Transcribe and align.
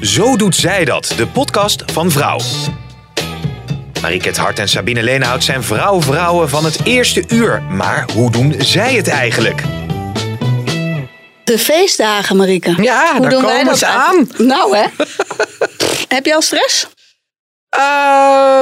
Zo 0.00 0.36
doet 0.36 0.56
zij 0.56 0.84
dat, 0.84 1.12
de 1.16 1.26
podcast 1.26 1.82
van 1.86 2.10
Vrouw. 2.10 2.40
Mariket 4.02 4.36
Hart 4.36 4.58
en 4.58 4.68
Sabine 4.68 5.02
Leenhout 5.02 5.44
zijn 5.44 5.62
vrouw-vrouwen 5.62 6.48
van 6.48 6.64
het 6.64 6.80
eerste 6.84 7.24
uur. 7.28 7.62
Maar 7.62 8.08
hoe 8.12 8.30
doen 8.30 8.54
zij 8.58 8.94
het 8.94 9.08
eigenlijk? 9.08 9.62
De 11.44 11.58
feestdagen, 11.58 12.36
Marieke. 12.36 12.82
Ja, 12.82 13.12
Hoe 13.12 13.20
daar 13.20 13.30
doen 13.30 13.42
wij 13.42 13.50
komen 13.50 13.66
dat 13.66 13.78
ze 13.78 13.86
eigenlijk? 13.86 14.38
Nou 14.38 14.76
hè. 14.76 14.84
Heb 16.16 16.24
je 16.24 16.34
al 16.34 16.42
stress? 16.42 16.86
Uh, 17.76 17.82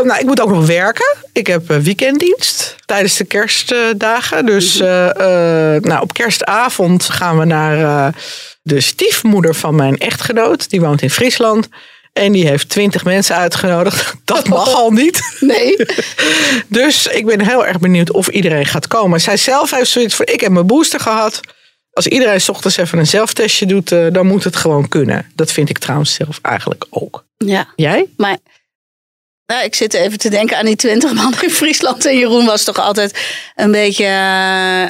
nou, 0.05 0.19
ik 0.19 0.27
moet 0.27 0.41
ook 0.41 0.51
nog 0.51 0.67
werken. 0.67 1.17
Ik 1.33 1.47
heb 1.47 1.71
eh, 1.71 1.77
weekenddienst 1.77 2.77
tijdens 2.87 3.17
de 3.17 3.25
kerstdagen. 3.25 4.47
Dus 4.47 4.81
uh, 4.81 4.87
nou, 5.81 6.01
op 6.01 6.13
kerstavond 6.13 7.05
gaan 7.05 7.39
we 7.39 7.45
naar 7.45 7.79
uh, 7.79 8.07
de 8.69 8.81
stiefmoeder 8.81 9.55
van 9.55 9.75
mijn 9.75 9.99
echtgenoot. 9.99 10.71
Die 10.71 10.81
woont 10.81 11.03
in 11.03 11.11
Friesland. 11.11 11.69
En 12.13 12.33
die 12.33 12.47
heeft 12.47 12.69
twintig 12.69 13.05
mensen 13.05 13.37
uitgenodigd. 13.37 14.15
Dat 14.25 14.49
mag 14.49 14.75
al 14.75 14.91
niet. 14.91 15.37
Nee. 15.41 15.77
dus 16.69 17.07
ik 17.07 17.27
ben 17.27 17.41
heel 17.41 17.67
erg 17.67 17.79
benieuwd 17.79 18.13
of 18.13 18.29
iedereen 18.29 18.67
gaat 18.67 18.87
komen. 18.87 19.21
Zij 19.21 19.37
zelf 19.37 19.71
heeft 19.71 19.91
zoiets 19.91 20.15
van, 20.15 20.27
ik 20.27 20.41
heb 20.41 20.53
mijn 20.53 20.67
booster 20.67 21.01
gehad. 21.01 21.41
Als 21.93 22.07
iedereen 22.07 22.41
's 22.41 22.49
ochtends 22.49 22.77
even 22.77 22.99
een 22.99 23.07
zelftestje 23.07 23.67
doet, 23.67 23.93
uh, 23.93 24.07
dan 24.13 24.27
moet 24.27 24.45
het 24.45 24.57
gewoon 24.57 24.89
kunnen. 24.89 25.33
Dat 25.35 25.53
vind 25.53 25.69
ik 25.69 25.79
trouwens 25.79 26.15
zelf 26.15 26.39
eigenlijk 26.43 26.87
ook. 26.91 27.25
Ja. 27.37 27.69
Jij? 27.77 28.07
Maar 28.17 28.39
nou, 29.53 29.65
ik 29.65 29.75
zit 29.75 29.95
even 29.95 30.19
te 30.19 30.29
denken 30.31 30.57
aan 30.57 30.65
die 30.65 30.77
twintig 30.77 31.13
man 31.15 31.35
in 31.43 31.51
Friesland. 31.51 32.07
En 32.07 32.19
Jeroen 32.19 32.47
was 32.47 32.65
toch 32.65 32.79
altijd 32.79 33.29
een 33.55 33.71
beetje. 33.71 34.05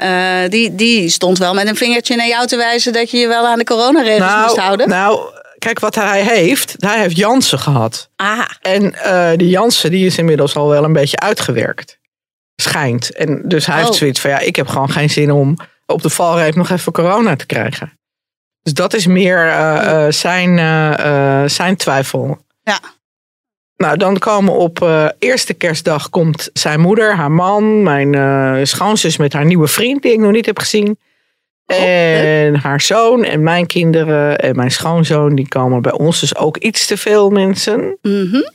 Uh, 0.02 0.50
die, 0.50 0.74
die 0.74 1.08
stond 1.08 1.38
wel 1.38 1.54
met 1.54 1.68
een 1.68 1.76
vingertje 1.76 2.16
naar 2.16 2.26
jou 2.26 2.46
te 2.46 2.56
wijzen 2.56 2.92
dat 2.92 3.10
je 3.10 3.16
je 3.16 3.28
wel 3.28 3.46
aan 3.46 3.58
de 3.58 3.64
coronaregels 3.64 4.30
nou, 4.30 4.42
moest 4.42 4.56
houden. 4.56 4.88
Nou, 4.88 5.20
kijk 5.58 5.78
wat 5.80 5.94
hij 5.94 6.22
heeft. 6.22 6.74
Hij 6.78 7.00
heeft 7.00 7.16
Jansen 7.16 7.58
gehad. 7.58 8.10
Ah. 8.16 8.44
En 8.60 8.94
uh, 9.06 9.30
die 9.36 9.48
Jansen 9.48 9.90
die 9.90 10.06
is 10.06 10.18
inmiddels 10.18 10.56
al 10.56 10.68
wel 10.68 10.84
een 10.84 10.92
beetje 10.92 11.18
uitgewerkt. 11.18 11.98
Schijnt. 12.56 13.12
En 13.12 13.42
dus 13.44 13.66
hij 13.66 13.78
Oh. 13.78 13.84
heeft 13.84 13.98
zoiets 13.98 14.20
van 14.20 14.30
ja, 14.30 14.38
ik 14.38 14.56
heb 14.56 14.68
gewoon 14.68 14.90
geen 14.90 15.10
zin 15.10 15.30
om 15.30 15.56
op 15.86 16.02
de 16.02 16.10
valreep 16.10 16.54
nog 16.54 16.70
even 16.70 16.92
corona 16.92 17.36
te 17.36 17.46
krijgen. 17.46 17.98
Dus 18.62 18.72
dat 18.72 18.94
is 18.94 19.06
meer 19.06 19.46
uh, 19.46 20.06
zijn, 20.08 20.58
zijn 21.50 21.76
twijfel. 21.76 22.38
Ja. 22.62 22.78
Nou, 23.78 23.96
dan 23.96 24.18
komen 24.18 24.52
op 24.52 24.80
uh, 24.82 25.08
eerste 25.18 25.54
kerstdag 25.54 26.10
komt 26.10 26.50
zijn 26.52 26.80
moeder, 26.80 27.16
haar 27.16 27.30
man, 27.30 27.82
mijn 27.82 28.12
uh, 28.12 28.58
schoonzus 28.62 29.16
met 29.16 29.32
haar 29.32 29.44
nieuwe 29.44 29.66
vriend 29.66 30.02
die 30.02 30.12
ik 30.12 30.18
nog 30.18 30.32
niet 30.32 30.46
heb 30.46 30.58
gezien. 30.58 30.98
Oh, 31.66 31.82
en 31.82 32.54
haar 32.54 32.80
zoon 32.80 33.24
en 33.24 33.42
mijn 33.42 33.66
kinderen 33.66 34.38
en 34.38 34.56
mijn 34.56 34.70
schoonzoon, 34.70 35.34
die 35.34 35.48
komen 35.48 35.82
bij 35.82 35.92
ons 35.92 36.20
dus 36.20 36.36
ook 36.36 36.56
iets 36.56 36.86
te 36.86 36.96
veel 36.96 37.30
mensen. 37.30 37.98
Mm 38.02 38.28
-hmm. 38.30 38.52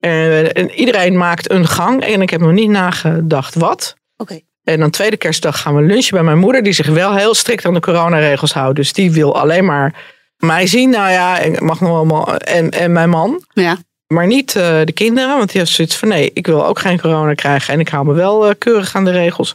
en, 0.00 0.52
en, 0.52 0.70
iedereen 0.70 1.16
maakt 1.16 1.50
een 1.50 1.66
gang 1.66 2.04
en 2.04 2.22
ik 2.22 2.30
heb 2.30 2.40
nog 2.40 2.52
niet 2.52 2.70
nagedacht 2.70 3.54
wat. 3.54 3.96
Oké. 4.16 4.32
Okay. 4.32 4.44
En 4.64 4.80
dan 4.80 4.90
tweede 4.90 5.16
kerstdag 5.16 5.60
gaan 5.60 5.74
we 5.74 5.82
lunchen 5.82 6.14
bij 6.14 6.22
mijn 6.22 6.38
moeder, 6.38 6.62
die 6.62 6.72
zich 6.72 6.88
wel 6.88 7.14
heel 7.14 7.34
strikt 7.34 7.64
aan 7.64 7.74
de 7.74 7.80
coronaregels 7.80 8.52
houdt. 8.52 8.76
Dus 8.76 8.92
die 8.92 9.12
wil 9.12 9.40
alleen 9.40 9.64
maar 9.64 10.02
mij 10.36 10.66
zien. 10.66 10.90
Nou 10.90 11.10
ja, 11.10 11.38
ik 11.38 11.60
mag 11.60 11.80
nog 11.80 11.90
allemaal. 11.90 12.36
En, 12.36 12.70
en 12.70 12.92
mijn 12.92 13.10
man. 13.10 13.44
Ja. 13.52 13.76
Maar 14.14 14.26
niet 14.26 14.54
uh, 14.54 14.80
de 14.84 14.92
kinderen, 14.92 15.36
want 15.36 15.50
die 15.50 15.60
heeft 15.60 15.72
zoiets 15.72 15.96
van 15.96 16.08
nee, 16.08 16.30
ik 16.34 16.46
wil 16.46 16.66
ook 16.66 16.78
geen 16.78 17.00
corona 17.00 17.34
krijgen. 17.34 17.74
En 17.74 17.80
ik 17.80 17.88
hou 17.88 18.06
me 18.06 18.12
wel 18.12 18.48
uh, 18.48 18.54
keurig 18.58 18.94
aan 18.96 19.04
de 19.04 19.10
regels. 19.10 19.54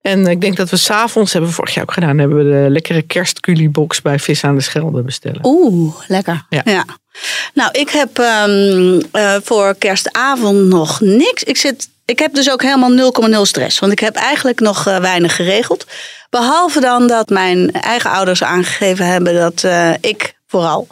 En 0.00 0.26
ik 0.26 0.40
denk 0.40 0.56
dat 0.56 0.70
we 0.70 0.76
s'avonds, 0.76 1.32
hebben 1.32 1.50
we 1.50 1.56
vorig 1.56 1.74
jaar 1.74 1.84
ook 1.84 1.92
gedaan, 1.92 2.18
hebben 2.18 2.36
we 2.36 2.62
de 2.62 2.70
lekkere 2.70 3.02
kerstculiebox 3.02 4.02
bij 4.02 4.18
Vis 4.18 4.44
aan 4.44 4.54
de 4.54 4.62
Schelde 4.62 5.02
bestellen. 5.02 5.40
Oeh, 5.42 5.94
lekker. 6.06 6.46
Ja. 6.48 6.60
ja. 6.64 6.84
Nou, 7.54 7.70
ik 7.72 7.90
heb 7.90 8.18
um, 8.18 9.02
uh, 9.12 9.34
voor 9.42 9.74
kerstavond 9.78 10.66
nog 10.66 11.00
niks. 11.00 11.42
Ik, 11.42 11.56
zit, 11.56 11.88
ik 12.04 12.18
heb 12.18 12.34
dus 12.34 12.50
ook 12.50 12.62
helemaal 12.62 13.12
0,0 13.36 13.40
stress. 13.40 13.78
Want 13.78 13.92
ik 13.92 13.98
heb 13.98 14.14
eigenlijk 14.14 14.60
nog 14.60 14.88
uh, 14.88 14.96
weinig 14.96 15.36
geregeld. 15.36 15.86
Behalve 16.30 16.80
dan 16.80 17.06
dat 17.06 17.28
mijn 17.28 17.72
eigen 17.72 18.10
ouders 18.10 18.42
aangegeven 18.42 19.06
hebben 19.06 19.34
dat 19.34 19.62
uh, 19.62 19.90
ik 20.00 20.33
vooral. 20.54 20.86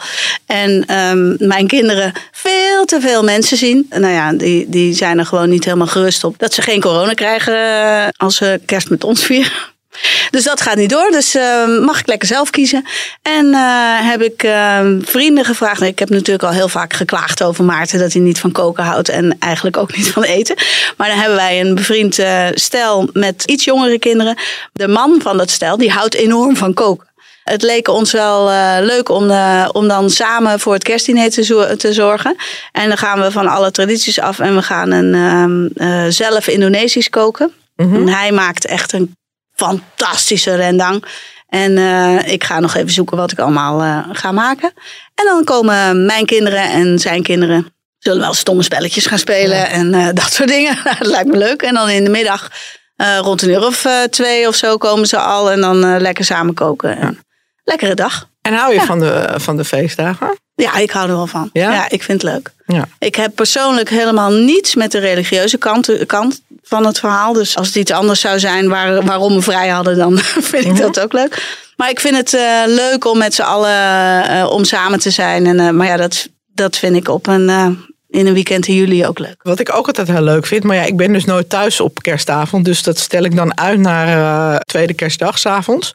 En 0.47 0.97
um, 0.97 1.37
mijn 1.39 1.67
kinderen 1.67 2.13
veel 2.33 2.85
te 2.85 3.01
veel 3.01 3.23
mensen 3.23 3.57
zien. 3.57 3.87
Nou 3.91 4.13
ja, 4.13 4.33
die, 4.33 4.69
die 4.69 4.95
zijn 4.95 5.19
er 5.19 5.27
gewoon 5.27 5.49
niet 5.49 5.65
helemaal 5.65 5.87
gerust 5.87 6.25
op. 6.25 6.39
Dat 6.39 6.55
ze 6.55 6.63
geen 6.63 6.81
corona 6.81 7.15
krijgen 7.15 7.55
uh, 7.55 8.09
als 8.17 8.37
ze 8.37 8.61
kerst 8.67 8.91
met 8.91 9.05
ons 9.05 9.25
vieren. 9.25 9.53
Dus 10.31 10.45
dat 10.45 10.61
gaat 10.61 10.77
niet 10.77 10.91
door. 10.91 11.11
Dus 11.11 11.35
uh, 11.35 11.79
mag 11.81 12.01
ik 12.01 12.07
lekker 12.07 12.29
zelf 12.29 12.51
kiezen. 12.51 12.85
En 13.23 13.47
uh, 13.47 14.11
heb 14.11 14.23
ik 14.23 14.43
uh, 14.43 14.81
vrienden 15.01 15.45
gevraagd. 15.45 15.81
Ik 15.81 15.99
heb 15.99 16.09
natuurlijk 16.09 16.45
al 16.45 16.51
heel 16.51 16.69
vaak 16.69 16.93
geklaagd 16.93 17.43
over 17.43 17.65
Maarten 17.65 17.99
dat 17.99 18.13
hij 18.13 18.23
niet 18.23 18.41
van 18.41 18.53
koken 18.53 18.85
houdt. 18.85 19.09
En 19.09 19.37
eigenlijk 19.39 19.77
ook 19.77 19.97
niet 19.97 20.11
van 20.11 20.23
eten. 20.23 20.57
Maar 20.97 21.09
dan 21.09 21.19
hebben 21.19 21.37
wij 21.37 21.61
een 21.61 21.75
bevriend 21.75 22.19
uh, 22.19 22.47
stel 22.55 23.09
met 23.13 23.43
iets 23.45 23.65
jongere 23.65 23.99
kinderen. 23.99 24.37
De 24.73 24.89
man 24.89 25.21
van 25.23 25.37
dat 25.37 25.51
stel 25.51 25.77
die 25.77 25.91
houdt 25.91 26.15
enorm 26.15 26.57
van 26.57 26.75
koken. 26.75 27.11
Het 27.45 27.63
leek 27.63 27.89
ons 27.89 28.13
wel 28.13 28.51
uh, 28.51 28.77
leuk 28.81 29.09
om, 29.09 29.31
uh, 29.31 29.69
om 29.73 29.89
dan 29.89 30.11
samen 30.11 30.61
voor 30.61 30.73
het 30.73 30.83
kerstdiner 30.83 31.31
te, 31.31 31.45
zo 31.45 31.77
te, 31.77 31.93
zorgen. 31.93 32.37
En 32.73 32.89
dan 32.89 32.99
gaan 32.99 33.21
we 33.21 33.31
van 33.31 33.47
alle 33.47 33.71
tradities 33.71 34.21
af 34.21 34.39
en 34.39 34.55
we 34.55 34.63
gaan 34.63 34.91
een, 34.91 35.71
uh, 35.75 36.05
zelf 36.09 36.47
Indonesisch 36.47 37.11
koken. 37.11 37.53
Mm 37.77 37.93
-hmm. 37.93 38.09
En 38.09 38.15
hij 38.15 38.33
maakt 38.33 38.67
echt 38.67 38.93
een 38.93 39.17
fantastische 39.55 40.55
rendang. 40.55 41.05
En 41.49 41.79
ik 42.27 42.45
ga 42.45 42.61
nog 42.61 42.75
even 42.75 42.93
zoeken 42.93 43.17
wat 43.17 43.33
ik 43.33 43.39
allemaal 43.39 44.05
ga 44.13 44.33
maken. 44.33 44.73
En 45.15 45.25
dan 45.25 45.45
komen 45.45 46.07
mijn 46.07 46.27
kinderen 46.27 46.71
en 46.71 46.99
zijn 46.99 47.23
kinderen. 47.23 47.75
Zullen 47.99 48.21
wel 48.21 48.35
stomme 48.35 48.63
spelletjes 48.63 49.07
gaan 49.07 49.19
spelen 49.19 49.57
ja. 49.57 49.69
en 49.69 50.15
dat 50.15 50.33
soort 50.33 50.49
dingen. 50.49 50.79
dat 50.99 51.07
lijkt 51.07 51.29
me 51.29 51.37
leuk. 51.37 51.63
En 51.63 51.75
dan 51.75 51.89
in 51.89 52.05
de 52.05 52.11
middag 52.11 52.51
rond 53.21 53.43
een 53.43 53.49
uur 53.49 53.67
of 53.67 53.87
twee 54.11 54.49
of 54.49 54.55
zo 54.55 54.77
komen 54.77 55.07
ze 55.07 55.19
al. 55.19 55.51
En 55.51 55.61
dan 55.61 56.01
lekker 56.01 56.25
samen 56.25 56.55
koken. 56.55 56.99
Ja 57.01 57.13
lekkere 57.65 57.95
dag. 57.95 58.29
En 58.43 58.55
hou 58.55 58.73
je 58.73 58.79
ja. 58.79 58.85
van, 58.85 58.99
de, 58.99 59.35
van 59.37 59.57
de 59.57 59.65
feestdagen? 59.65 60.39
Ja, 60.55 60.77
ik 60.77 60.91
hou 60.91 61.09
er 61.09 61.17
wel 61.17 61.27
van. 61.27 61.51
Ja, 61.53 61.73
ja 61.73 61.91
ik 61.91 62.03
vind 62.03 62.23
het 62.23 62.33
leuk. 62.33 62.53
Ja. 62.67 62.89
Ik 62.99 63.15
heb 63.15 63.35
persoonlijk 63.35 63.89
helemaal 63.89 64.31
niets 64.31 64.75
met 64.75 64.93
de 64.93 64.99
religieuze 64.99 65.59
kant, 65.59 66.07
kant 66.07 66.43
van 66.63 66.87
het 66.87 66.99
verhaal. 66.99 67.33
Dus 67.33 67.57
als 67.57 67.67
het 67.67 67.77
iets 67.77 67.91
anders 67.91 68.21
zou 68.21 68.39
zijn 68.39 68.69
waar, 68.69 69.05
waarom 69.05 69.35
we 69.35 69.43
vrij 69.43 69.69
hadden, 69.69 69.97
dan 69.97 70.19
vind 70.53 70.65
ik 70.65 70.71
-hmm. 70.71 70.81
dat 70.81 71.01
ook 71.01 71.13
leuk. 71.13 71.61
Maar 71.77 71.91
ik 71.91 72.01
vind 72.01 72.17
het 72.17 72.33
uh, 72.33 72.63
leuk 72.67 73.05
om 73.05 73.19
met 73.19 73.35
z'n 73.35 73.43
allen 73.43 74.31
uh, 74.31 74.51
om 74.51 74.65
samen 74.65 74.99
te 74.99 75.11
zijn. 75.11 75.47
En, 75.47 75.59
uh, 75.59 75.71
maar 75.71 75.87
ja, 75.87 75.97
dat, 75.97 76.29
dat 76.55 76.77
vind 76.77 76.97
ik 76.97 77.09
op 77.09 77.27
een, 77.27 77.49
in 78.09 78.27
een 78.27 78.35
weekend 78.35 78.67
in 78.67 78.75
juli 78.75 79.07
ook 79.07 79.19
leuk. 79.19 79.37
Wat 79.43 79.61
ik 79.61 79.75
ook 79.75 79.87
altijd 79.87 80.09
heel 80.09 80.23
leuk 80.23 80.47
vind, 80.47 80.65
maar 80.65 80.77
ja, 80.77 80.83
ik 80.83 80.97
ben 80.97 81.13
dus 81.13 81.25
nooit 81.25 81.49
thuis 81.49 81.81
op 81.81 82.03
kerstavond. 82.03 82.65
Dus 82.65 82.83
dat 82.83 82.99
stel 82.99 83.23
ik 83.23 83.37
dan 83.37 83.59
uit 83.59 83.79
naar 83.79 84.61
tweede 84.61 84.95
kerstdag 84.95 85.39
's 85.39 85.47
avonds. 85.47 85.95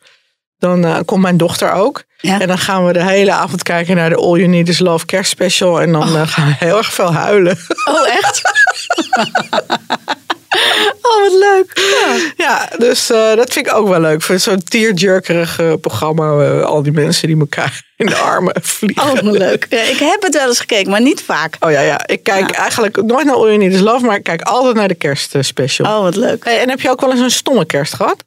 Dan 0.60 0.86
uh, 0.86 0.98
komt 1.06 1.22
mijn 1.22 1.38
dochter 1.38 1.72
ook. 1.72 2.04
Ja. 2.18 2.42
En 2.42 2.48
dan 2.48 2.58
gaan 2.58 2.86
we 2.86 2.94
de 2.94 3.04
hele 3.04 3.32
avond 3.32 3.64
kijken 3.64 3.96
naar 3.96 4.10
de 4.10 4.16
All 4.16 4.38
You 4.38 4.48
Need 4.48 4.70
Is 4.70 4.80
Love 4.80 5.06
kerstspecial. 5.06 5.82
En 5.82 5.92
dan 5.92 6.04
oh. 6.04 6.14
uh, 6.14 6.28
gaan 6.28 6.48
we 6.48 6.56
heel 6.58 6.78
erg 6.78 6.94
veel 6.94 7.14
huilen. 7.14 7.58
Oh, 7.90 8.08
echt? 8.08 8.42
oh, 11.02 11.22
wat 11.22 11.34
leuk. 11.34 11.96
Ja, 12.00 12.16
ja 12.38 12.70
dus 12.78 13.12
uh, 13.12 13.36
dat 13.36 13.54
vind 13.54 13.68
ik 13.68 13.74
ook 13.74 13.88
wel 13.88 14.00
leuk. 14.00 14.22
Voor 14.22 14.40
zo'n 14.40 14.64
tearjerkerig 14.64 15.80
programma. 15.82 16.62
al 16.62 16.84
die 16.84 16.92
mensen 16.92 17.28
die 17.28 17.40
elkaar 17.40 17.82
in 17.96 18.06
de 18.06 18.16
armen 18.16 18.54
vliegen. 18.78 19.04
Oh, 19.04 19.14
wat 19.14 19.38
leuk. 19.38 19.66
Ja, 19.70 19.82
ik 19.82 19.98
heb 19.98 20.22
het 20.22 20.34
wel 20.34 20.48
eens 20.48 20.60
gekeken, 20.60 20.92
maar 20.92 21.02
niet 21.02 21.22
vaak. 21.22 21.56
Oh 21.60 21.72
ja, 21.72 21.82
ja. 21.82 22.08
Ik 22.08 22.24
kijk 22.24 22.50
ja. 22.50 22.58
eigenlijk 22.58 23.02
nooit 23.04 23.26
naar 23.26 23.36
All 23.36 23.48
You 23.48 23.58
Need 23.58 23.74
Is 23.74 23.80
Love. 23.80 24.06
Maar 24.06 24.16
ik 24.16 24.24
kijk 24.24 24.42
altijd 24.42 24.76
naar 24.76 24.88
de 24.88 24.96
kerstspecial. 24.96 25.98
Oh, 25.98 26.02
wat 26.02 26.16
leuk. 26.16 26.44
Hey, 26.44 26.60
en 26.60 26.70
heb 26.70 26.82
je 26.82 26.90
ook 26.90 27.02
wel 27.02 27.12
eens 27.12 27.20
een 27.20 27.32
stomme 27.32 27.66
kerst 27.66 27.94
gehad? 27.94 28.26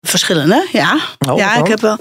Verschillende, 0.00 0.66
ja. 0.72 0.98
Oh, 1.28 1.38
ja, 1.38 1.56
ik 1.56 1.66
heb 1.66 1.80
wel. 1.80 1.96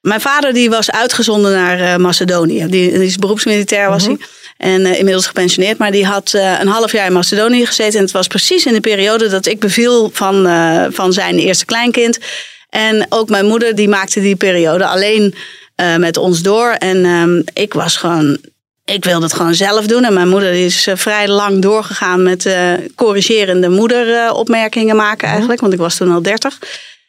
Mijn 0.00 0.20
vader 0.20 0.52
die 0.52 0.70
was 0.70 0.90
uitgezonden 0.90 1.52
naar 1.52 1.80
uh, 1.80 1.96
Macedonië. 1.96 2.66
Die, 2.66 2.68
die, 2.68 3.04
is 3.04 3.16
beroepsmilitair 3.16 3.88
was 3.88 4.02
Mhm. 4.02 4.10
mm 4.10 4.16
-hmm. 4.18 4.26
hij. 4.56 4.72
En 4.74 4.80
uh, 4.80 4.98
inmiddels 4.98 5.26
gepensioneerd. 5.26 5.78
Maar 5.78 5.90
die 5.90 6.06
had 6.06 6.32
uh, 6.34 6.60
een 6.60 6.68
half 6.68 6.92
jaar 6.92 7.06
in 7.06 7.12
Macedonië 7.12 7.66
gezeten. 7.66 7.98
En 7.98 8.04
het 8.04 8.12
was 8.12 8.26
precies 8.26 8.66
in 8.66 8.72
de 8.72 8.80
periode 8.80 9.28
dat 9.28 9.46
ik 9.46 9.60
beviel 9.60 10.10
van, 10.12 10.48
van 10.92 11.12
zijn 11.12 11.38
eerste 11.38 11.64
kleinkind. 11.64 12.18
En 12.70 13.06
ook 13.08 13.28
mijn 13.28 13.46
moeder 13.46 13.74
die 13.74 13.88
maakte 13.88 14.20
die 14.20 14.36
periode 14.36 14.86
alleen 14.86 15.34
eh, 15.74 15.96
met 15.96 16.16
ons 16.16 16.42
door. 16.42 16.70
En 16.70 17.04
ehm, 17.04 17.42
ik 17.62 17.74
was 17.74 17.96
gewoon, 17.96 18.38
ik 18.84 19.04
wilde 19.04 19.24
het 19.24 19.34
gewoon 19.34 19.54
zelf 19.54 19.86
doen. 19.86 20.04
En 20.04 20.14
mijn 20.14 20.28
moeder 20.28 20.52
is 20.52 20.86
eh, 20.86 20.96
vrij 20.96 21.28
lang 21.28 21.62
doorgegaan 21.62 22.22
met 22.22 22.46
eh, 22.46 22.72
corrigerende 22.94 23.68
moederopmerkingen 23.68 24.96
maken 24.96 25.28
eigenlijk. 25.28 25.60
Want 25.60 25.72
ik 25.72 25.78
was 25.78 25.96
toen 25.96 26.12
al 26.12 26.22
dertig. 26.22 26.58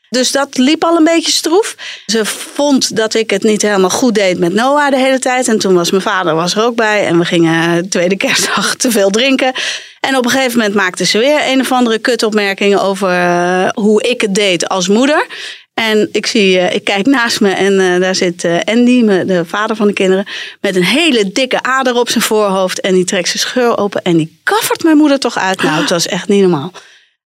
Dus 0.10 0.32
dat 0.32 0.58
liep 0.58 0.84
al 0.84 0.98
een 0.98 1.04
beetje 1.04 1.32
stroef. 1.32 1.76
Ze 2.06 2.26
vond 2.26 2.96
dat 2.96 3.14
ik 3.14 3.30
het 3.30 3.44
niet 3.44 3.62
helemaal 3.62 3.90
goed 3.90 4.16
deed 4.16 4.40
met 4.40 4.54
Noah 4.54 4.90
de 4.90 4.98
hele 4.98 5.20
tijd. 5.20 5.48
En 5.48 5.60
toen 5.60 5.74
was 5.74 5.92
mijn 5.92 6.04
vader 6.04 6.36
was 6.36 6.56
er 6.56 6.64
ook 6.64 6.76
bij. 6.76 7.06
En 7.06 7.20
we 7.20 7.26
gingen 7.26 7.90
tweede 7.90 8.18
kerstdag 8.18 8.76
te 8.76 8.92
veel 8.92 9.10
drinken. 9.10 9.54
En 10.00 10.18
op 10.18 10.26
een 10.26 10.32
gegeven 10.32 10.58
moment 10.58 10.76
maakte 10.76 11.06
ze 11.06 11.18
weer 11.18 11.40
een 11.48 11.60
of 11.60 11.72
andere 11.72 12.00
kutopmerkingen 12.00 12.82
over 12.82 13.10
eh, 13.10 13.70
hoe 13.74 14.02
ik 14.04 14.22
het 14.22 14.36
deed 14.36 14.70
als 14.70 14.88
moeder. 14.88 15.26
En 15.74 16.10
ik, 16.12 16.26
zie, 16.26 16.60
eh, 16.60 16.76
ik 16.76 16.84
kijk 16.84 17.06
naast 17.06 17.42
me 17.42 17.50
en 17.50 17.80
eh, 17.80 18.02
daar 18.02 18.16
zit 18.16 18.48
Andy, 18.66 19.06
de 19.06 19.44
vader 19.46 19.76
van 19.76 19.88
de 19.88 19.94
kinderen, 19.94 20.26
met 20.62 20.76
een 20.76 20.84
hele 20.84 21.32
dikke 21.32 21.64
ader 21.64 21.96
op 21.96 22.10
zijn 22.10 22.24
voorhoofd. 22.24 22.82
En 22.82 22.94
die 22.94 23.06
trekt 23.06 23.30
zijn 23.30 23.44
scheur 23.44 23.78
open 23.78 24.02
en 24.02 24.18
die 24.18 24.40
kaffert 24.44 24.84
mijn 24.84 24.98
moeder 24.98 25.20
toch 25.20 25.38
uit. 25.38 25.62
Nou, 25.62 25.82
het 25.82 25.90
was 25.90 26.08
echt 26.08 26.28
niet 26.28 26.42
normaal. 26.42 26.72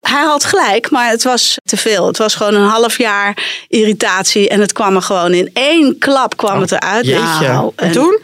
Hij 0.00 0.22
had 0.22 0.44
gelijk, 0.44 0.90
maar 0.90 1.10
het 1.10 1.22
was 1.22 1.58
te 1.64 1.76
veel. 1.76 2.06
Het 2.06 2.18
was 2.18 2.34
gewoon 2.34 2.54
een 2.54 2.68
half 2.68 2.98
jaar 2.98 3.64
irritatie. 3.68 4.48
En 4.48 4.60
het 4.60 4.72
kwam 4.72 4.96
er 4.96 5.02
gewoon 5.02 5.34
in 5.34 5.50
één 5.52 5.98
klap 5.98 6.36
kwam 6.36 6.60
het 6.60 6.72
eruit. 6.72 7.06
Nou, 7.06 7.72
en 7.76 7.92
toen? 7.92 8.20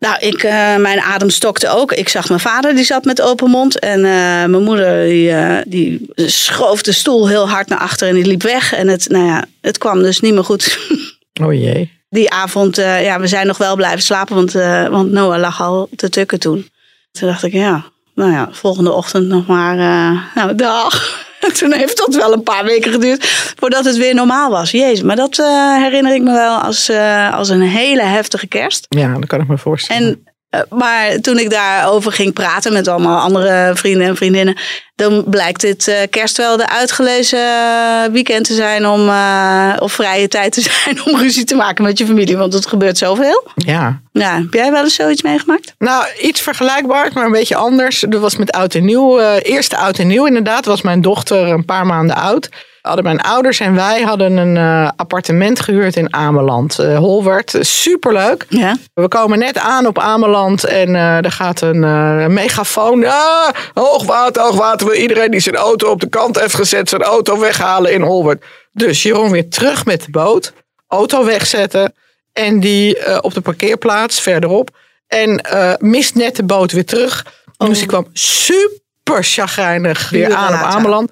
nou, 0.00 0.18
ik, 0.20 0.42
eh, 0.42 0.76
mijn 0.76 1.00
adem 1.00 1.30
stokte 1.30 1.68
ook. 1.68 1.92
Ik 1.92 2.08
zag 2.08 2.28
mijn 2.28 2.40
vader, 2.40 2.74
die 2.74 2.84
zat 2.84 3.04
met 3.04 3.22
open 3.22 3.50
mond. 3.50 3.78
En 3.78 4.04
eh, 4.04 4.12
mijn 4.50 4.62
moeder, 4.62 5.04
die, 5.04 5.30
eh, 5.30 5.58
die 5.66 6.10
schoof 6.14 6.82
de 6.82 6.92
stoel 6.92 7.28
heel 7.28 7.48
hard 7.48 7.68
naar 7.68 7.78
achter 7.78 8.08
en 8.08 8.14
die 8.14 8.26
liep 8.26 8.42
weg. 8.42 8.72
En 8.72 8.88
het, 8.88 9.08
nou 9.08 9.26
ja, 9.26 9.44
het 9.60 9.78
kwam 9.78 10.02
dus 10.02 10.20
niet 10.20 10.34
meer 10.34 10.44
goed. 10.44 10.78
Oh 11.42 11.52
jee. 11.52 11.98
Die 12.08 12.30
avond, 12.30 12.76
ja, 12.76 13.20
we 13.20 13.26
zijn 13.26 13.46
nog 13.46 13.58
wel 13.58 13.76
blijven 13.76 14.02
slapen, 14.02 14.34
want, 14.34 14.52
want 14.90 15.10
Noah 15.10 15.38
lag 15.38 15.62
al 15.62 15.88
te 15.96 16.08
tukken 16.08 16.40
toen. 16.40 16.70
Toen 17.10 17.28
dacht 17.28 17.42
ik, 17.42 17.52
ja, 17.52 17.84
nou 18.20 18.32
ja, 18.32 18.48
volgende 18.50 18.92
ochtend 18.92 19.26
nog 19.26 19.46
maar, 19.46 19.78
eh, 19.78 20.20
nou, 20.34 20.54
dag. 20.54 21.24
Toen 21.58 21.72
heeft 21.72 21.96
dat 21.96 22.14
wel 22.14 22.32
een 22.32 22.42
paar 22.42 22.64
weken 22.64 22.92
geduurd 22.92 23.26
voordat 23.58 23.84
het 23.84 23.96
weer 23.96 24.14
normaal 24.14 24.50
was. 24.50 24.70
Jezus, 24.70 25.02
maar 25.02 25.16
dat 25.16 25.38
eh, 25.38 25.76
herinner 25.76 26.14
ik 26.14 26.22
me 26.22 26.32
wel 26.32 26.58
als, 26.58 26.88
eh, 26.88 27.34
als 27.34 27.48
een 27.48 27.60
hele 27.60 28.02
heftige 28.02 28.46
kerst. 28.46 28.86
Ja, 28.88 29.14
dat 29.14 29.26
kan 29.26 29.40
ik 29.40 29.48
me 29.48 29.58
voorstellen. 29.58 30.06
En, 30.06 30.29
maar 30.68 31.20
toen 31.20 31.38
ik 31.38 31.50
daarover 31.50 32.12
ging 32.12 32.32
praten 32.32 32.72
met 32.72 32.88
allemaal 32.88 33.20
andere 33.20 33.70
vrienden 33.74 34.06
en 34.06 34.16
vriendinnen, 34.16 34.56
dan 34.94 35.24
blijkt 35.26 35.60
dit 35.60 35.88
eh, 35.88 35.96
kerst 36.10 36.36
wel 36.36 36.56
de 36.56 36.68
uitgelezen 36.68 37.38
eh, 37.38 38.12
weekend 38.12 38.44
te 38.46 38.54
zijn 38.54 38.86
om, 38.86 39.08
eh, 39.08 39.72
of 39.78 39.92
vrije 39.92 40.28
tijd 40.28 40.52
te 40.52 40.60
zijn 40.84 41.04
om 41.04 41.16
ruzie 41.18 41.44
te 41.44 41.54
maken 41.54 41.84
met 41.84 41.98
je 41.98 42.06
familie, 42.06 42.36
want 42.36 42.52
het 42.52 42.66
gebeurt 42.66 42.98
zoveel. 42.98 43.48
ja. 43.54 44.00
Ja, 44.12 44.34
heb 44.36 44.52
jij 44.52 44.70
wel 44.72 44.82
eens 44.84 44.94
zoiets 44.94 45.22
meegemaakt? 45.22 45.74
Nou, 45.78 46.04
iets 46.20 46.40
vergelijkbaars, 46.40 47.14
maar 47.14 47.24
een 47.24 47.32
beetje 47.32 47.56
anders. 47.56 48.04
Dat 48.08 48.20
was 48.20 48.36
met 48.36 48.52
oud 48.52 48.74
en 48.74 48.84
nieuw. 48.84 49.18
eh, 49.18 49.34
eerste 49.42 49.76
oud 49.76 49.98
en 49.98 50.06
nieuw 50.06 50.26
inderdaad. 50.26 50.64
Was 50.64 50.82
mijn 50.82 51.00
dochter 51.00 51.48
een 51.48 51.64
paar 51.64 51.86
maanden 51.86 52.16
oud. 52.16 52.48
Hadden 52.82 53.04
mijn 53.04 53.20
ouders 53.20 53.60
en 53.60 53.74
wij 53.74 54.02
hadden 54.02 54.36
een 54.36 54.56
eh, 54.56 54.88
appartement 54.96 55.60
gehuurd 55.60 55.96
in 55.96 56.14
Ameland. 56.14 56.78
eh 56.78 56.98
Holwert. 56.98 57.56
Superleuk. 57.60 58.46
Ja. 58.48 58.76
We 58.94 59.08
komen 59.08 59.38
net 59.38 59.58
aan 59.58 59.86
op 59.86 59.98
Ameland 59.98 60.64
en 60.64 60.94
eh, 60.94 61.24
er 61.24 61.32
gaat 61.32 61.60
een 61.60 62.32
megafoon. 62.32 63.04
Ah, 63.06 63.48
hoogwater, 63.74 64.42
hoogwater. 64.42 64.94
Iedereen 64.96 65.30
die 65.30 65.40
zijn 65.40 65.56
auto 65.56 65.90
op 65.90 66.00
de 66.00 66.08
kant 66.08 66.40
heeft 66.40 66.54
gezet, 66.54 66.88
zijn 66.88 67.02
auto 67.02 67.38
weghalen 67.38 67.92
in 67.92 68.02
Holwert. 68.02 68.44
Dus 68.72 69.02
Jeroen 69.02 69.30
weer 69.30 69.48
terug 69.48 69.84
met 69.84 70.04
de 70.04 70.10
boot. 70.10 70.52
Auto 70.88 71.24
wegzetten. 71.24 71.94
En 72.32 72.60
die 72.60 73.22
op 73.22 73.34
de 73.34 73.40
parkeerplaats 73.40 74.20
verderop. 74.20 74.70
En 75.06 75.40
mist 75.78 76.14
net 76.14 76.36
de 76.36 76.44
boot 76.44 76.72
weer 76.72 76.84
terug. 76.84 77.26
Dus 77.56 77.78
die 77.78 77.86
kwam 77.86 78.06
super 78.12 79.24
chagrijnig 79.24 80.10
weer 80.10 80.34
aan 80.34 80.54
op. 80.54 80.60
Ameland. 80.60 81.10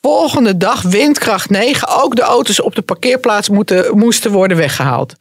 Volgende 0.00 0.56
dag 0.56 0.82
windkracht 0.82 1.50
9. 1.50 1.88
Ook 1.88 2.16
de 2.16 2.22
auto's 2.22 2.60
op 2.62 2.74
de 2.74 2.82
parkeerplaats 2.82 3.48
moeten, 3.48 3.98
moesten 3.98 4.30
worden 4.30 4.56
weggehaald. 4.56 5.14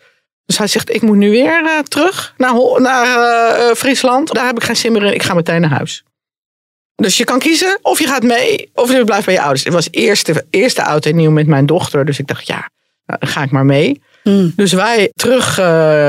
Dus 0.48 0.58
hij 0.58 0.68
zegt, 0.68 0.94
ik 0.94 1.02
moet 1.02 1.16
nu 1.16 1.30
weer 1.30 1.66
eh, 1.66 1.80
terug 1.80 2.34
naar, 2.38 2.54
naar 2.82 3.06
eh, 3.06 3.70
eh, 3.70 3.76
Friesland. 3.76 4.34
Daar 4.34 4.46
heb 4.46 4.58
ik 4.58 4.64
geen 4.64 4.76
zin 4.76 4.92
meer 4.92 5.04
in. 5.04 5.14
Ik 5.14 5.24
ga 5.24 5.34
meteen 5.34 5.62
naar 5.62 5.70
huis. 5.70 6.04
Dus 6.96 7.18
je 7.18 7.24
kan 7.24 7.40
kiezen 7.40 7.80
of 7.82 8.00
je 8.00 8.08
gaat 8.08 8.24
mee 8.24 8.70
of 8.74 8.92
je 8.92 9.04
blijft 9.04 9.26
bij 9.26 9.34
je 9.34 9.42
ouders. 9.42 9.64
Het 9.64 9.74
was 9.74 9.88
eerste, 9.92 10.46
eerste 10.50 10.84
oud 10.84 11.06
en 11.06 11.16
nieuw 11.16 11.32
met 11.32 11.48
mijn 11.48 11.66
dochter. 11.66 12.06
Dus 12.06 12.20
ik 12.20 12.28
dacht, 12.28 12.48
ja, 12.48 12.70
nou, 13.06 13.20
dan 13.20 13.30
ga 13.30 13.44
ik 13.44 13.52
maar 13.52 13.66
mee. 13.66 14.02
Hmm. 14.24 14.54
Dus 14.56 14.74
wij 14.74 15.12
terug 15.14 15.58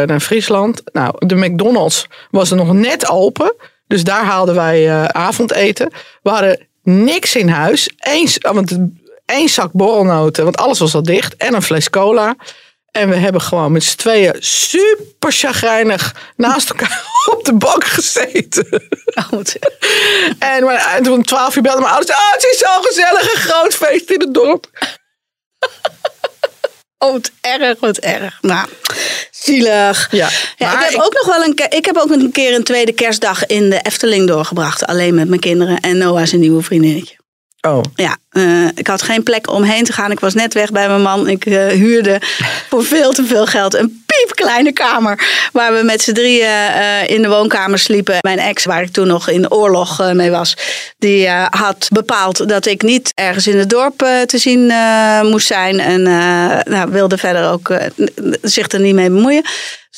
naar 0.07 0.21
Friesland. 0.21 0.83
Nou, 0.93 1.27
de 1.27 1.35
McDonald's 1.35 2.07
was 2.31 2.51
er 2.51 2.57
nog 2.57 2.73
net 2.73 3.09
open. 3.09 3.55
Dus 3.87 4.05
daar 4.05 4.25
haalden 4.25 4.55
wij 4.55 5.09
avondeten. 5.13 5.93
We 6.23 6.31
hadden 6.31 6.68
niks 6.89 7.37
in 7.37 7.49
huis. 7.49 7.91
Eén, 7.99 8.29
want 8.41 8.79
één 9.25 9.49
zak 9.49 9.73
borrelnoten, 9.73 10.45
want 10.45 10.57
alles 10.57 10.79
was 10.79 10.95
al 10.95 11.03
dicht. 11.03 11.37
En 11.37 11.55
een 11.55 11.63
fles 11.63 11.91
cola. 11.91 12.37
En 12.91 13.09
we 13.09 13.17
hebben 13.17 13.41
gewoon 13.41 13.73
met 13.73 13.85
z'n 13.85 13.97
tweeën 13.97 14.37
super 14.39 15.33
chagrijnig 15.33 16.33
naast 16.37 16.71
elkaar 16.71 17.05
op 17.35 17.45
de 17.45 17.55
bank 17.55 17.85
gezeten. 17.85 18.89
Oh, 19.15 19.41
En, 20.39 20.65
maar, 20.65 20.95
en 20.97 21.03
toen 21.03 21.13
om 21.13 21.25
twaalf 21.25 21.57
uur 21.57 21.63
belden 21.63 21.83
mijn 21.83 21.95
ouders. 21.95 22.19
Ah, 22.19 22.33
het 22.33 22.45
is 22.53 22.59
zo'n 22.59 22.85
gezellig 22.85 23.35
een 23.35 23.41
groot 23.41 23.75
feest 23.75 24.11
in 24.11 24.21
het 24.21 24.35
dorp. 24.35 24.67
Oh, 26.99 27.13
wat 27.13 27.31
erg, 27.41 27.81
wat 27.81 27.97
erg. 27.99 28.39
Nou, 28.41 28.69
zielig. 29.31 30.09
Ja, 30.11 30.29
ik, 30.29 30.67
heb 30.79 30.91
ik- 30.91 31.03
ook 31.05 31.13
nog 31.15 31.37
wel 31.37 31.45
een, 31.45 31.59
ik 31.79 31.85
heb 31.85 31.97
ook 31.97 32.11
een 32.11 32.33
keer 32.33 32.55
een 32.55 32.65
tweede 32.65 32.93
kerstdag 32.93 33.47
in 33.47 33.71
de 33.71 33.81
Efteling 33.83 34.27
doorgebracht. 34.29 34.87
Alleen 34.87 35.15
met 35.15 35.29
mijn 35.29 35.41
kinderen 35.41 35.81
en 35.81 35.99
Noah 35.99 36.27
zijn 36.27 36.41
nieuwe 36.41 36.63
vriendinnetje. 36.63 37.17
Oh, 37.61 37.83
Ja, 37.95 38.17
eh, 38.31 38.67
ik 38.75 38.87
had 38.87 39.03
geen 39.03 39.23
plek 39.23 39.51
om 39.51 39.63
heen 39.63 39.85
te 39.85 39.93
gaan. 39.93 40.11
Ik 40.11 40.21
was 40.21 40.35
net 40.35 40.55
weg 40.55 40.71
bij 40.71 40.89
mijn 40.89 41.03
man. 41.03 41.29
Ik 41.29 41.47
eh, 41.47 41.67
huurde 41.67 42.21
voor 42.69 42.85
veel 42.85 43.13
te 43.13 43.25
veel 43.25 43.47
geld 43.47 43.75
een 43.75 44.05
piepkleine 44.07 44.73
kamer. 44.73 45.49
Waar 45.53 45.73
we 45.73 45.83
met 45.83 46.03
z'n 46.03 46.13
drieën 46.13 46.47
eh, 46.47 47.09
in 47.09 47.23
de 47.23 47.29
woonkamer 47.29 47.79
sliepen. 47.79 48.17
Mijn 48.21 48.39
ex, 48.39 48.65
waar 48.65 48.83
ik 48.83 48.93
toen 48.93 49.07
nog 49.07 49.29
in 49.29 49.51
oorlog 49.51 50.13
mee 50.13 50.31
was, 50.31 50.57
die 50.99 51.29
had 51.51 51.89
bepaald 51.93 52.49
dat 52.49 52.67
ik 52.67 52.83
niet 52.83 53.13
ergens 53.15 53.47
in 53.47 53.59
het 53.59 53.71
dorp 53.71 53.99
te 54.27 54.39
zien 54.39 54.73
moest 55.23 55.47
zijn. 55.47 55.81
En 55.81 56.03
nou, 56.71 56.91
wilde 56.91 57.19
verder 57.19 57.51
ook 57.51 57.73
zich 58.43 58.69
er 58.69 58.81
niet 58.81 58.95
mee 58.95 59.11
bemoeien. 59.11 59.45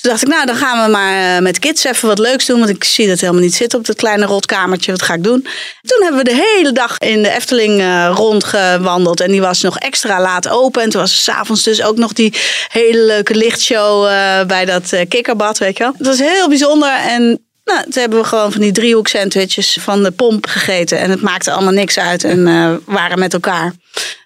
Toen 0.00 0.10
dacht 0.10 0.22
ik, 0.22 0.28
nou, 0.28 0.46
dan 0.46 0.56
gaan 0.56 0.84
we 0.84 0.90
maar 0.90 1.36
eh, 1.36 1.42
met 1.42 1.58
kids 1.58 1.84
even 1.84 2.08
wat 2.08 2.18
leuks 2.18 2.46
doen. 2.46 2.58
Want 2.58 2.70
ik 2.70 2.84
zie 2.84 3.08
dat 3.08 3.20
helemaal 3.20 3.42
niet 3.42 3.54
zitten 3.54 3.78
op 3.78 3.86
dat 3.86 3.96
kleine 3.96 4.26
rotkamertje. 4.26 4.90
Wat 4.90 5.02
ga 5.02 5.14
ik 5.14 5.24
doen? 5.24 5.46
Toen 5.82 6.02
hebben 6.02 6.24
we 6.24 6.30
de 6.30 6.54
hele 6.54 6.72
dag 6.72 6.98
in 6.98 7.22
de 7.22 7.30
Efteling 7.30 7.80
eh, 7.80 8.12
rondgewandeld. 8.14 9.20
En 9.20 9.30
die 9.30 9.40
was 9.40 9.60
nog 9.60 9.78
extra 9.78 10.20
laat 10.20 10.48
open. 10.48 10.82
En 10.82 10.90
toen 10.90 11.00
was 11.00 11.24
s'avonds 11.24 11.62
dus 11.62 11.82
ook 11.82 11.96
nog 11.96 12.12
die 12.12 12.34
hele 12.68 13.04
leuke 13.04 13.34
lichtshow 13.34 14.06
eh, 14.06 14.46
bij 14.46 14.64
dat 14.64 14.94
kikkerbad, 15.08 15.58
weet 15.58 15.76
je 15.76 15.82
wel. 15.82 15.92
Het 15.98 16.06
was 16.06 16.18
heel 16.18 16.48
bijzonder. 16.48 16.92
En 16.92 17.22
nou, 17.64 17.82
toen 17.82 18.00
hebben 18.00 18.18
we 18.18 18.24
gewoon 18.24 18.52
van 18.52 18.60
die 18.60 18.72
driehoek 18.72 19.08
sandwiches 19.08 19.78
van 19.80 20.02
de 20.02 20.10
pomp 20.10 20.46
gegeten. 20.46 20.98
En 20.98 21.10
het 21.10 21.20
maakte 21.20 21.52
allemaal 21.52 21.72
niks 21.72 21.98
uit. 21.98 22.24
En 22.24 22.46
eh 22.46 22.74
waren 22.84 23.18
met 23.18 23.32
elkaar. 23.32 23.74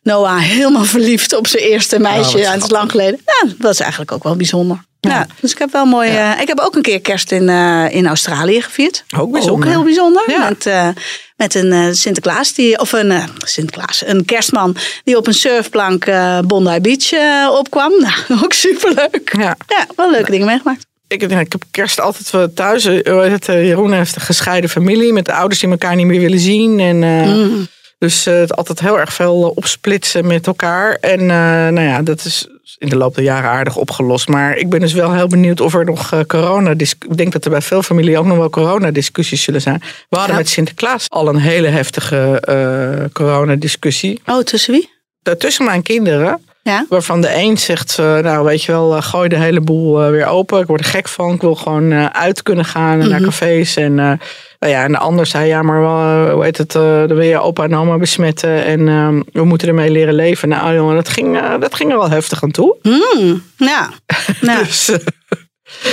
Noah 0.03 0.39
helemaal 0.39 0.85
verliefd 0.85 1.37
op 1.37 1.47
zijn 1.47 1.63
eerste 1.63 1.99
meisje. 1.99 2.33
wat 2.33 2.41
ja, 2.41 2.53
het 2.53 2.63
is 2.63 2.71
lang 2.71 2.91
geleden. 2.91 3.21
Nou, 3.25 3.49
dat 3.49 3.67
was 3.67 3.81
eigenlijk 3.81 4.13
ook 4.13 4.23
wel 4.23 4.37
bijzonder. 4.37 4.85
Ja. 5.11 5.27
dus 5.41 5.53
ik 5.53 5.59
heb 5.59 5.73
wel 5.73 5.85
mooi. 5.87 6.11
eh, 6.11 6.41
ik 6.41 6.49
heb 6.49 6.59
ook 6.61 6.75
een 6.77 6.83
keer 6.83 7.01
kerst 7.01 7.33
in, 7.33 7.49
eh, 7.49 7.85
in 7.91 8.07
Australië 8.07 8.63
gevierd. 8.63 9.05
Ook 9.19 9.33
bijzonder. 9.33 9.67
Ook 9.69 9.75
heel 9.75 9.83
bijzonder. 9.85 10.23
Met, 10.39 10.67
eh, 10.67 10.89
met 11.37 11.55
een 11.55 11.95
Sinterklaas, 11.97 12.53
die, 12.53 12.79
of 12.81 12.93
een 12.93 13.13
Sinterklaas, 13.39 14.03
een 14.07 14.25
kerstman 14.25 14.77
die 15.05 15.17
op 15.17 15.27
een 15.27 15.35
surfplank 15.35 16.07
Bondi 16.47 16.81
Beach 16.81 17.13
opkwam. 17.59 17.93
Nou, 18.29 18.43
ook 18.45 18.53
superleuk. 18.53 19.37
Ja. 19.39 19.57
Ja, 19.67 19.87
wel 19.97 20.11
leuke 20.11 20.31
dingen 20.31 20.47
meegemaakt. 20.47 20.87
ik, 21.09 21.23
ik 21.23 21.31
heb 21.31 21.63
kerst 21.71 22.01
altijd 22.01 22.31
wel 22.31 22.53
thuis. 22.55 22.85
Het, 22.85 23.45
Jeroen 23.47 23.93
heeft 23.93 24.15
een 24.17 24.23
gescheiden 24.23 24.71
familie 24.71 25.13
met 25.13 25.25
de 25.25 25.33
ouders 25.33 25.61
die 25.61 25.71
elkaar 25.71 25.95
niet 25.97 26.07
meer 26.07 26.21
willen 26.21 26.39
zien. 26.39 26.81
En, 26.81 27.03
eh, 27.03 27.67
Dus 27.99 28.25
het 28.25 28.57
altijd 28.57 28.81
heel 28.81 28.99
erg 28.99 29.13
veel 29.15 29.53
opsplitsen 29.55 30.27
met 30.27 30.47
elkaar. 30.47 30.97
En 31.01 31.27
nou 31.75 31.81
ja, 31.81 32.03
dat 32.03 32.25
is 32.25 32.49
in 32.79 32.89
de 32.89 32.97
loop 32.97 33.15
der 33.15 33.25
jaren 33.25 33.51
aardig 33.51 33.77
opgelost. 33.77 34.29
Maar 34.29 34.57
ik 34.57 34.69
ben 34.69 34.81
dus 34.81 34.93
wel 34.93 35.13
heel 35.13 35.27
benieuwd 35.27 35.61
of 35.61 35.75
er 35.75 35.85
nog 35.85 36.13
eh, 36.13 36.21
corona... 36.27 36.71
Ik 36.71 37.17
denk 37.17 37.33
dat 37.33 37.45
er 37.45 37.51
bij 37.51 37.63
veel 37.63 37.83
familien 37.83 38.19
ook 38.19 38.27
nog 38.27 38.37
wel 38.37 38.51
coronadiscussies 38.51 39.43
zullen 39.43 39.61
zijn. 39.61 39.79
We 40.09 40.17
hadden 40.17 40.35
Ja. 40.35 40.41
met 40.41 40.49
Sinterklaas 40.49 41.07
al 41.09 41.29
een 41.29 41.37
hele 41.41 41.69
heftige 41.69 42.41
eh 42.41 43.05
coronadiscussie. 43.13 44.21
Oh, 44.27 44.41
tussen 44.43 44.73
wie? 44.75 44.91
Tussen 45.39 45.65
mijn 45.65 45.83
kinderen. 45.83 46.41
Ja. 46.65 46.87
Waarvan 46.89 47.21
de 47.21 47.35
een 47.35 47.59
zegt, 47.59 47.99
eh, 47.99 48.19
nou 48.19 48.45
weet 48.45 48.63
je 48.63 48.73
wel, 48.73 48.97
eh, 48.97 49.03
gooi 49.03 49.29
de 49.29 49.37
hele 49.37 49.61
boel 49.61 50.03
eh, 50.03 50.11
weer 50.11 50.27
open. 50.27 50.61
Ik 50.61 50.67
word 50.67 50.81
er 50.81 50.87
gek 50.87 51.09
van. 51.09 51.35
Ik 51.35 51.41
wil 51.41 51.55
gewoon 51.55 52.13
uit 52.15 52.43
kunnen 52.43 52.65
gaan 52.65 52.99
naar 52.99 53.09
Mhm. 53.21 53.25
cafés. 53.25 53.77
En, 53.77 53.95
nou 53.95 54.19
ja, 54.59 54.83
en 54.85 54.93
de 54.93 54.99
ander 54.99 55.27
zei, 55.27 55.47
ja, 55.47 55.63
maar 55.63 55.81
wel, 55.81 56.31
hoe 56.31 56.45
heet 56.45 56.59
het, 56.59 56.73
dan 56.73 57.07
wil 57.15 57.21
je 57.21 57.41
opa 57.41 57.65
en 57.65 57.77
oma 57.77 57.97
besmetten. 57.97 58.65
En 58.65 58.89
ehm, 58.89 59.23
we 59.33 59.45
moeten 59.45 59.69
ermee 59.69 59.91
leren 59.91 60.15
leven. 60.15 60.49
Nou 60.49 60.75
jongen, 60.75 60.95
dat 60.95 61.09
ging, 61.09 61.59
dat 61.61 61.75
ging 61.75 61.91
er 61.93 61.99
wel 61.99 62.11
heftig 62.11 62.43
aan 62.43 62.51
toe. 62.51 62.77
Hmm, 62.83 63.43
ja. 63.57 63.91
ja. 64.41 64.59
Dus, 64.59 64.87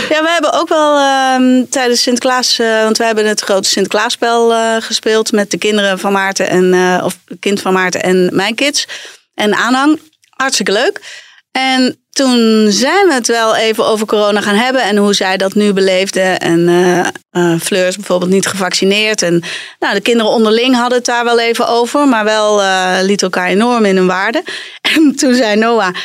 Ja, 0.10 0.22
we 0.22 0.30
hebben 0.30 0.54
ook 0.54 0.70
wel 0.70 0.98
ehm, 0.98 1.64
tijdens 1.70 2.02
Sinterklaas, 2.02 2.60
eh, 2.60 2.84
want 2.84 2.98
wij 2.98 3.08
hebben 3.08 3.28
het 3.28 3.42
grote 3.42 3.70
Sinterklaasspel 3.70 4.54
eh, 4.54 4.76
gespeeld 4.80 5.32
met 5.32 5.52
de 5.52 5.58
kinderen 5.58 6.00
van 6.00 6.12
Maarten 6.12 6.50
en 6.50 6.74
of 7.04 7.18
kind 7.40 7.62
van 7.62 7.74
Maarten 7.74 8.04
en 8.04 8.30
mijn 8.34 8.56
kids 8.56 8.88
en 9.34 9.56
aanhang. 9.56 10.00
Hartstikke 10.42 10.72
leuk. 10.72 11.00
En 11.52 12.06
toen 12.10 12.72
zijn 12.72 13.08
we 13.08 13.14
het 13.14 13.28
wel 13.28 13.56
even 13.56 13.86
over 13.86 14.06
corona 14.06 14.42
gaan 14.42 14.56
hebben 14.56 14.84
en 14.84 14.98
hoe 14.98 15.14
zij 15.14 15.38
dat 15.38 15.54
nu 15.54 15.74
beleefde. 15.74 16.22
En 16.22 16.68
eh, 17.32 17.56
Fleur 17.60 17.88
is 17.88 17.96
bijvoorbeeld 17.96 18.32
niet 18.32 18.48
gevaccineerd. 18.48 19.22
En 19.22 19.44
nou, 19.80 19.94
de 19.94 20.02
kinderen 20.02 20.32
onderling 20.32 20.76
hadden 20.76 20.98
het 20.98 21.06
daar 21.06 21.24
wel 21.24 21.40
even 21.40 21.68
over, 21.68 22.08
maar 22.08 22.24
wel 22.24 22.62
eh 22.62 22.98
liet 23.02 23.22
elkaar 23.22 23.48
enorm 23.48 23.86
in 23.86 23.96
hun 23.96 24.08
waarde. 24.08 24.44
En 24.96 25.16
toen 25.16 25.34
zei 25.34 25.56
Noah, 25.56 25.96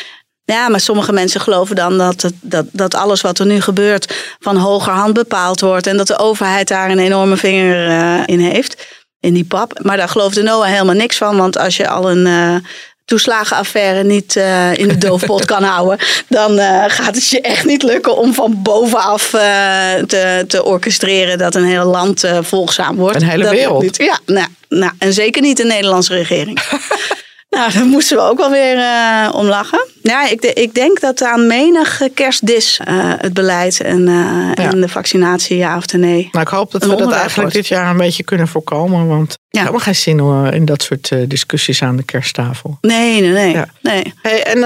ja, 0.45 0.69
maar 0.69 0.81
sommige 0.81 1.13
mensen 1.13 1.41
geloven 1.41 1.77
dan 1.77 1.99
dat, 1.99 2.23
het, 2.23 2.35
dat, 2.41 2.67
dat 2.73 2.95
alles 2.95 3.21
wat 3.21 3.39
er 3.39 3.47
nu 3.47 3.61
gebeurt 3.61 4.37
van 4.39 4.57
hogerhand 4.57 5.15
bepaald 5.15 5.61
wordt. 5.61 5.87
En 5.87 5.97
dat 5.97 6.07
de 6.07 6.19
overheid 6.19 6.69
daar 6.69 6.91
een 6.91 6.99
enorme 6.99 7.37
vinger 7.37 8.29
in 8.29 8.41
heeft, 8.41 8.87
in 9.21 9.35
die 9.35 9.45
pap. 9.45 9.79
Maar 9.83 9.97
daar 9.97 10.09
geloofde 10.09 10.43
Noah 10.43 10.69
helemaal 10.69 10.95
niks 10.95 11.17
van. 11.17 11.37
Want 11.37 11.59
als 11.59 11.77
je 11.77 11.89
al 11.89 12.11
een 12.11 12.65
toeslagenaffaire 13.07 14.05
niet 14.05 14.37
eh, 14.37 14.77
in 14.77 14.89
de 14.89 14.99
doofpot 14.99 15.45
kan 15.45 15.63
houden, 15.75 15.99
dan 16.29 16.59
eh, 16.59 16.85
gaat 16.87 17.15
het 17.15 17.29
je 17.29 17.41
echt 17.41 17.65
niet 17.65 17.83
lukken 17.83 18.17
om 18.17 18.35
van 18.35 18.63
bovenaf 18.63 19.35
eh, 19.35 19.95
te, 20.07 20.45
te 20.49 20.65
orchestreren 20.65 21.39
dat 21.39 21.55
een 21.55 21.65
heel 21.65 21.85
land 21.85 22.25
volgzaam 22.41 22.97
wordt. 22.97 23.23
Een 23.23 23.29
hele 23.29 23.43
Dat 23.43 23.53
wereld. 23.53 23.97
Ja, 23.97 24.19
nou, 24.27 24.47
nou, 24.69 24.93
en 24.99 25.13
zeker 25.13 25.43
niet 25.43 25.57
de 25.57 25.65
Nederlandse 25.65 26.15
regering. 26.15 26.61
Nou, 27.51 27.73
daar 27.73 27.85
moesten 27.87 28.17
we 28.17 28.23
ook 28.23 28.39
wel 28.39 28.51
weer 28.51 28.79
eh, 28.79 29.31
om 29.35 29.47
lachen. 29.47 29.85
Ja, 30.03 30.29
ik, 30.29 30.41
de- 30.43 30.53
ik 30.53 30.75
denk 30.75 31.01
dat 31.01 31.23
aan 31.23 31.47
menig 31.47 32.01
kerstdis 32.15 32.81
eh, 32.85 32.95
het 33.17 33.35
beleid 33.35 33.81
en, 33.81 34.09
eh, 34.09 34.65
Ja. 34.65 34.71
en 34.71 34.81
de 34.81 34.89
vaccinatie, 34.89 35.57
ja 35.57 35.77
of 35.77 35.93
nee. 35.93 36.29
nou, 36.33 36.45
ik 36.45 36.51
hoop 36.53 36.73
dat 36.73 36.83
we 36.83 36.89
dat 36.89 37.01
eigenlijk 37.01 37.35
wordt. 37.37 37.53
dit 37.55 37.67
jaar 37.67 37.91
een 37.91 37.97
beetje 37.97 38.23
kunnen 38.25 38.49
voorkomen. 38.49 39.07
Want 39.09 39.35
Ja. 39.51 39.59
helemaal 39.61 39.81
geen 39.81 39.95
zin 39.95 40.19
in 40.53 40.65
dat 40.65 40.83
soort 40.83 41.11
discussies 41.29 41.83
aan 41.83 41.97
de 41.97 42.03
kersttafel. 42.03 42.79
Nee, 42.81 43.21
nee, 43.21 43.31
nee. 43.31 43.53
Ja. 43.53 43.67
nee. 43.83 44.15
Hey, 44.23 44.43
en 44.45 44.59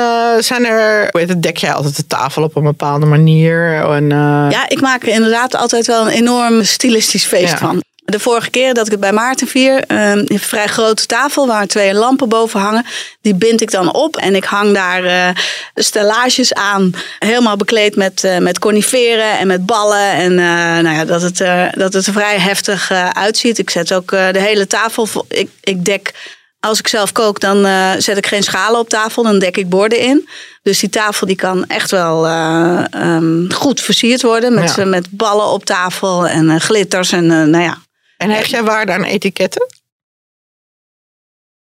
zijn 0.45 0.65
er, 0.67 1.09
heet 1.11 1.29
het, 1.29 1.43
dek 1.43 1.57
jij 1.57 1.73
altijd 1.73 1.97
de 1.97 2.07
tafel 2.07 2.43
op 2.43 2.57
een 2.57 2.63
bepaalde 2.63 3.07
manier? 3.07 3.85
En, 3.91 4.09
Ja, 4.51 4.69
ik 4.69 4.81
maak 4.81 5.03
er 5.03 5.09
inderdaad 5.09 5.55
altijd 5.57 5.87
wel 5.87 6.07
een 6.07 6.13
enorm 6.13 6.65
stilistisch 6.65 7.25
feest 7.25 7.59
van. 7.59 7.83
De 8.11 8.19
vorige 8.19 8.50
keer 8.50 8.75
dat 8.75 8.87
ik 8.87 8.93
het 8.93 9.00
bij 9.00 9.12
Maarten 9.12 9.47
vier, 9.47 9.85
eh, 9.87 10.11
een 10.11 10.38
vrij 10.38 10.67
grote 10.67 11.07
tafel 11.07 11.47
waar 11.47 11.67
twee 11.67 11.95
lampen 11.95 12.29
boven 12.29 12.61
hangen, 12.61 12.87
die 13.21 13.35
bind 13.35 13.61
ik 13.61 13.71
dan 13.71 13.95
op 13.95 14.17
en 14.17 14.35
ik 14.35 14.45
hang 14.45 14.75
daar 14.75 15.05
eh 15.05 15.29
stellages 15.75 16.55
aan, 16.55 16.95
helemaal 17.19 17.57
bekleed 17.57 17.97
met, 17.97 18.25
eh, 18.25 18.38
met 18.38 18.59
coniferen 18.59 19.38
en 19.38 19.47
met 19.47 19.67
ballen 19.67 20.12
en 20.12 20.38
eh, 20.38 20.83
nou 20.83 20.97
ja, 20.97 21.05
dat, 21.05 21.23
het, 21.23 21.38
dat 21.76 21.93
het 21.93 22.07
er 22.07 22.12
vrij 22.12 22.38
heftig 22.38 22.90
uitziet. 23.12 23.59
Ik 23.59 23.71
zet 23.71 23.93
ook 23.93 24.11
de 24.11 24.40
hele 24.40 24.67
tafel, 24.67 25.09
ik, 25.29 25.50
ik 25.61 25.85
dek 25.85 26.12
als 26.61 26.79
ik 26.79 26.88
zelf 26.88 27.12
kook, 27.12 27.40
dan 27.40 27.67
zet 27.99 28.17
ik 28.17 28.26
geen 28.26 28.43
schalen 28.43 28.81
op 28.81 28.88
tafel. 28.88 29.23
Dan 29.23 29.38
dek 29.38 29.57
ik 29.57 29.69
borden 29.69 29.99
in. 29.99 30.29
Dus 30.62 30.81
die 30.81 30.88
tafel 30.88 31.26
die 31.26 31.37
kan 31.37 31.67
echt 31.67 31.90
wel 31.90 32.26
eh, 32.26 32.85
ehm, 32.90 33.50
goed 33.50 33.81
versierd 33.81 34.23
worden. 34.23 34.55
Met, 34.55 34.75
Ja. 34.75 34.85
met 34.85 35.11
ballen 35.11 35.47
op 35.47 35.64
tafel 35.64 36.26
en 36.26 36.61
glitters. 36.61 37.12
En 37.12 37.26
nou 37.26 37.62
ja. 37.62 37.79
En 38.21 38.31
hecht 38.31 38.50
jij 38.50 38.62
waarde 38.62 38.93
aan 38.93 39.05
etiketten? 39.05 39.67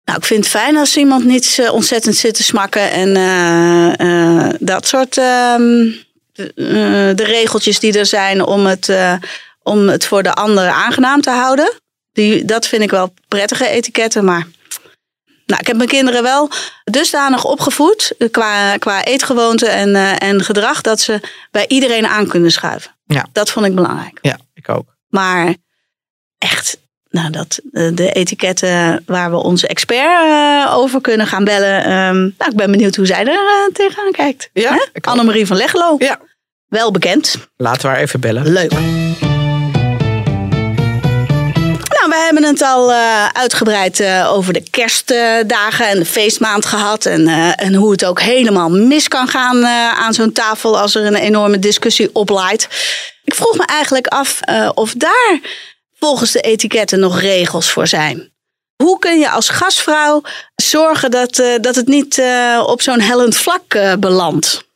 Nou, 0.04 0.18
ik 0.18 0.26
vind 0.26 0.44
het 0.44 0.54
fijn 0.54 0.78
als 0.78 0.98
iemand 0.98 1.26
niet 1.26 1.58
eh, 1.60 1.74
ontzettend 1.74 2.16
zit 2.16 2.36
te 2.36 2.44
smakken. 2.44 2.92
En 2.92 3.16
eh, 3.16 4.00
eh, 4.00 4.54
dat 4.60 4.88
soort... 4.88 5.18
ehm, 5.18 5.92
de, 6.34 7.14
de 7.16 7.24
regeltjes 7.24 7.80
die 7.80 7.98
er 7.98 8.06
zijn 8.06 8.46
om 8.46 8.66
het, 8.66 8.94
om 9.62 9.88
het 9.88 10.06
voor 10.06 10.24
de 10.24 10.34
ander 10.34 10.70
aangenaam 10.70 11.22
te 11.22 11.30
houden. 11.30 11.74
Die, 12.12 12.46
dat 12.46 12.68
vind 12.68 12.84
ik 12.84 12.90
wel 12.90 13.14
prettige 13.28 13.68
etiketten, 13.68 14.26
maar... 14.26 14.48
Nou, 15.46 15.62
ik 15.62 15.68
heb 15.68 15.76
mijn 15.76 15.90
kinderen 15.90 16.24
wel 16.24 16.50
dusdanig 16.84 17.46
opgevoed 17.46 18.16
qua, 18.32 18.78
qua 18.78 19.04
eetgewoonte 19.04 19.68
en, 19.68 19.96
en 20.20 20.44
gedrag 20.44 20.82
dat 20.82 21.02
ze 21.02 21.20
bij 21.52 21.66
iedereen 21.68 22.08
aan 22.08 22.28
kunnen 22.28 22.52
schuiven. 22.52 22.96
Ja. 23.06 23.26
Dat 23.32 23.52
vond 23.52 23.66
ik 23.66 23.76
belangrijk. 23.76 24.18
Ja, 24.22 24.38
ik 24.54 24.70
ook. 24.70 24.96
Maar 25.08 25.56
echt, 26.44 26.78
nou, 27.10 27.30
dat, 27.30 27.60
eh, 27.72 27.88
de 27.94 28.12
etiketten 28.12 29.04
waar 29.06 29.30
we 29.32 29.38
onze 29.38 29.68
expert 29.68 30.22
eh, 30.30 30.74
over 30.78 31.02
kunnen 31.02 31.28
gaan 31.28 31.44
bellen. 31.44 31.84
ehm, 31.84 32.18
nou, 32.20 32.52
ik 32.52 32.56
ben 32.56 32.72
benieuwd 32.72 32.96
hoe 32.96 33.06
zij 33.06 33.20
er 33.20 33.28
eh, 33.28 33.74
tegenaan 33.74 34.12
kijkt. 34.12 34.50
Ja. 34.54 34.88
Annemarie 35.02 35.48
van 35.48 35.58
Leggelo, 35.58 35.96
Ja, 35.98 36.20
wel 36.68 36.92
bekend. 36.92 37.36
laten 37.58 37.82
we 37.82 37.88
haar 37.88 37.98
even 37.98 38.20
bellen. 38.20 38.52
Leuk. 38.52 38.72
Nou, 41.90 42.10
we 42.10 42.22
hebben 42.26 42.44
het 42.44 42.62
al 42.62 42.92
uitgebreid 43.34 44.04
over 44.26 44.54
de 44.54 44.64
kerstdagen 44.70 45.88
en 45.88 46.00
de 46.00 46.06
feestmaand 46.06 46.66
gehad. 46.66 47.06
En, 47.06 47.28
en 47.58 47.74
hoe 47.74 47.92
het 47.92 48.06
ook 48.06 48.22
helemaal 48.22 48.70
mis 48.70 49.08
kan 49.08 49.28
gaan 49.28 49.66
aan 49.66 50.14
zo'n 50.14 50.32
tafel 50.32 50.80
als 50.80 50.96
er 50.96 51.06
een 51.06 51.16
enorme 51.16 51.60
discussie 51.60 52.10
oplaait. 52.14 52.68
Ik 53.24 53.34
vroeg 53.36 53.58
me 53.58 53.66
eigenlijk 53.66 54.08
af 54.08 54.40
of 54.74 54.94
daar 54.94 55.40
volgens 56.06 56.32
de 56.32 56.42
etiketten 56.54 57.00
nog 57.00 57.22
regels 57.22 57.74
voor 57.74 57.88
zijn. 57.88 58.18
Hoe 58.84 59.00
kun 59.00 59.18
je 59.20 59.30
als 59.30 59.50
gastvrouw 59.50 60.22
zorgen 60.56 61.12
dat, 61.12 61.34
eh, 61.40 61.62
dat 61.68 61.76
het 61.76 61.88
niet 61.88 62.14
eh, 62.20 62.64
op 62.74 62.82
zo'n 62.82 63.08
hellend 63.10 63.36
vlak 63.38 63.68
eh, 63.74 63.94
belandt? 64.08 64.72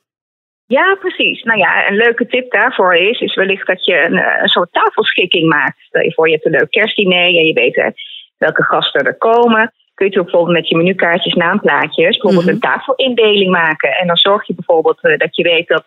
Ja, 0.65 0.95
precies. 0.99 1.43
Nou 1.43 1.59
ja, 1.59 1.87
een 1.87 1.95
leuke 1.95 2.27
tip 2.27 2.51
daarvoor 2.51 2.95
is, 2.95 3.19
is 3.19 3.35
wellicht 3.35 3.67
dat 3.67 3.85
je 3.85 3.95
een, 4.05 4.41
een 4.41 4.47
soort 4.47 4.73
tafelschikking 4.73 5.49
maakt. 5.49 5.77
Stel 5.79 6.01
je 6.01 6.13
voor, 6.13 6.27
je 6.27 6.33
hebt 6.33 6.45
een 6.45 6.57
leuk 6.59 6.69
kerstdiner 6.69 7.25
en 7.25 7.45
je 7.45 7.53
weet 7.53 7.93
welke 8.37 8.63
gasten 8.63 9.05
er 9.05 9.17
komen. 9.17 9.73
Kun 9.93 10.09
je 10.09 10.21
bijvoorbeeld 10.23 10.57
met 10.57 10.69
je 10.69 10.77
menukaartjes, 10.77 11.33
naamplaatjes, 11.33 12.17
bijvoorbeeld 12.17 12.45
Mhm. 12.45 12.53
een 12.53 12.59
tafelindeling 12.59 13.51
maken. 13.51 13.91
En 13.91 14.07
dan 14.07 14.17
zorg 14.17 14.47
je 14.47 14.53
bijvoorbeeld 14.55 14.99
dat 15.01 15.35
je 15.35 15.43
weet 15.43 15.67
dat, 15.67 15.83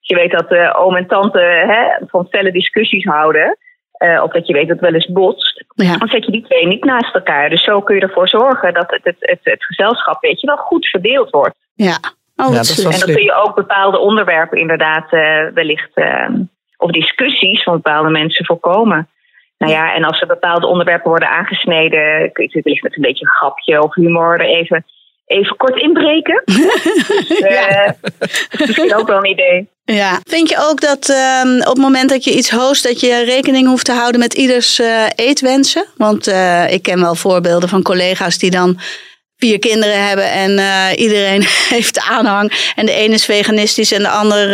je 0.00 0.14
weet 0.14 0.30
dat 0.30 0.50
eh, 0.52 0.74
oom 0.80 0.96
en 0.96 1.06
tante 1.06 1.40
hè, 1.40 2.06
van 2.06 2.26
felle 2.30 2.52
discussies 2.52 3.04
houden. 3.04 3.58
Eh, 4.00 4.22
of 4.22 4.32
dat 4.32 4.46
je 4.46 4.52
weet 4.52 4.68
dat 4.68 4.76
het 4.76 4.86
wel 4.86 4.94
eens 4.94 5.12
botst. 5.12 5.64
Ja. 5.74 5.96
Dan 5.96 6.08
zet 6.08 6.24
je 6.24 6.32
die 6.32 6.42
twee 6.42 6.66
niet 6.66 6.84
naast 6.84 7.14
elkaar. 7.14 7.50
Dus 7.50 7.64
zo 7.64 7.80
kun 7.80 7.94
je 7.94 8.00
ervoor 8.00 8.28
zorgen 8.28 8.74
dat 8.74 8.90
het, 8.90 9.04
het, 9.04 9.16
het, 9.20 9.40
het 9.42 9.64
gezelschap 9.64 10.20
weet 10.20 10.40
je, 10.40 10.46
wel 10.46 10.56
goed 10.56 10.86
verdeeld 10.86 11.30
wordt. 11.30 11.56
Ja. 11.74 11.98
Oh, 12.36 12.48
Ja, 12.48 12.54
dat 12.54 12.64
is 12.64 12.84
En 12.84 12.90
dan 12.90 13.14
kun 13.14 13.22
je 13.22 13.34
ook 13.34 13.54
bepaalde 13.54 13.98
onderwerpen 13.98 14.58
inderdaad 14.58 15.12
eh, 15.12 15.46
wellicht, 15.54 15.90
eh, 15.94 16.28
of 16.76 16.90
discussies 16.90 17.62
van 17.62 17.74
bepaalde 17.74 18.10
mensen 18.10 18.44
voorkomen. 18.44 19.08
Nou 19.58 19.72
ja, 19.72 19.94
en 19.94 20.04
als 20.04 20.20
er 20.20 20.26
bepaalde 20.26 20.66
onderwerpen 20.66 21.10
worden 21.10 21.28
aangesneden, 21.28 22.32
kun 22.32 22.48
je 22.50 22.60
wellicht 22.62 22.82
met 22.82 22.96
een 22.96 23.02
beetje 23.02 23.24
een 23.24 23.30
grapje 23.30 23.82
of 23.82 23.94
humor 23.94 24.34
er 24.34 24.46
even, 24.46 24.84
even 25.30 25.56
kort 25.56 25.80
inbreken. 25.80 26.42
Dus, 27.28 27.40
eh, 27.40 27.86
dat 28.50 28.60
is 28.60 28.66
misschien 28.66 28.94
ook 28.94 29.06
wel 29.06 29.16
een 29.16 29.30
idee. 29.30 29.68
Ja. 29.84 30.20
Vind 30.24 30.48
je 30.48 30.56
ook 30.68 30.80
dat 30.80 31.08
ehm, 31.08 31.56
op 31.58 31.66
het 31.66 31.78
moment 31.78 32.10
dat 32.10 32.24
je 32.24 32.32
iets 32.36 32.50
host, 32.50 32.82
dat 32.82 33.00
je 33.00 33.24
rekening 33.24 33.66
hoeft 33.66 33.84
te 33.84 33.92
houden 33.92 34.20
met 34.20 34.34
ieders 34.34 34.78
eh, 34.78 35.04
eetwensen? 35.14 35.84
Want 35.96 36.26
eh, 36.26 36.72
ik 36.72 36.82
ken 36.82 37.00
wel 37.00 37.14
voorbeelden 37.14 37.68
van 37.68 37.82
collega's 37.82 38.38
die 38.38 38.50
dan 38.50 38.80
vier 39.36 39.58
kinderen 39.58 40.06
hebben 40.06 40.30
en 40.30 40.50
iedereen 40.96 41.44
heeft 41.74 42.00
aanhang. 42.00 42.72
En 42.74 42.86
de 42.86 42.92
ene 42.92 43.14
is 43.14 43.24
veganistisch 43.24 43.92
en 43.92 44.02
de 44.02 44.08
ander 44.08 44.48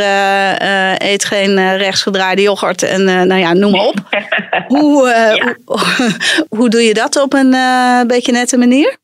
eet 0.98 1.24
geen 1.24 1.76
rechtsgedraaide 1.76 2.42
yoghurt. 2.42 2.82
En 2.82 3.04
nou 3.04 3.36
ja, 3.40 3.52
noem 3.52 3.70
maar 3.70 3.86
op. 3.86 4.00
hoe, 4.68 5.08
Ja. 5.08 5.54
hoe, 5.64 5.80
hoe 6.48 6.68
doe 6.68 6.82
je 6.82 6.94
dat 6.94 7.22
op 7.22 7.32
een 7.32 7.56
beetje 8.06 8.32
nette 8.32 8.56
manier? 8.56 8.96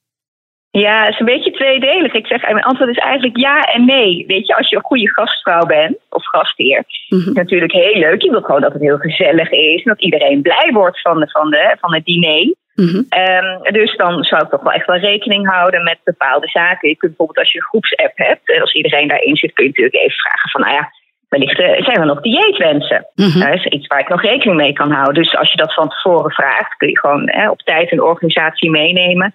Ja, 0.80 1.04
het 1.04 1.12
is 1.12 1.18
een 1.18 1.26
beetje 1.26 1.50
tweedelig. 1.50 2.12
Ik 2.12 2.26
zeg, 2.26 2.42
mijn 2.42 2.64
antwoord 2.64 2.90
is 2.90 2.96
eigenlijk 3.02 3.36
ja 3.36 3.60
en 3.60 3.84
nee. 3.84 4.24
Weet 4.26 4.46
je, 4.46 4.56
als 4.56 4.68
je 4.68 4.76
een 4.76 4.82
goede 4.82 5.12
gastvrouw 5.12 5.66
bent, 5.66 5.96
of 6.10 6.26
gastheer, 6.26 6.84
Mhm. 7.08 7.20
is 7.20 7.26
het 7.26 7.34
natuurlijk 7.34 7.72
heel 7.72 7.94
leuk. 7.94 8.22
Je 8.22 8.30
wilt 8.30 8.44
gewoon 8.44 8.60
dat 8.60 8.72
het 8.72 8.82
heel 8.82 8.98
gezellig 8.98 9.50
is 9.50 9.82
en 9.82 9.90
dat 9.90 10.02
iedereen 10.02 10.42
blij 10.42 10.70
wordt 10.72 11.00
van, 11.00 11.20
de, 11.20 11.28
van, 11.30 11.50
de, 11.50 11.76
van 11.80 11.94
het 11.94 12.04
diner. 12.04 12.54
Mhm. 12.74 13.02
Ehm, 13.08 13.72
dus 13.72 13.96
dan 13.96 14.24
zou 14.24 14.42
ik 14.42 14.50
toch 14.50 14.62
wel 14.62 14.72
echt 14.72 14.86
wel 14.86 14.96
rekening 14.98 15.50
houden 15.50 15.82
met 15.82 15.98
bepaalde 16.04 16.48
zaken. 16.48 16.88
Je 16.88 16.96
kunt 16.96 17.16
bijvoorbeeld 17.16 17.38
als 17.38 17.52
je 17.52 17.58
een 17.58 17.64
groepsapp 17.64 18.12
hebt, 18.14 18.52
en 18.54 18.60
als 18.60 18.74
iedereen 18.74 19.08
daarin 19.08 19.36
zit, 19.36 19.52
kun 19.52 19.64
je 19.64 19.70
natuurlijk 19.70 19.96
even 20.04 20.18
vragen 20.18 20.50
van, 20.50 20.60
nou 20.60 20.74
ja, 20.74 20.90
wellicht 21.28 21.58
eh, 21.58 21.84
zijn 21.84 21.96
er 22.00 22.06
nog 22.06 22.20
dieetwensen. 22.20 23.06
Mhm. 23.14 23.38
Dat 23.38 23.54
is 23.54 23.64
iets 23.64 23.86
waar 23.86 24.00
ik 24.00 24.08
nog 24.08 24.22
rekening 24.22 24.56
mee 24.56 24.72
kan 24.72 24.90
houden. 24.90 25.22
Dus 25.22 25.36
als 25.36 25.50
je 25.50 25.56
dat 25.56 25.74
van 25.74 25.88
tevoren 25.88 26.30
vraagt, 26.30 26.76
kun 26.76 26.88
je 26.88 26.98
gewoon 26.98 27.26
eh, 27.26 27.50
op 27.50 27.58
tijd 27.60 27.92
een 27.92 28.02
organisatie 28.02 28.70
meenemen. 28.70 29.32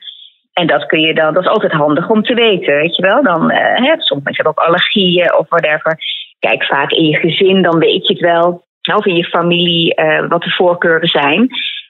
En 0.58 0.68
dat 0.68 0.86
kun 0.86 1.00
je 1.00 1.14
dan, 1.14 1.34
dat 1.34 1.44
is 1.44 1.50
altijd 1.50 1.72
handig 1.72 2.10
om 2.10 2.24
te 2.24 2.34
weten, 2.34 2.76
weet 2.76 2.96
je 2.96 3.02
wel. 3.02 3.24
Dan, 3.24 3.52
eh, 3.52 3.86
hè, 3.86 3.94
soms 3.98 4.24
mensen 4.24 4.44
hebben 4.44 4.64
ook 4.64 4.68
allergieën 4.68 5.38
of 5.38 5.50
whatever. 5.50 6.00
Kijk 6.40 6.64
vaak 6.64 6.92
in 6.92 7.06
je 7.06 7.18
gezin, 7.18 7.62
dan 7.62 7.80
weet 7.80 8.08
je 8.08 8.14
het 8.14 8.22
wel. 8.22 8.66
Of 8.96 9.06
in 9.06 9.16
je 9.16 9.24
familie, 9.24 9.96
eh, 9.96 10.28
wat 10.30 10.44
de 10.44 10.50
voorkeuren 10.50 11.08
zijn. 11.08 11.50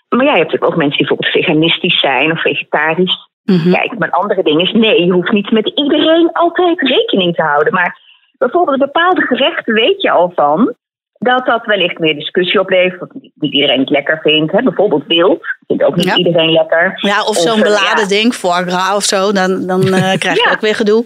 Maar 0.10 0.26
ja, 0.26 0.34
je 0.34 0.40
hebt 0.40 0.62
ook 0.62 0.76
mensen 0.76 0.98
die 0.98 1.08
bijvoorbeeld 1.08 1.32
veganistisch 1.32 2.00
zijn 2.00 2.32
of 2.32 2.42
vegetarisch. 2.42 3.30
Mhm. 3.44 3.72
Kijk, 3.72 3.98
maar 3.98 4.08
een 4.08 4.14
andere 4.14 4.44
ding 4.44 4.62
is, 4.62 4.72
nee, 4.72 5.06
je 5.06 5.12
hoeft 5.12 5.32
niet 5.32 5.52
met 5.52 5.72
iedereen 5.76 6.30
altijd 6.32 6.82
rekening 6.82 7.36
te 7.36 7.42
houden. 7.42 7.74
Maar 7.74 8.00
bijvoorbeeld 8.38 8.80
bepaalde 8.80 9.22
gerechten 9.22 9.74
weet 9.74 10.02
je 10.02 10.12
al 10.12 10.32
van 10.36 10.76
dat 11.20 11.46
dat 11.46 11.66
wellicht 11.66 12.00
meer 12.00 12.16
discussie 12.16 12.60
oplevert. 12.60 13.00
Wat 13.00 13.10
niet 13.14 13.54
iedereen 13.54 13.80
het 13.80 13.90
lekker 13.90 14.20
vindt. 14.22 14.52
Hè? 14.52 14.62
Bijvoorbeeld 14.64 15.04
wild 15.08 15.46
vindt 15.68 15.84
ook 15.84 15.96
niet 15.96 16.06
Ja. 16.06 16.16
iedereen 16.16 16.52
lekker. 16.52 16.94
Ja, 17.02 17.24
of 17.24 17.36
zo'n 17.38 17.58
eh, 17.58 17.62
beladen 17.64 18.04
ja. 18.04 18.08
ding, 18.08 18.34
foie 18.34 18.66
gras 18.66 18.96
of 18.96 19.04
zo, 19.04 19.32
dan, 19.32 19.68
dan 19.68 19.82
eh, 19.94 20.14
krijg 20.24 20.36
je 20.38 20.44
Ja. 20.46 20.52
ook 20.52 20.62
weer 20.62 20.76
gedoe. 20.76 21.06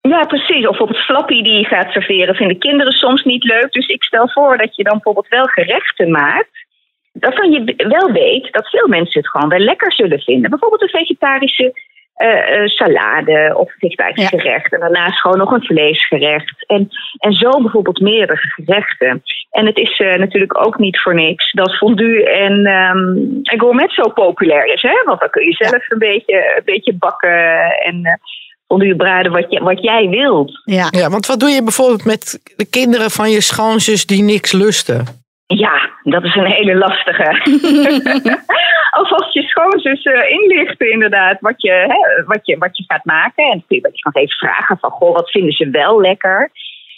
Ja, 0.00 0.24
precies. 0.24 0.62
Of 0.66 0.68
bijvoorbeeld 0.68 1.04
flappy 1.04 1.42
die 1.42 1.58
je 1.58 1.64
gaat 1.64 1.90
serveren 1.92 2.34
vinden 2.34 2.58
kinderen 2.58 2.92
soms 2.92 3.22
niet 3.24 3.44
leuk. 3.44 3.72
Dus 3.72 3.86
ik 3.86 4.02
stel 4.04 4.28
voor 4.28 4.56
dat 4.58 4.76
je 4.76 4.82
dan 4.82 4.92
bijvoorbeeld 4.92 5.28
wel 5.28 5.46
gerechten 5.46 6.10
maakt. 6.10 6.66
Waarvan 7.12 7.50
je 7.50 7.74
wel 7.76 8.12
weet 8.12 8.52
dat 8.52 8.68
veel 8.68 8.88
mensen 8.88 9.20
het 9.20 9.30
gewoon 9.30 9.48
wel 9.48 9.58
lekker 9.58 9.92
zullen 9.92 10.20
vinden. 10.20 10.50
Bijvoorbeeld 10.50 10.82
een 10.82 10.88
vegetarische 10.88 11.72
eh, 12.14 12.62
eh, 12.62 12.66
salade 12.66 13.54
of 13.56 13.72
vegetarisch. 13.78 14.68
En 14.70 14.80
daarnaast 14.80 15.20
gewoon 15.20 15.38
nog 15.38 15.50
een 15.50 15.64
vleesgerecht. 15.64 16.64
En, 16.66 16.88
en 17.18 17.32
zo 17.32 17.50
bijvoorbeeld 17.50 18.00
meerdere 18.00 18.36
gerechten. 18.36 19.22
En 19.50 19.66
het 19.66 19.76
is 19.76 19.98
eh, 19.98 20.14
natuurlijk 20.14 20.66
ook 20.66 20.78
niet 20.78 21.00
voor 21.00 21.14
niks 21.14 21.52
dat 21.52 21.76
fondue 21.76 22.30
en, 22.30 22.66
ehm 22.66 23.08
en 23.42 23.60
gourmet 23.60 23.92
zo 23.92 24.08
populair 24.08 24.72
is. 24.72 24.82
Hè? 24.82 25.02
Want 25.04 25.20
dan 25.20 25.30
kun 25.30 25.46
je 25.46 25.52
zelf 25.52 25.90
een, 25.90 25.98
beetje, 25.98 26.54
een 26.56 26.64
beetje 26.64 26.94
bakken 26.94 27.62
en 27.84 28.04
eh 28.04 28.12
fondue 28.66 28.96
braden 28.96 29.32
wat, 29.32 29.46
je, 29.48 29.62
wat 29.62 29.82
jij 29.82 30.08
wilt. 30.08 30.60
Ja. 30.64 30.88
Ja, 30.90 31.10
want 31.10 31.26
wat 31.26 31.40
doe 31.40 31.48
je 31.48 31.62
bijvoorbeeld 31.62 32.04
met 32.04 32.40
de 32.56 32.70
kinderen 32.70 33.10
van 33.10 33.30
je 33.30 33.40
schoonzus 33.40 34.06
die 34.06 34.22
niks 34.22 34.52
lusten? 34.52 35.04
Ja, 35.46 35.90
dat 36.02 36.24
is 36.24 36.34
een 36.34 36.46
hele 36.46 36.76
lastige. 36.76 37.28
Alvast 38.94 39.34
je 39.34 39.42
schoonzus 39.42 40.02
eh, 40.02 40.30
inlichten 40.30 40.90
inderdaad 40.90 41.40
wat 41.40 41.62
je, 41.62 41.70
hè, 41.70 42.24
wat, 42.24 42.46
je, 42.46 42.58
wat 42.58 42.76
je 42.76 42.84
gaat 42.86 43.04
maken. 43.04 43.44
En 43.44 43.64
kun 43.66 43.76
je 43.76 44.00
nog 44.02 44.14
even 44.14 44.36
vragen 44.36 44.78
van, 44.78 44.90
goh, 44.90 45.14
wat 45.14 45.30
vinden 45.30 45.52
ze 45.52 45.70
wel 45.70 46.00
lekker? 46.00 46.50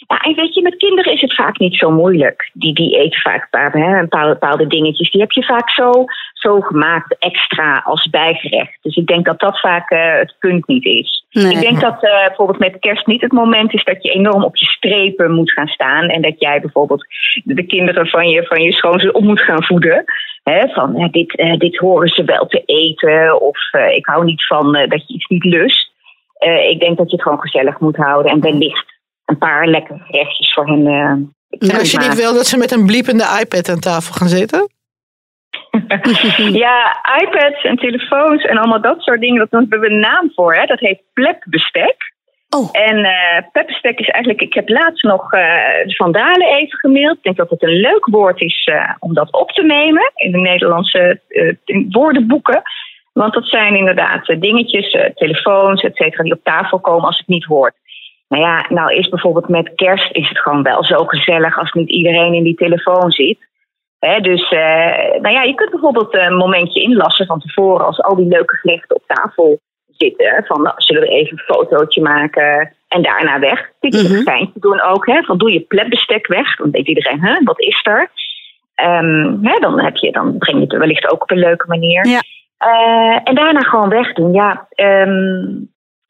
Ja, 0.07 0.17
en 0.19 0.35
weet 0.35 0.53
je, 0.53 0.61
met 0.61 0.77
kinderen 0.77 1.13
is 1.13 1.21
het 1.21 1.35
vaak 1.35 1.57
niet 1.57 1.75
zo 1.75 1.91
moeilijk. 1.91 2.49
Die, 2.53 2.73
die 2.73 2.97
eten 2.97 3.19
vaak 3.19 3.47
hè, 3.51 3.99
een 3.99 4.07
paar 4.07 4.27
bepaalde 4.27 4.67
dingetjes. 4.67 5.11
Die 5.11 5.21
heb 5.21 5.31
je 5.31 5.43
vaak 5.43 5.69
zo, 5.69 6.05
zo 6.33 6.61
gemaakt, 6.61 7.15
extra 7.19 7.81
als 7.85 8.09
bijgerecht. 8.09 8.77
Dus 8.81 8.95
ik 8.95 9.07
denk 9.07 9.25
dat 9.25 9.39
dat 9.39 9.59
vaak 9.59 9.89
eh, 9.89 10.13
het 10.13 10.35
punt 10.39 10.67
niet 10.67 10.85
is. 10.85 11.25
Nee. 11.31 11.51
Ik 11.51 11.59
denk 11.59 11.79
dat 11.79 12.03
eh, 12.03 12.27
bijvoorbeeld 12.27 12.59
met 12.59 12.79
kerst 12.79 13.07
niet 13.07 13.21
het 13.21 13.31
moment 13.31 13.73
is 13.73 13.83
dat 13.83 14.03
je 14.03 14.11
enorm 14.11 14.43
op 14.43 14.57
je 14.57 14.65
strepen 14.65 15.31
moet 15.31 15.51
gaan 15.51 15.67
staan. 15.67 16.09
En 16.09 16.21
dat 16.21 16.39
jij 16.39 16.61
bijvoorbeeld 16.61 17.05
de 17.43 17.65
kinderen 17.65 18.07
van 18.07 18.29
je, 18.29 18.43
van 18.43 18.61
je 18.61 18.71
schoonzus 18.71 19.11
op 19.11 19.23
moet 19.23 19.41
gaan 19.41 19.63
voeden. 19.63 20.03
Hè, 20.43 20.67
van 20.67 21.07
dit, 21.11 21.35
eh, 21.35 21.57
dit 21.57 21.77
horen 21.77 22.09
ze 22.09 22.23
wel 22.23 22.47
te 22.47 22.63
eten. 22.65 23.41
Of 23.41 23.57
ik 23.95 24.05
hou 24.05 24.25
niet 24.25 24.45
van 24.45 24.71
dat 24.71 25.07
je 25.07 25.13
iets 25.13 25.27
niet 25.27 25.43
lust. 25.43 25.95
Ik 26.69 26.79
denk 26.79 26.97
dat 26.97 27.09
je 27.09 27.15
het 27.15 27.21
gewoon 27.21 27.41
gezellig 27.41 27.79
moet 27.79 27.95
houden. 27.95 28.31
En 28.31 28.41
wellicht 28.41 28.96
een 29.27 29.37
paar 29.37 29.67
lekkere 29.67 29.99
gerechtjes 29.99 30.53
voor 30.53 30.67
hen. 30.67 30.87
eh, 30.87 31.69
En 31.69 31.79
als 31.79 31.91
je 31.91 31.97
niet 31.97 32.15
wil 32.15 32.33
dat 32.33 32.45
ze 32.45 32.57
met 32.57 32.71
een 32.71 32.85
bliepende 32.85 33.37
iPad 33.41 33.69
aan 33.69 33.79
tafel 33.79 34.13
gaan 34.13 34.27
zitten? 34.27 34.69
Ja, 36.63 36.77
iPads 37.21 37.63
en 37.63 37.75
telefoons 37.75 38.43
en 38.43 38.57
allemaal 38.57 38.81
dat 38.81 39.01
soort 39.01 39.21
dingen. 39.21 39.39
Dat 39.39 39.51
daar 39.51 39.61
hebben 39.61 39.79
we 39.79 39.89
een 39.89 39.99
naam 39.99 40.31
voor. 40.35 40.53
Hè? 40.55 40.65
Dat 40.65 40.79
heet 40.79 41.01
plepbestek. 41.13 42.15
Oh. 42.49 42.69
En 42.71 43.07
plepbestek 43.51 43.99
is 43.99 44.07
eigenlijk... 44.07 44.43
Ik 44.43 44.53
heb 44.53 44.69
laatst 44.69 45.03
nog 45.03 45.33
eh 45.33 45.41
de 45.85 45.95
Vandalen 45.95 46.47
even 46.47 46.79
gemaild. 46.79 47.17
Ik 47.17 47.23
denk 47.23 47.37
dat 47.37 47.49
het 47.49 47.63
een 47.63 47.79
leuk 47.79 48.05
woord 48.05 48.41
is 48.41 48.69
om 48.99 49.13
dat 49.13 49.31
op 49.31 49.51
te 49.51 49.63
nemen. 49.63 50.11
In 50.15 50.31
de 50.31 50.37
Nederlandse 50.37 51.21
woordenboeken. 51.89 52.61
Want 53.13 53.33
dat 53.33 53.45
zijn 53.47 53.75
inderdaad 53.75 54.35
dingetjes, 54.39 54.97
telefoons, 55.15 55.83
et 55.83 55.95
cetera, 55.95 56.23
die 56.23 56.33
op 56.33 56.43
tafel 56.43 56.79
komen 56.79 57.05
als 57.05 57.17
het 57.17 57.27
niet 57.27 57.45
hoort. 57.45 57.75
Nou 58.27 58.43
ja, 58.43 58.65
nou 58.69 58.93
is 58.95 59.09
bijvoorbeeld 59.09 59.47
met 59.47 59.71
kerst 59.75 60.15
is 60.15 60.29
het 60.29 60.39
gewoon 60.39 60.63
wel 60.63 60.83
zo 60.83 61.05
gezellig 61.05 61.59
als 61.59 61.71
niet 61.71 61.89
iedereen 61.89 62.33
in 62.33 62.43
die 62.43 62.55
telefoon 62.55 63.11
zit. 63.11 63.37
Dus 64.21 64.49
eh, 64.49 65.19
nou 65.21 65.29
ja, 65.29 65.41
je 65.43 65.53
kunt 65.55 65.71
bijvoorbeeld 65.71 66.13
een 66.15 66.35
momentje 66.35 66.81
inlassen 66.81 67.25
van 67.25 67.39
tevoren 67.39 67.85
als 67.85 68.01
al 68.01 68.15
die 68.15 68.27
leuke 68.27 68.55
gerechten 68.55 68.95
op 68.95 69.03
tafel 69.07 69.59
zitten. 69.87 70.43
Van 70.45 70.61
nou, 70.61 70.75
zullen 70.77 71.01
we 71.01 71.07
even 71.07 71.31
een 71.31 71.55
fotootje 71.55 72.01
maken 72.01 72.73
en 72.87 73.01
daarna 73.01 73.39
weg. 73.39 73.69
Dit 73.79 73.93
is 73.93 74.03
Mhm. 74.09 74.17
een 74.17 74.23
geintje 74.23 74.59
doen 74.59 74.81
ook. 74.81 75.05
Hè, 75.05 75.23
van 75.23 75.37
doe 75.37 75.51
je 75.51 75.59
plepbestek 75.59 76.27
weg. 76.27 76.55
Dan 76.55 76.71
weet 76.71 76.87
iedereen, 76.87 77.21
hè, 77.21 77.43
wat 77.43 77.59
is 77.59 77.79
er? 77.83 78.09
Ehm, 78.75 79.37
hè, 79.41 79.59
dan, 79.59 79.79
heb 79.79 79.95
je, 79.95 80.11
dan 80.11 80.37
breng 80.37 80.57
je 80.57 80.63
het 80.63 80.77
wellicht 80.77 81.11
ook 81.11 81.21
op 81.21 81.31
een 81.31 81.39
leuke 81.39 81.67
manier. 81.67 82.07
Ja. 82.07 82.19
Eh, 82.57 83.19
en 83.23 83.35
daarna 83.35 83.59
gewoon 83.59 83.89
wegdoen. 83.89 84.33
Ja, 84.33 84.67
ehm, 84.69 85.45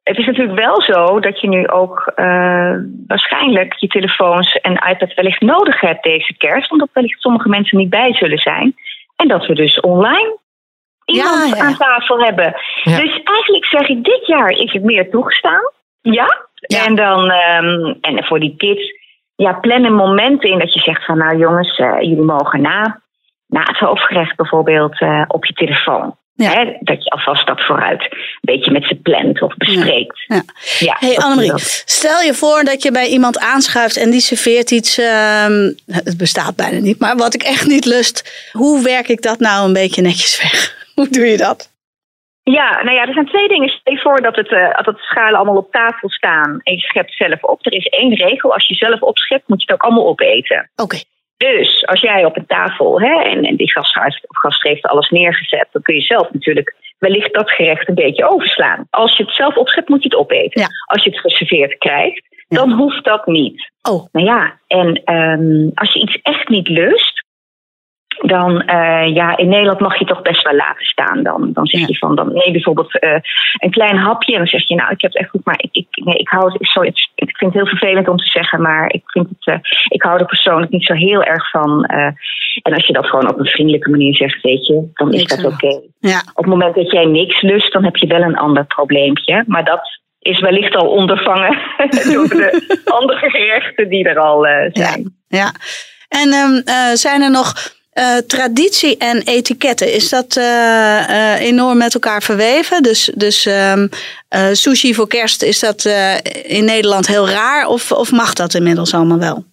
het 0.08 0.17
is 0.17 0.26
natuurlijk 0.26 0.60
wel 0.60 0.82
zo 0.82 1.20
dat 1.20 1.41
je 1.41 1.48
nu 1.48 1.67
ook 1.67 2.12
eh, 2.15 2.76
waarschijnlijk 3.08 3.74
je 3.74 3.88
telefoons 3.88 4.54
en 4.54 4.84
iPad 4.89 5.13
wellicht 5.13 5.41
nodig 5.41 5.82
hebt 5.82 6.04
deze 6.04 6.38
kerst. 6.38 6.72
Omdat 6.72 6.89
wellicht 6.93 7.22
sommige 7.22 7.50
mensen 7.50 7.78
niet 7.78 7.89
bij 7.89 8.13
zullen 8.13 8.38
zijn. 8.38 8.76
En 9.15 9.28
dat 9.28 9.46
we 9.46 9.54
dus 9.54 9.80
online 9.80 10.38
iemand 11.06 11.50
Ja, 11.50 11.58
ja. 11.58 11.63
aan 11.63 11.78
tafel 11.78 12.20
hebben. 12.20 12.56
Ja. 12.84 13.00
Dus 13.00 13.22
eigenlijk 13.24 13.65
zeg 13.65 13.88
ik, 13.88 14.04
dit 14.04 14.28
jaar 14.28 14.50
is 14.50 14.72
het 14.72 14.84
meer 14.84 15.10
toegestaan. 15.10 15.72
Ja. 16.02 16.46
Ja. 16.54 16.86
En 16.86 16.96
dan, 16.96 17.32
ehm, 17.32 17.93
en 18.02 18.24
voor 18.26 18.39
die 18.39 18.56
kids, 18.58 18.93
ja, 19.36 19.54
plan 19.54 19.84
een 19.84 19.96
moment 19.96 20.43
in 20.43 20.60
dat 20.60 20.74
je 20.74 20.80
zegt 20.80 21.06
van, 21.06 21.17
nou 21.17 21.38
jongens, 21.38 21.78
eh, 21.78 22.00
jullie 22.00 22.22
mogen 22.22 22.62
na, 22.62 23.02
na 23.48 23.62
het 23.62 23.78
hoofdgerecht 23.78 24.36
bijvoorbeeld 24.36 25.00
eh, 25.00 25.24
op 25.28 25.46
je 25.46 25.54
telefoon. 25.54 26.15
Ja. 26.38 26.52
Hè, 26.52 26.78
dat 26.80 27.04
je 27.04 27.10
alvast 27.10 27.47
dat 27.47 27.62
vooruit 27.65 28.02
een 28.02 28.17
beetje 28.41 28.71
met 28.71 28.84
ze 28.84 28.95
plant 28.95 29.41
of 29.41 29.56
bespreekt. 29.56 30.23
Ja. 30.28 30.43
Ja, 30.80 30.95
Hey 31.00 31.17
Annemarie, 31.17 31.52
stel 31.86 32.21
je 32.21 32.34
voor 32.34 32.63
dat 32.63 32.84
je 32.84 32.91
bij 32.91 33.08
iemand 33.08 33.39
aanschuift 33.39 33.97
en 33.97 34.10
die 34.10 34.19
serveert 34.19 34.71
iets. 34.71 34.97
ehm, 34.97 35.71
het 35.91 36.17
bestaat 36.17 36.56
bijna 36.56 36.80
niet, 36.80 37.00
maar 37.00 37.15
wat 37.15 37.34
ik 37.34 37.43
echt 37.43 37.67
niet 37.67 37.86
lust. 37.86 38.50
Hoe 38.52 38.84
werk 38.84 39.08
ik 39.08 39.21
dat 39.21 39.39
nou 39.39 39.67
een 39.67 39.73
beetje 39.73 40.02
netjes 40.02 40.41
weg? 40.41 40.76
Hoe 40.95 41.10
doe 41.10 41.26
je 41.26 41.38
dat? 41.38 41.76
Ja, 42.43 42.84
nou 42.84 42.95
ja, 42.95 43.06
er 43.06 43.13
zijn 43.13 43.26
twee 43.28 43.47
dingen. 43.47 43.69
Stel 43.69 43.93
je 43.93 44.00
voor 44.00 44.21
dat, 44.21 44.36
het, 44.36 44.52
eh, 44.52 44.84
dat 44.84 44.95
de 44.95 45.02
schalen 45.02 45.36
allemaal 45.36 45.58
op 45.58 45.71
tafel 45.71 46.10
staan 46.10 46.60
en 46.63 46.73
je 46.73 46.80
schept 46.80 47.13
zelf 47.13 47.43
op. 47.43 47.65
Er 47.65 47.73
is 47.73 47.86
één 47.86 48.15
regel. 48.15 48.54
Als 48.54 48.67
je 48.67 48.73
zelf 48.76 49.02
opschept, 49.02 49.47
moet 49.47 49.62
je 49.62 49.65
het 49.71 49.76
ook 49.76 49.88
allemaal 49.89 50.08
opeten. 50.08 50.69
Oké. 50.76 50.97
Dus 51.38 51.86
als 51.86 52.02
jij 52.02 52.26
op 52.26 52.38
een 52.38 52.45
tafel 52.45 53.02
hè, 53.02 53.21
en, 53.21 53.43
en 53.43 53.56
die 53.56 53.71
gast 53.71 53.93
heeft, 53.93 54.30
of 54.30 54.38
gast 54.38 54.63
heeft 54.63 54.86
alles 54.86 55.10
neergezet, 55.10 55.67
dan 55.71 55.82
kun 55.82 55.95
je 55.95 56.02
zelf 56.02 56.34
natuurlijk 56.34 56.76
wellicht 56.97 57.34
dat 57.34 57.52
gerecht 57.52 57.88
een 57.88 57.95
beetje 57.95 58.30
overslaan. 58.30 58.88
Als 58.89 59.17
je 59.17 59.23
het 59.23 59.34
zelf 59.34 59.56
opschept, 59.56 59.89
moet 59.89 60.04
je 60.04 60.10
het 60.10 60.17
opeten. 60.17 60.62
Ja. 60.62 60.67
Als 60.86 61.04
je 61.04 61.10
het 61.10 61.19
geserveerd 61.19 61.78
krijgt, 61.78 62.23
dan 62.47 62.71
hoeft 62.71 63.04
dat 63.04 63.26
niet. 63.26 63.71
Oh, 63.89 64.06
Nou 64.12 64.26
ja, 64.26 64.60
en 64.67 65.04
ehm, 65.04 65.69
als 65.73 65.93
je 65.93 66.00
iets 66.00 66.19
echt 66.21 66.50
niet 66.50 66.67
lust, 66.67 67.16
dan 68.21 68.62
eh, 68.62 69.13
ja, 69.15 69.38
in 69.38 69.47
Nederland 69.49 69.80
mag 69.80 69.99
je 69.99 70.06
toch 70.06 70.21
best 70.21 70.43
wel 70.43 70.53
laten 70.56 70.86
staan. 70.86 71.23
Dan, 71.23 71.49
dan 71.53 71.65
zeg 71.65 71.82
Ja. 71.82 71.88
je 71.89 71.97
van, 71.97 72.15
dan 72.15 72.34
nee, 72.34 72.51
bijvoorbeeld 72.51 72.99
eh, 72.99 73.19
een 73.58 73.71
klein 73.71 73.97
hapje. 73.97 74.32
En 74.32 74.38
dan 74.38 74.47
zeg 74.47 74.67
je, 74.67 74.75
nou, 74.75 74.91
ik 74.91 75.01
heb 75.01 75.12
het 75.12 75.21
echt 75.21 75.30
goed, 75.30 75.45
maar 75.45 75.60
ik, 75.62 75.69
ik, 75.71 75.88
nee, 76.06 76.15
ik 76.17 76.27
hou 76.30 76.51
het, 76.51 76.67
sorry, 76.67 76.88
het- 76.89 77.10
ik 77.15 77.38
vind 77.38 77.53
het 77.53 77.62
heel 77.63 77.77
vervelend 77.77 78.08
om 78.08 78.17
te 78.17 78.25
zeggen, 78.27 78.62
maar 78.62 78.93
ik 78.93 79.01
vind 79.06 79.30
het, 79.30 79.47
eh, 79.56 79.60
ik 79.88 80.01
hou 80.03 80.19
er 80.19 80.25
persoonlijk 80.25 80.71
niet 80.71 80.86
zo 80.86 80.93
heel 80.93 81.23
erg 81.23 81.49
van. 81.49 81.86
en 82.63 82.73
als 82.73 82.86
je 82.88 82.93
dat 82.93 83.06
gewoon 83.06 83.30
op 83.30 83.39
een 83.39 83.45
vriendelijke 83.45 83.89
manier 83.89 84.15
zegt, 84.15 84.41
weet 84.41 84.65
je, 84.67 84.89
dan 84.93 85.13
is 85.13 85.25
dat 85.25 85.45
oké. 85.45 85.80
ja. 85.99 86.19
Op 86.34 86.43
het 86.43 86.45
moment 86.53 86.75
dat 86.75 86.91
jij 86.91 87.06
niks 87.06 87.41
lust, 87.41 87.71
dan 87.73 87.84
heb 87.84 87.95
je 87.95 88.08
wel 88.08 88.21
een 88.21 88.38
ander 88.38 88.65
probleempje. 88.65 89.43
Maar 89.47 89.63
dat 89.65 89.99
is 90.19 90.39
wellicht 90.39 90.75
al 90.75 90.88
ondervangen 90.88 91.58
door 92.13 92.27
de 92.27 92.82
andere 92.86 93.30
gerechten 93.30 93.89
die 93.89 94.08
er 94.10 94.19
al 94.19 94.47
zijn. 94.71 95.15
Ja. 95.27 95.51
En 96.10 96.32
ehm, 96.32 96.56
eh, 96.65 96.93
zijn 96.93 97.21
er 97.21 97.32
nog 97.32 97.53
eh, 97.97 98.17
traditie 98.17 98.97
en 98.97 99.21
etiketten? 99.25 99.93
Is 99.93 100.10
dat 100.10 100.36
eh, 100.36 101.33
eh, 101.33 101.41
enorm 101.41 101.77
met 101.77 101.93
elkaar 101.93 102.21
verweven? 102.21 102.83
Dus, 102.83 103.12
dus 103.15 103.45
ehm, 103.45 103.88
eh, 104.29 104.51
sushi 104.51 104.93
voor 104.93 105.07
kerst, 105.07 105.43
is 105.43 105.60
dat 105.60 105.86
in 106.43 106.65
Nederland 106.65 107.07
heel 107.07 107.29
raar? 107.29 107.67
Of, 107.67 107.91
of 107.91 108.12
mag 108.12 108.33
dat 108.33 108.53
inmiddels 108.53 108.93
allemaal 108.93 109.19
wel? 109.19 109.43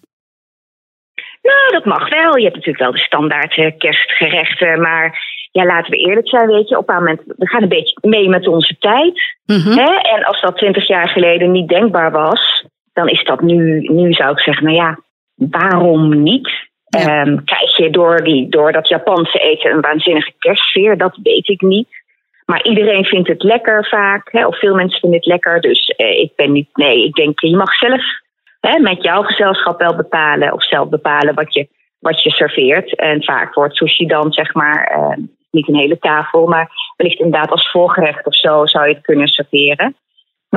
Nou, 1.41 1.71
dat 1.71 1.85
mag 1.85 2.09
wel. 2.09 2.37
Je 2.37 2.43
hebt 2.43 2.55
natuurlijk 2.55 2.83
wel 2.83 2.91
de 2.91 2.97
standaard 2.97 3.75
kerstgerechten. 3.77 4.81
Maar 4.81 5.19
ja, 5.51 5.65
laten 5.65 5.91
we 5.91 5.97
eerlijk 5.97 6.29
zijn, 6.29 6.47
weet 6.47 6.69
je. 6.69 6.77
Op 6.77 6.89
een 6.89 6.95
moment, 6.95 7.21
we 7.25 7.47
gaan 7.47 7.61
een 7.61 7.69
beetje 7.69 7.97
mee 8.01 8.29
met 8.29 8.47
onze 8.47 8.75
tijd. 8.79 9.35
Mhm. 9.45 9.77
Hè? 9.77 9.95
En 9.95 10.23
als 10.23 10.41
dat 10.41 10.57
twintig 10.57 10.87
jaar 10.87 11.09
geleden 11.09 11.51
niet 11.51 11.67
denkbaar 11.67 12.11
was, 12.11 12.65
dan 12.93 13.09
is 13.09 13.23
dat 13.23 13.41
nu, 13.41 13.79
nu 13.79 14.13
zou 14.13 14.31
ik 14.31 14.39
zeggen, 14.39 14.63
nou 14.63 14.75
ja, 14.75 14.99
waarom 15.35 16.23
niet? 16.23 16.49
Ehm, 16.89 17.43
krijg 17.43 17.77
je 17.77 17.89
door, 17.89 18.23
die, 18.23 18.49
door 18.49 18.71
dat 18.71 18.87
Japanse 18.87 19.39
eten 19.39 19.71
een 19.71 19.81
waanzinnige 19.81 20.33
kerstsfeer? 20.39 20.97
Dat 20.97 21.19
weet 21.23 21.47
ik 21.47 21.61
niet. 21.61 21.87
Maar 22.45 22.63
iedereen 22.63 23.03
vindt 23.03 23.27
het 23.27 23.43
lekker 23.43 23.87
vaak, 23.87 24.31
hè, 24.31 24.47
of 24.47 24.59
veel 24.59 24.75
mensen 24.75 24.99
vinden 24.99 25.19
het 25.19 25.27
lekker. 25.27 25.61
Dus 25.61 25.87
eh, 25.87 26.19
ik 26.19 26.31
ben 26.35 26.51
niet, 26.51 26.69
nee, 26.73 27.03
ik 27.03 27.13
denk, 27.13 27.39
je 27.39 27.55
mag 27.55 27.73
zelf 27.75 28.01
hè, 28.59 28.79
met 28.79 29.03
jouw 29.03 29.21
gezelschap 29.21 29.79
wel 29.79 29.95
bepalen, 29.95 30.53
of 30.53 30.63
zelf 30.63 30.89
bepalen 30.89 31.35
wat 31.35 31.53
je, 31.53 31.67
wat 31.99 32.23
je 32.23 32.31
serveert. 32.31 32.95
En 32.95 33.23
vaak 33.23 33.53
wordt 33.53 33.75
sushi 33.75 34.05
dan, 34.05 34.33
zeg 34.33 34.53
maar, 34.53 34.83
eh, 34.83 35.17
niet 35.51 35.67
een 35.67 35.75
hele 35.75 35.99
tafel, 35.99 36.47
maar 36.47 36.69
wellicht 36.97 37.19
inderdaad 37.19 37.51
als 37.51 37.71
voorgerecht 37.71 38.25
of 38.25 38.35
zo 38.35 38.65
zou 38.65 38.87
je 38.87 38.93
het 38.93 39.03
kunnen 39.03 39.27
serveren. 39.27 39.95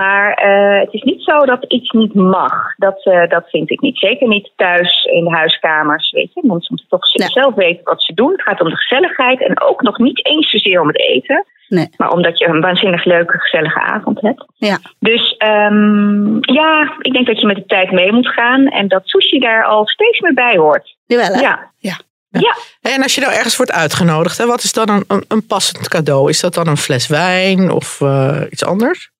Maar 0.02 0.32
eh, 0.32 0.80
het 0.80 0.92
is 0.92 1.02
niet 1.02 1.22
zo 1.22 1.38
dat 1.38 1.64
iets 1.68 1.90
niet 1.90 2.14
mag. 2.14 2.54
Dat, 2.76 3.04
eh, 3.04 3.28
dat 3.28 3.48
vind 3.50 3.70
ik 3.70 3.80
niet. 3.80 3.98
Zeker 3.98 4.28
niet 4.28 4.50
thuis 4.56 5.04
in 5.04 5.24
de 5.24 5.30
huiskamers. 5.30 6.10
Weet 6.10 6.30
je, 6.34 6.40
mensen 6.44 6.66
moeten 6.68 6.88
toch 6.88 7.12
Nee. 7.14 7.28
zelf 7.28 7.54
weten 7.54 7.84
wat 7.84 8.02
ze 8.02 8.14
doen. 8.14 8.30
Het 8.32 8.42
gaat 8.42 8.60
om 8.60 8.68
de 8.68 8.76
gezelligheid 8.76 9.40
en 9.40 9.60
ook 9.60 9.82
nog 9.82 9.98
niet 9.98 10.26
eens 10.26 10.50
zozeer 10.50 10.80
om 10.80 10.86
het 10.86 10.98
eten. 11.00 11.44
Nee. 11.68 11.88
Maar 11.96 12.10
omdat 12.10 12.38
je 12.38 12.46
een 12.46 12.60
waanzinnig 12.60 13.04
leuke, 13.04 13.38
gezellige 13.38 13.80
avond 13.80 14.20
hebt. 14.20 14.44
Ja. 14.56 14.78
Dus 14.98 15.36
ehm, 15.36 16.36
ja, 16.40 16.94
ik 16.98 17.12
denk 17.12 17.26
dat 17.26 17.40
je 17.40 17.46
met 17.46 17.56
de 17.56 17.66
tijd 17.66 17.90
mee 17.90 18.12
moet 18.12 18.28
gaan. 18.28 18.66
En 18.66 18.88
dat 18.88 19.02
sushi 19.04 19.38
daar 19.38 19.64
al 19.64 19.86
steeds 19.86 20.20
meer 20.20 20.34
bij 20.34 20.56
hoort. 20.56 20.96
Jawel, 21.06 21.32
hè? 21.34 21.40
Ja. 21.40 21.70
Ja. 21.78 21.96
Ja. 22.30 22.56
En 22.80 23.02
als 23.02 23.14
je 23.14 23.20
nou 23.20 23.32
ergens 23.32 23.56
wordt 23.56 23.72
uitgenodigd, 23.72 24.38
hè, 24.38 24.46
wat 24.46 24.62
is 24.62 24.72
dan 24.72 24.88
een, 24.88 25.04
een, 25.08 25.24
een 25.28 25.46
passend 25.46 25.88
cadeau? 25.88 26.28
Is 26.28 26.40
dat 26.40 26.54
dan 26.54 26.66
een 26.68 26.76
fles 26.76 27.06
wijn 27.06 27.70
of 27.70 28.00
eh, 28.00 28.40
iets 28.50 28.64
anders? 28.64 29.10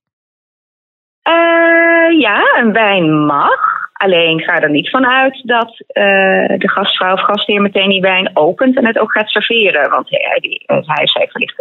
Eh, 1.29 2.21
ja, 2.21 2.59
een 2.59 2.73
wijn 2.73 3.25
mag. 3.27 3.77
Alleen 3.93 4.41
ga 4.41 4.61
er 4.61 4.71
niet 4.71 4.91
van 4.91 5.07
uit 5.07 5.43
dat 5.45 5.83
eh, 5.87 6.59
de 6.59 6.69
gastvrouw 6.69 7.13
of 7.13 7.21
gastheer 7.21 7.61
meteen 7.61 7.89
die 7.89 8.01
wijn 8.01 8.31
opent 8.35 8.77
en 8.77 8.87
het 8.87 8.99
ook 8.99 9.13
gaat 9.13 9.31
serveren. 9.31 9.91
Want 9.91 10.11
hij, 10.11 10.39
die, 10.41 10.63
eh, 10.67 10.77
hij 10.83 11.05
of 11.05 11.11
zij 11.11 11.29
heeft 11.33 11.59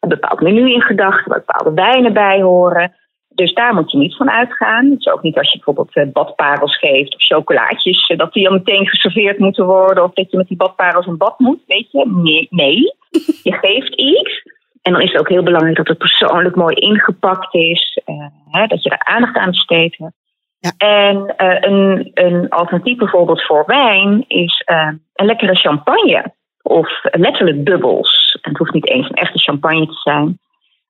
een, 0.00 0.08
bepaald 0.08 0.40
menu 0.40 0.72
in 0.72 0.82
gedachten, 0.82 1.30
waar 1.30 1.44
bepaalde 1.46 1.82
wijnen 1.82 2.12
bij 2.12 2.40
horen. 2.40 2.94
Dus 3.28 3.54
daar 3.54 3.74
moet 3.74 3.90
je 3.90 3.98
niet 3.98 4.16
van 4.16 4.30
uitgaan. 4.30 4.90
Het 4.90 4.98
is 4.98 5.12
ook 5.12 5.22
niet 5.22 5.38
als 5.38 5.52
je 5.52 5.58
bijvoorbeeld 5.64 6.12
badparels 6.12 6.78
geeft 6.78 7.14
of 7.14 7.22
chocolaatjes, 7.22 8.12
dat 8.16 8.32
die 8.32 8.48
al 8.48 8.54
meteen 8.54 8.86
geserveerd 8.86 9.38
moeten 9.38 9.66
worden. 9.66 10.04
Of 10.04 10.12
dat 10.12 10.30
je 10.30 10.36
met 10.36 10.48
die 10.48 10.56
badparels 10.56 11.06
een 11.06 11.16
bad 11.16 11.38
moet. 11.38 11.60
Weet 11.66 11.90
je, 11.90 12.04
nee. 12.06 12.46
nee. 12.50 12.94
Je 13.42 13.52
geeft 13.52 13.94
iets. 13.94 14.42
En 14.86 14.92
dan 14.92 15.00
is 15.00 15.12
het 15.12 15.20
ook 15.20 15.28
heel 15.28 15.42
belangrijk 15.42 15.76
dat 15.76 15.88
het 15.88 15.98
persoonlijk 15.98 16.56
mooi 16.56 16.74
ingepakt 16.74 17.54
is. 17.54 18.00
eh, 18.04 18.26
hè, 18.50 18.66
dat 18.66 18.82
je 18.82 18.90
er 18.90 19.04
aandacht 19.14 19.36
aan 19.36 19.50
besteedt. 19.50 19.96
Ja. 19.96 20.72
En 20.76 21.36
eh, 21.36 21.56
een, 21.70 22.10
een 22.14 22.48
alternatief 22.48 22.96
bijvoorbeeld 22.96 23.42
voor 23.42 23.62
wijn 23.66 24.24
is 24.28 24.62
eh, 24.64 24.88
een 25.14 25.26
lekkere 25.26 25.54
champagne. 25.54 26.34
Of 26.62 26.88
letterlijk 27.02 27.64
bubbels. 27.64 28.38
En 28.42 28.50
het 28.50 28.58
hoeft 28.58 28.72
niet 28.72 28.88
eens 28.88 29.08
een 29.08 29.14
echte 29.14 29.38
champagne 29.38 29.86
te 29.86 29.94
zijn. 30.02 30.38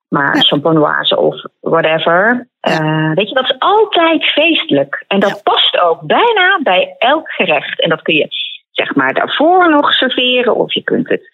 Maar 0.09 0.37
Ja. 0.37 1.17
of 1.17 1.43
whatever. 1.61 2.49
Eh, 2.61 3.13
weet 3.15 3.29
je, 3.29 3.35
dat 3.35 3.45
is 3.45 3.59
altijd 3.59 4.25
feestelijk. 4.25 5.05
En 5.09 5.21
dat 5.21 5.43
past 5.43 5.81
ook 5.81 6.01
bijna 6.07 6.61
bij 6.63 6.95
elk 6.99 7.31
gerecht. 7.31 7.81
En 7.81 7.89
dat 7.89 8.03
kun 8.03 8.15
je 8.15 8.27
zeg 8.71 8.95
maar 8.95 9.15
daarvoor 9.15 9.71
nog 9.71 9.93
serveren. 9.93 10.55
Of 10.57 10.73
je 10.75 10.83
kunt 10.83 11.09
het 11.09 11.31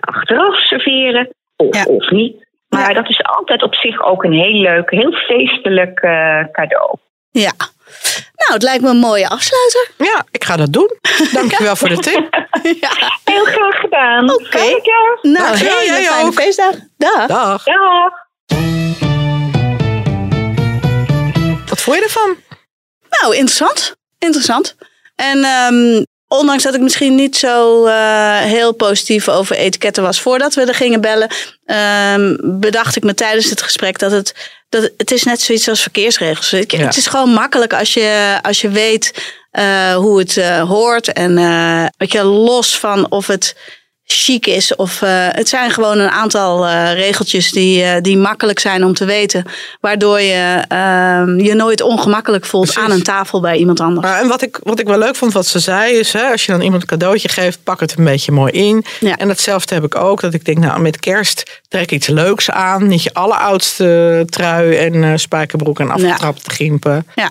achteraf 0.00 0.56
serveren. 0.56 1.28
Of, 1.58 1.76
Ja. 1.76 1.84
of 1.84 2.10
niet. 2.10 2.46
Maar 2.68 2.88
Ja. 2.88 2.94
dat 2.94 3.08
is 3.08 3.22
altijd 3.22 3.62
op 3.62 3.74
zich 3.74 4.02
ook 4.02 4.24
een 4.24 4.32
heel 4.32 4.60
leuk, 4.60 4.90
heel 4.90 5.12
feestelijk 5.12 6.00
eh, 6.00 6.44
cadeau. 6.52 6.96
Ja. 7.30 7.52
Nou, 8.36 8.52
het 8.52 8.62
lijkt 8.62 8.82
me 8.82 8.88
een 8.90 8.96
mooie 8.96 9.28
afsluiter. 9.28 9.90
Ja, 9.98 10.24
ik 10.30 10.44
ga 10.44 10.56
dat 10.56 10.72
doen. 10.72 10.90
Dankjewel 11.32 11.76
voor 11.76 11.88
de 11.88 11.96
tip. 11.98 12.34
ja. 12.80 12.90
Heel 13.24 13.44
graag 13.44 13.80
gedaan. 13.80 14.32
Oké. 14.32 14.46
Kerst. 14.48 15.22
Nou, 15.22 15.46
Dankjewel, 15.46 15.78
hele 15.78 15.92
jij 15.92 16.04
fijne 16.04 16.26
ook. 16.26 16.34
feestdag. 16.34 16.74
Dag. 16.96 17.26
Dag. 17.26 17.64
Dag. 17.64 18.26
Wat 21.68 21.80
vond 21.80 21.96
je 21.96 22.02
ervan? 22.02 22.36
Nou, 23.20 23.34
interessant. 23.34 23.96
Interessant. 24.18 24.76
En 25.16 25.44
ehm, 25.44 26.02
ondanks 26.28 26.62
dat 26.62 26.74
ik 26.74 26.80
misschien 26.80 27.14
niet 27.14 27.36
zo 27.36 27.86
eh, 27.86 28.36
heel 28.36 28.72
positief 28.72 29.28
over 29.28 29.56
etiketten 29.56 30.02
was 30.02 30.20
voordat 30.20 30.54
we 30.54 30.64
er 30.64 30.74
gingen 30.74 31.00
bellen, 31.00 31.28
ehm, 31.64 32.36
bedacht 32.40 32.96
ik 32.96 33.04
me 33.04 33.14
tijdens 33.14 33.50
het 33.50 33.62
gesprek 33.62 33.98
dat 33.98 34.10
het, 34.10 34.34
dat 34.68 34.90
het, 34.96 35.10
is 35.10 35.22
net 35.22 35.40
zoiets 35.40 35.68
als 35.68 35.82
verkeersregels. 35.82 36.50
Ja. 36.50 36.58
Het 36.66 36.96
is 36.96 37.06
gewoon 37.06 37.30
makkelijk 37.30 37.72
als 37.72 37.94
je, 37.94 38.38
als 38.42 38.60
je 38.60 38.68
weet 38.68 39.32
eh, 39.50 39.94
hoe 39.94 40.18
het 40.18 40.36
eh, 40.36 40.68
hoort. 40.68 41.12
En 41.12 41.34
weet 41.96 42.12
je, 42.12 42.22
los 42.22 42.78
van 42.78 43.10
of 43.10 43.26
het 43.26 43.56
chic 44.12 44.46
is. 44.46 44.76
Of 44.76 45.02
eh, 45.02 45.26
het 45.30 45.48
zijn 45.48 45.70
gewoon 45.70 45.98
een 45.98 46.10
aantal 46.10 46.66
eh, 46.66 46.92
regeltjes 46.92 47.50
die, 47.50 47.82
eh, 47.82 48.00
die 48.02 48.16
makkelijk 48.16 48.58
zijn 48.58 48.84
om 48.84 48.94
te 48.94 49.04
weten. 49.04 49.44
Waardoor 49.80 50.20
je 50.20 50.64
ehm, 50.68 51.38
je 51.38 51.54
nooit 51.54 51.80
ongemakkelijk 51.80 52.44
voelt 52.44 52.72
Precies. 52.72 52.82
aan 52.82 52.90
een 52.90 53.02
tafel 53.02 53.40
bij 53.40 53.56
iemand 53.56 53.80
anders. 53.80 54.06
Maar, 54.06 54.20
en 54.20 54.28
wat 54.28 54.42
ik, 54.42 54.58
wat 54.62 54.80
ik 54.80 54.86
wel 54.86 54.98
leuk 54.98 55.16
vond 55.16 55.32
wat 55.32 55.46
ze 55.46 55.58
zei 55.58 55.94
is, 55.94 56.12
hè, 56.12 56.30
als 56.30 56.46
je 56.46 56.52
dan 56.52 56.60
iemand 56.60 56.82
een 56.82 56.88
cadeautje 56.88 57.28
geeft, 57.28 57.62
pak 57.62 57.80
het 57.80 57.94
een 57.98 58.04
beetje 58.04 58.32
mooi 58.32 58.52
in. 58.52 58.84
Ja. 59.00 59.16
En 59.16 59.28
datzelfde 59.28 59.74
heb 59.74 59.84
ik 59.84 59.94
ook, 59.94 60.20
dat 60.20 60.34
ik 60.34 60.44
denk, 60.44 60.58
nou 60.58 60.80
met 60.80 60.98
kerst 60.98 61.60
trek 61.68 61.90
iets 61.90 62.06
leuks 62.06 62.50
aan. 62.50 62.86
Niet 62.86 63.02
je 63.02 63.14
alleroudste 63.14 64.24
trui 64.28 64.76
en 64.76 65.18
spijkerbroek 65.18 65.80
en 65.80 65.90
afgetrapte 65.90 66.50
gimpen. 66.50 67.06
Ja. 67.14 67.30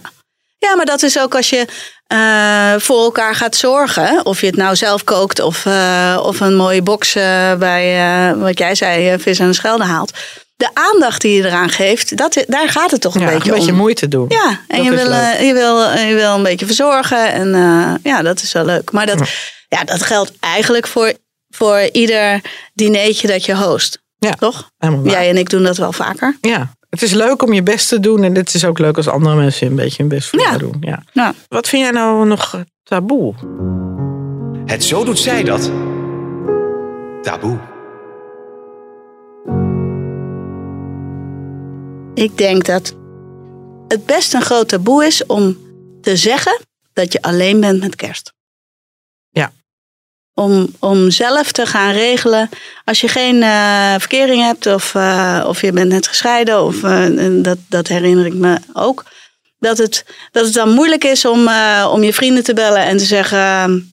ja, 0.57 0.75
maar 0.75 0.85
dat 0.85 1.03
is 1.03 1.19
ook 1.19 1.35
als 1.35 1.49
je 1.49 1.65
eh, 2.07 2.73
voor 2.77 3.03
elkaar 3.03 3.35
gaat 3.35 3.55
zorgen. 3.55 4.25
Of 4.25 4.41
je 4.41 4.47
het 4.47 4.55
nou 4.55 4.75
zelf 4.75 5.03
kookt 5.03 5.39
of, 5.39 5.65
eh, 5.65 6.19
of 6.23 6.39
een 6.39 6.55
mooie 6.55 6.81
box 6.81 7.15
eh, 7.15 7.53
bij, 7.55 8.35
wat 8.35 8.57
jij 8.57 8.75
zei, 8.75 9.19
vis 9.19 9.39
en 9.39 9.53
schelde 9.53 9.83
haalt. 9.83 10.11
De 10.55 10.69
aandacht 10.73 11.21
die 11.21 11.37
je 11.37 11.47
eraan 11.47 11.69
geeft, 11.69 12.17
dat, 12.17 12.43
daar 12.47 12.69
gaat 12.69 12.91
het 12.91 13.01
toch 13.01 13.15
een 13.15 13.21
Ja, 13.21 13.27
beetje 13.27 13.49
een 13.49 13.55
beetje 13.55 13.71
om. 13.71 13.77
moeite 13.77 14.07
doen. 14.07 14.25
Ja, 14.29 14.59
en 14.67 14.83
je 14.83 14.89
wil, 14.89 15.11
je, 15.45 15.53
wil, 15.53 15.97
je 16.07 16.13
wil 16.13 16.35
een 16.35 16.43
beetje 16.43 16.65
verzorgen. 16.65 17.31
En 17.33 17.49
ja, 18.03 18.21
dat 18.21 18.41
is 18.41 18.51
wel 18.53 18.65
leuk. 18.65 18.91
Maar 18.91 19.05
dat, 19.05 19.29
ja. 19.69 19.83
dat 19.83 20.03
geldt 20.03 20.31
eigenlijk 20.39 20.87
voor, 20.87 21.13
voor 21.49 21.89
ieder 21.91 22.41
dineetje 22.73 23.27
dat 23.27 23.45
je 23.45 23.55
host. 23.55 23.99
Ja, 24.19 24.31
Toch? 24.31 24.71
Jij 25.03 25.29
en 25.29 25.37
ik 25.37 25.49
doen 25.49 25.63
dat 25.63 25.77
wel 25.77 25.93
vaker. 25.93 26.37
Ja, 26.41 26.69
het 26.99 27.09
is 27.09 27.13
leuk 27.13 27.41
om 27.43 27.53
je 27.53 27.63
best 27.63 27.87
te 27.87 27.99
doen. 27.99 28.23
En 28.23 28.35
het 28.35 28.53
is 28.53 28.65
ook 28.65 28.79
leuk 28.79 28.97
als 28.97 29.07
andere 29.07 29.35
mensen 29.35 29.67
een 29.67 29.75
beetje 29.75 29.97
hun 29.97 30.07
best 30.11 30.29
voor 30.29 30.39
Ja. 30.39 30.45
jou 30.45 30.57
doen. 30.57 30.77
Ja. 30.79 31.03
Nou, 31.13 31.33
Wat 31.47 31.67
vind 31.69 31.81
jij 31.83 31.91
nou 31.91 32.27
nog 32.27 32.53
eh, 32.53 32.61
taboe? 32.83 33.33
Het 34.65 34.83
zo 34.83 35.03
doet 35.03 35.19
zij 35.19 35.43
dat. 35.43 35.71
Taboe. 37.21 37.57
Ik 42.13 42.37
denk 42.37 42.65
dat 42.65 42.93
het 43.87 44.05
best 44.05 44.33
een 44.33 44.41
groot 44.41 44.67
taboe 44.69 45.05
is 45.05 45.25
om 45.25 45.57
te 46.01 46.15
zeggen 46.15 46.59
dat 46.93 47.11
je 47.13 47.21
alleen 47.21 47.59
bent 47.59 47.79
met 47.79 47.95
kerst. 47.95 48.33
Om, 50.39 50.67
om 50.79 51.11
zelf 51.11 51.51
te 51.51 51.65
gaan 51.65 51.91
regelen. 51.91 52.49
Als 52.83 53.01
je 53.01 53.07
geen 53.07 53.43
eh, 53.43 53.93
verkering 53.97 54.41
hebt 54.41 54.65
of, 54.65 54.95
eh, 54.95 55.45
of 55.47 55.61
je 55.61 55.71
bent 55.71 55.89
net 55.89 56.07
gescheiden, 56.07 56.63
of, 56.63 56.83
eh, 56.83 57.05
dat, 57.31 57.57
dat 57.69 57.87
herinner 57.87 58.25
ik 58.25 58.33
me 58.33 58.57
ook. 58.73 59.05
Dat 59.59 59.77
het, 59.77 60.05
dat 60.31 60.45
het 60.45 60.53
dan 60.53 60.73
moeilijk 60.73 61.03
is 61.03 61.25
om, 61.25 61.49
om 61.91 62.03
je 62.03 62.13
vrienden 62.13 62.43
te 62.43 62.53
bellen 62.53 62.81
en 62.81 62.97
te 62.97 63.05
zeggen. 63.05 63.91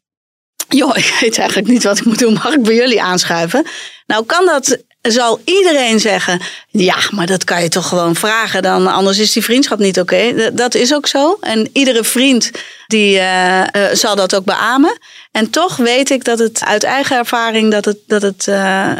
Joh, 0.68 0.96
ik 0.96 1.16
weet 1.20 1.38
eigenlijk 1.38 1.68
niet 1.68 1.82
wat 1.82 1.98
ik 1.98 2.04
moet 2.04 2.18
doen. 2.18 2.32
Mag 2.32 2.54
ik 2.54 2.62
bij 2.62 2.74
jullie 2.74 3.02
aanschuiven? 3.02 3.66
Nou, 4.06 4.24
kan 4.24 4.46
dat, 4.46 4.78
zal 5.12 5.40
iedereen 5.44 6.00
zeggen. 6.00 6.40
Ja, 6.70 6.96
maar 7.10 7.26
dat 7.26 7.44
kan 7.44 7.62
je 7.62 7.68
toch 7.68 7.88
gewoon 7.88 8.14
vragen. 8.14 8.62
Dan, 8.62 8.86
anders 8.86 9.18
is 9.18 9.32
die 9.32 9.44
vriendschap 9.44 9.78
niet 9.78 10.00
oké. 10.00 10.34
Dat- 10.34 10.56
Dat 10.56 10.74
is 10.74 10.94
ook 10.94 11.06
zo. 11.06 11.36
En 11.40 11.68
iedere 11.72 12.04
vriend 12.04 12.50
die, 12.86 13.18
eh, 13.18 13.60
eh, 13.90 13.96
zal 13.96 14.16
dat 14.16 14.34
ook 14.34 14.44
beamen. 14.44 14.98
En 15.32 15.50
toch 15.50 15.76
weet 15.76 16.10
ik 16.10 16.24
dat 16.24 16.38
het 16.38 16.64
uit 16.64 16.82
eigen 16.84 17.16
ervaring 17.16 17.70
dat 17.70 17.84
het, 17.84 17.98
dat 18.06 18.22
het 18.22 18.48
eh, 18.48 18.92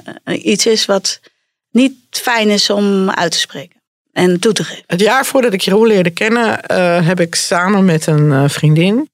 iets 0.42 0.66
is 0.66 0.84
wat 0.84 1.20
niet 1.70 1.94
fijn 2.10 2.48
is 2.48 2.70
om 2.70 3.10
uit 3.10 3.32
te 3.32 3.38
spreken. 3.38 3.82
En 4.12 4.40
toe 4.40 4.52
te 4.52 4.64
geven. 4.64 4.84
Het 4.86 5.00
jaar 5.00 5.26
voordat 5.26 5.52
ik 5.52 5.60
Jeroen 5.60 5.86
leerde 5.86 6.10
kennen, 6.10 6.60
heb 7.04 7.20
ik 7.20 7.34
samen 7.34 7.84
met 7.84 8.06
een 8.06 8.50
vriendin, 8.50 9.10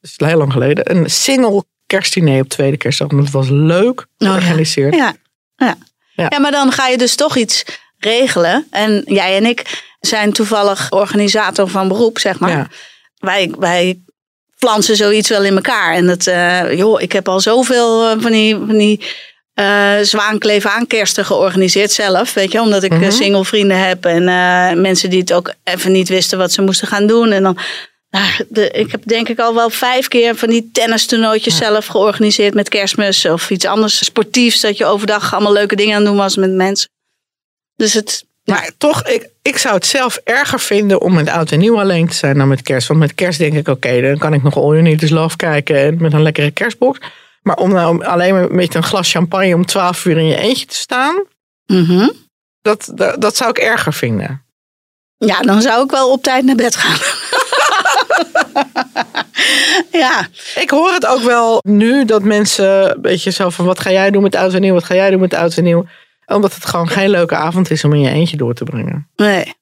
dus 0.00 0.12
heel 0.16 0.36
lang 0.38 0.52
geleden, 0.52 0.90
een 0.96 1.10
single 1.10 1.64
kerstdiner 1.86 2.40
op 2.40 2.48
tweede 2.48 2.76
kerstdag. 2.76 3.08
Dat 3.08 3.30
was 3.30 3.48
leuk 3.48 4.06
ja. 4.16 4.28
georganiseerd. 4.30 4.94
Ja, 4.94 5.14
ja. 5.56 5.66
Ja. 5.66 5.76
Ja, 6.14 6.38
maar 6.38 6.50
dan 6.50 6.72
ga 6.72 6.86
je 6.88 6.98
dus 6.98 7.14
toch 7.14 7.36
iets 7.36 7.64
regelen. 7.98 8.66
En 8.70 9.02
jij 9.06 9.36
en 9.36 9.46
ik 9.46 9.84
zijn 10.00 10.32
toevallig 10.32 10.90
organisator 10.90 11.68
van 11.68 11.88
beroep, 11.88 12.18
zeg 12.18 12.38
maar. 12.38 12.50
Ja. 12.50 12.68
Wij, 13.16 13.54
wij 13.58 14.02
flansen 14.56 14.96
zoiets 14.96 15.28
wel 15.28 15.44
in 15.44 15.54
elkaar. 15.54 15.94
En 15.94 16.06
dat, 16.06 16.26
eh, 16.26 16.72
joh, 16.76 17.00
ik 17.00 17.12
heb 17.12 17.28
al 17.28 17.40
zoveel 17.40 18.08
eh, 18.08 18.16
van 18.18 18.32
die, 18.32 18.54
van 18.56 18.78
die 18.78 19.00
zwaankleven 20.02 20.70
aankersten 20.70 21.24
georganiseerd 21.24 21.90
zelf. 21.90 22.34
Weet 22.34 22.52
je, 22.52 22.60
omdat 22.60 22.82
ik 22.82 22.92
Mhm. 22.92 23.10
single 23.10 23.44
vrienden 23.44 23.78
heb 23.78 24.04
en 24.04 24.24
mensen 24.80 25.10
die 25.10 25.20
het 25.20 25.32
ook 25.32 25.54
even 25.64 25.92
niet 25.92 26.08
wisten 26.08 26.38
wat 26.38 26.52
ze 26.52 26.62
moesten 26.62 26.88
gaan 26.88 27.06
doen. 27.06 27.32
En 27.32 27.42
dan, 27.42 27.58
nou, 28.12 28.44
de, 28.48 28.70
ik 28.70 28.90
heb 28.90 29.02
denk 29.04 29.28
ik 29.28 29.38
al 29.38 29.54
wel 29.54 29.70
vijf 29.70 30.08
keer 30.08 30.36
van 30.36 30.48
die 30.48 30.70
tennistoernooitjes 30.72 31.56
zelf 31.56 31.86
georganiseerd 31.86 32.54
met 32.54 32.68
kerstmis 32.68 33.24
of 33.26 33.50
iets 33.50 33.64
anders 33.64 34.04
sportiefs. 34.04 34.60
Dat 34.60 34.76
je 34.76 34.84
overdag 34.84 35.32
allemaal 35.34 35.52
leuke 35.52 35.76
dingen 35.76 35.94
aan 35.94 36.00
het 36.00 36.08
doen 36.08 36.18
was 36.18 36.36
met 36.36 36.52
mensen. 36.52 36.88
Dus 37.76 37.92
het, 37.92 38.24
Maar 38.44 38.70
toch, 38.78 39.06
ik, 39.06 39.28
ik 39.42 39.56
zou 39.58 39.74
het 39.74 39.86
zelf 39.86 40.16
erger 40.24 40.60
vinden 40.60 41.00
om 41.00 41.14
met 41.14 41.28
oud 41.28 41.50
en 41.50 41.58
nieuw 41.58 41.80
alleen 41.80 42.08
te 42.08 42.14
zijn 42.14 42.38
dan 42.38 42.48
met 42.48 42.62
kerst. 42.62 42.88
Want 42.88 43.00
met 43.00 43.14
kerst 43.14 43.38
denk 43.38 43.54
ik, 43.54 43.68
oké, 43.68 44.00
dan 44.00 44.18
kan 44.18 44.34
ik 44.34 44.42
nog 44.42 44.56
All 44.56 44.62
You 44.70 44.82
Need 44.82 45.02
Is 45.02 45.10
Love 45.10 45.36
kijken 45.36 45.76
en 45.76 45.96
met 46.00 46.12
een 46.12 46.22
lekkere 46.22 46.50
kerstbox. 46.50 46.98
Maar 47.42 47.56
om 47.56 47.70
nou 47.72 48.04
alleen 48.04 48.34
maar 48.34 48.50
met 48.50 48.74
een 48.74 48.82
glas 48.82 49.10
champagne 49.10 49.54
om 49.54 49.66
12 49.66 50.04
uur 50.04 50.18
in 50.18 50.26
je 50.26 50.36
eentje 50.36 50.66
te 50.66 50.76
staan, 50.76 51.24
Mhm. 51.66 52.08
dat, 52.60 52.90
dat, 52.94 53.20
dat 53.20 53.36
zou 53.36 53.50
ik 53.50 53.58
erger 53.58 53.92
vinden. 53.92 54.44
Ja, 55.16 55.40
dan 55.40 55.62
zou 55.62 55.84
ik 55.84 55.90
wel 55.90 56.10
op 56.12 56.22
tijd 56.22 56.44
naar 56.44 56.54
bed 56.54 56.76
gaan. 56.76 56.98
ja, 60.02 60.28
Ik 60.54 60.70
hoor 60.70 60.92
het 60.92 61.06
ook 61.06 61.22
wel 61.22 61.60
nu 61.62 62.04
dat 62.04 62.22
mensen 62.22 62.90
een 62.94 63.00
beetje 63.00 63.30
zo 63.30 63.50
van, 63.50 63.64
wat 63.64 63.80
ga 63.80 63.90
jij 63.90 64.10
doen 64.10 64.22
met 64.22 64.34
oud 64.34 64.54
en 64.54 64.60
nieuw, 64.60 64.74
wat 64.74 64.84
ga 64.84 64.94
jij 64.94 65.10
doen 65.10 65.20
met 65.20 65.34
oud 65.34 65.56
en 65.56 65.64
nieuw. 65.64 65.86
Omdat 66.26 66.54
het 66.54 66.64
gewoon 66.64 66.88
geen 66.88 67.10
leuke 67.10 67.34
avond 67.34 67.70
is 67.70 67.84
om 67.84 67.92
in 67.92 68.00
je 68.00 68.10
eentje 68.10 68.36
door 68.36 68.54
te 68.54 68.64
brengen. 68.64 69.08
nee. 69.16 69.60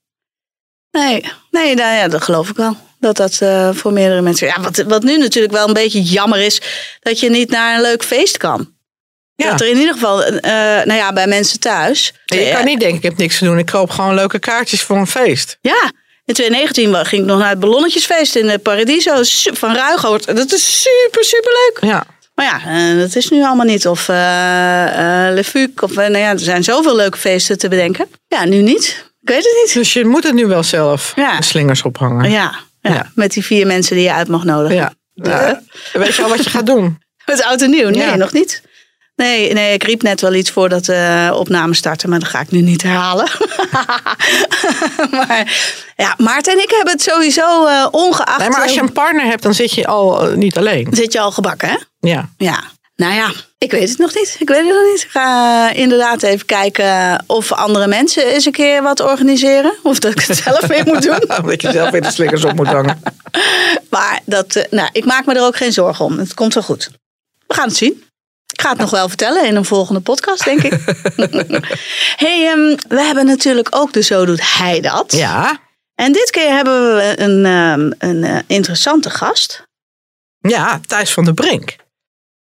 Nee, 0.91 1.25
nee 1.51 1.75
nou 1.75 1.97
ja, 1.97 2.09
dat 2.09 2.23
geloof 2.23 2.49
ik 2.49 2.57
wel. 2.57 2.77
Dat 2.99 3.17
dat 3.17 3.41
eh, 3.41 3.71
voor 3.73 3.93
meerdere 3.93 4.21
mensen. 4.21 4.47
Ja, 4.47 4.61
wat, 4.61 4.77
wat 4.77 5.03
nu 5.03 5.19
natuurlijk 5.19 5.55
wel 5.55 5.69
een 5.69 5.75
beetje 5.75 6.03
jammer 6.03 6.39
is, 6.39 6.63
dat 7.01 7.21
je 7.21 7.31
niet 7.31 7.51
naar 7.51 7.75
een 7.75 7.81
leuk 7.81 8.05
feest 8.05 8.37
kan. 8.37 8.75
Ja. 9.35 9.51
Dat 9.51 9.61
er 9.61 9.69
in 9.69 9.77
ieder 9.77 9.95
geval, 9.95 10.25
eh, 10.25 10.53
nou 10.85 10.93
ja, 10.93 11.13
bij 11.13 11.27
mensen 11.27 11.61
thuis. 11.61 12.15
Je 12.25 12.51
kan 12.55 12.65
niet 12.65 12.81
denken, 12.81 12.97
ik 12.97 13.03
heb 13.03 13.17
niks 13.17 13.39
te 13.39 13.45
doen, 13.45 13.59
ik 13.59 13.67
koop 13.67 13.91
gewoon 13.91 14.15
leuke 14.15 14.39
kaartjes 14.39 14.83
voor 14.83 14.97
een 14.97 15.07
feest. 15.07 15.59
Ja, 15.61 15.93
in 16.31 16.37
2019 16.37 16.91
wa- 16.91 17.05
ging 17.05 17.23
ik 17.23 17.29
nog 17.29 17.39
naar 17.39 17.49
het 17.49 17.61
ballonnetjesfeest 17.61 18.37
in 18.37 18.47
de 18.47 18.59
Paradiso 18.59 19.13
van 19.53 19.75
Ruigoort. 19.75 20.37
Dat 20.37 20.53
is 20.53 20.83
super, 20.83 21.25
super 21.25 21.51
leuk. 21.53 21.91
Ja. 21.91 22.05
Maar 22.35 22.45
ja, 22.47 22.61
eh, 22.93 22.99
dat 23.01 23.17
is 23.17 23.29
nu 23.31 23.43
allemaal 23.45 23.67
niet. 23.67 23.87
Of 23.87 24.09
eh 24.09 25.27
eh 25.29 25.35
Le 25.35 25.45
Fuc. 25.45 25.69
Of, 25.81 25.91
eh, 25.91 25.97
nou 25.97 26.19
ja, 26.19 26.31
er 26.31 26.39
zijn 26.39 26.65
zoveel 26.65 26.97
leuke 26.97 27.19
feesten 27.19 27.59
te 27.59 27.69
bedenken. 27.69 28.07
Ja, 28.29 28.45
nu 28.45 28.57
niet. 28.63 29.05
Ik 29.21 29.29
weet 29.29 29.45
het 29.45 29.57
niet. 29.65 29.75
Dus 29.75 29.93
je 29.93 30.05
moet 30.05 30.23
het 30.25 30.35
nu 30.35 30.47
wel 30.47 30.63
zelf 30.63 31.13
Ja. 31.17 31.41
slingers 31.41 31.83
ophangen. 31.83 32.31
Ja, 32.31 32.55
ja, 32.81 32.93
Ja. 32.95 33.11
met 33.15 33.33
die 33.33 33.45
vier 33.45 33.67
mensen 33.67 33.95
die 33.97 34.05
je 34.05 34.13
uit 34.13 34.29
mag 34.29 34.45
nodigen. 34.45 34.77
Ja. 34.77 34.93
Ja. 35.15 35.63
Weet 35.93 36.15
je 36.15 36.23
al 36.23 36.29
wat 36.29 36.45
je 36.45 36.51
gaat 36.51 36.67
doen? 36.67 36.99
Met 37.27 37.43
oud 37.43 37.63
en 37.63 37.71
nieuw? 37.71 37.89
Nee, 37.89 38.17
nog 38.17 38.33
niet. 38.33 38.63
Nee, 39.17 39.53
nee, 39.53 39.75
ik 39.75 39.83
riep 39.83 40.03
net 40.03 40.21
wel 40.21 40.35
iets 40.35 40.51
voordat 40.51 40.85
de 40.85 41.31
opname 41.35 41.75
startte, 41.75 42.09
maar 42.09 42.19
dat 42.19 42.29
ga 42.29 42.41
ik 42.41 42.51
nu 42.51 42.61
niet 42.61 42.83
herhalen. 42.83 43.29
maar 45.11 45.53
ja, 45.97 46.15
Maarten 46.19 46.53
en 46.53 46.63
ik 46.63 46.71
hebben 46.71 46.93
het 46.93 47.03
sowieso 47.03 47.67
eh, 47.67 47.87
ongeacht. 47.91 48.39
Nee, 48.39 48.49
maar 48.49 48.63
als 48.63 48.75
je 48.75 48.81
een 48.81 48.93
partner 48.93 49.27
hebt, 49.27 49.43
dan 49.43 49.55
zit 49.55 49.75
je 49.75 49.87
al 49.87 50.29
eh, 50.29 50.37
niet 50.37 50.57
alleen. 50.57 50.89
Zit 50.91 51.13
je 51.13 51.21
al 51.21 51.31
gebakken, 51.31 51.69
hè? 51.69 51.77
Ja. 52.01 52.29
Ja. 52.37 52.63
Nou 52.97 53.15
ja, 53.15 53.33
ik 53.59 53.71
weet 53.71 53.89
het 53.89 53.99
nog 53.99 54.15
niet. 54.15 54.37
Ik 54.39 54.49
weet 54.49 54.59
het 54.59 54.75
nog 54.75 54.93
niet. 54.93 55.03
Ik 55.03 55.11
ga 55.11 55.71
inderdaad 55.73 56.23
even 56.23 56.47
kijken 56.47 57.25
of 57.27 57.53
andere 57.53 57.87
mensen 57.87 58.27
eens 58.27 58.45
een 58.45 58.53
keer 58.53 58.83
wat 58.83 59.01
organiseren. 59.01 59.73
Of 59.83 59.99
dat 59.99 60.13
ik 60.13 60.21
het 60.21 60.37
zelf 60.45 60.69
mee 60.69 60.85
moet 60.85 61.03
doen. 61.03 61.25
Dat 61.51 61.63
je 61.63 61.73
zelf 61.73 61.91
weer 61.91 62.03
de 62.03 62.11
slingers 62.11 62.45
op 62.45 62.55
moet 62.55 62.67
hangen. 62.67 63.03
Maar 63.91 64.21
dat, 64.25 64.57
eh, 64.57 64.65
nou, 64.71 64.89
ik 64.93 65.05
maak 65.05 65.27
me 65.27 65.35
er 65.35 65.43
ook 65.43 65.57
geen 65.57 65.73
zorgen 65.73 66.05
om. 66.05 66.19
Het 66.19 66.35
komt 66.35 66.55
wel 66.55 66.63
goed. 66.63 66.91
We 67.47 67.55
gaan 67.55 67.69
het 67.69 67.77
zien. 67.77 68.05
Ik 68.61 68.67
ga 68.67 68.73
het 68.73 68.81
nog 68.81 68.91
wel 68.91 69.09
vertellen 69.09 69.47
in 69.47 69.57
een 69.57 69.65
volgende 69.65 70.01
podcast, 70.01 70.45
denk 70.45 70.63
ik. 70.63 70.73
hey, 72.25 72.47
ehm, 72.47 72.77
we 72.89 73.01
hebben 73.01 73.27
natuurlijk 73.27 73.69
ook 73.71 73.93
de 73.93 74.03
Zo 74.03 74.25
Doet 74.25 74.57
Hij 74.59 74.81
Dat. 74.81 75.13
Ja. 75.13 75.61
En 75.95 76.13
dit 76.13 76.31
keer 76.31 76.51
hebben 76.51 76.95
we 76.95 77.15
een, 77.17 77.45
ehm, 77.45 78.11
een 78.11 78.25
eh, 78.25 78.39
interessante 78.47 79.11
gast. 79.11 79.63
Ja, 80.39 80.81
Thijs 80.87 81.13
van 81.13 81.25
der 81.25 81.35
Brink. 81.35 81.77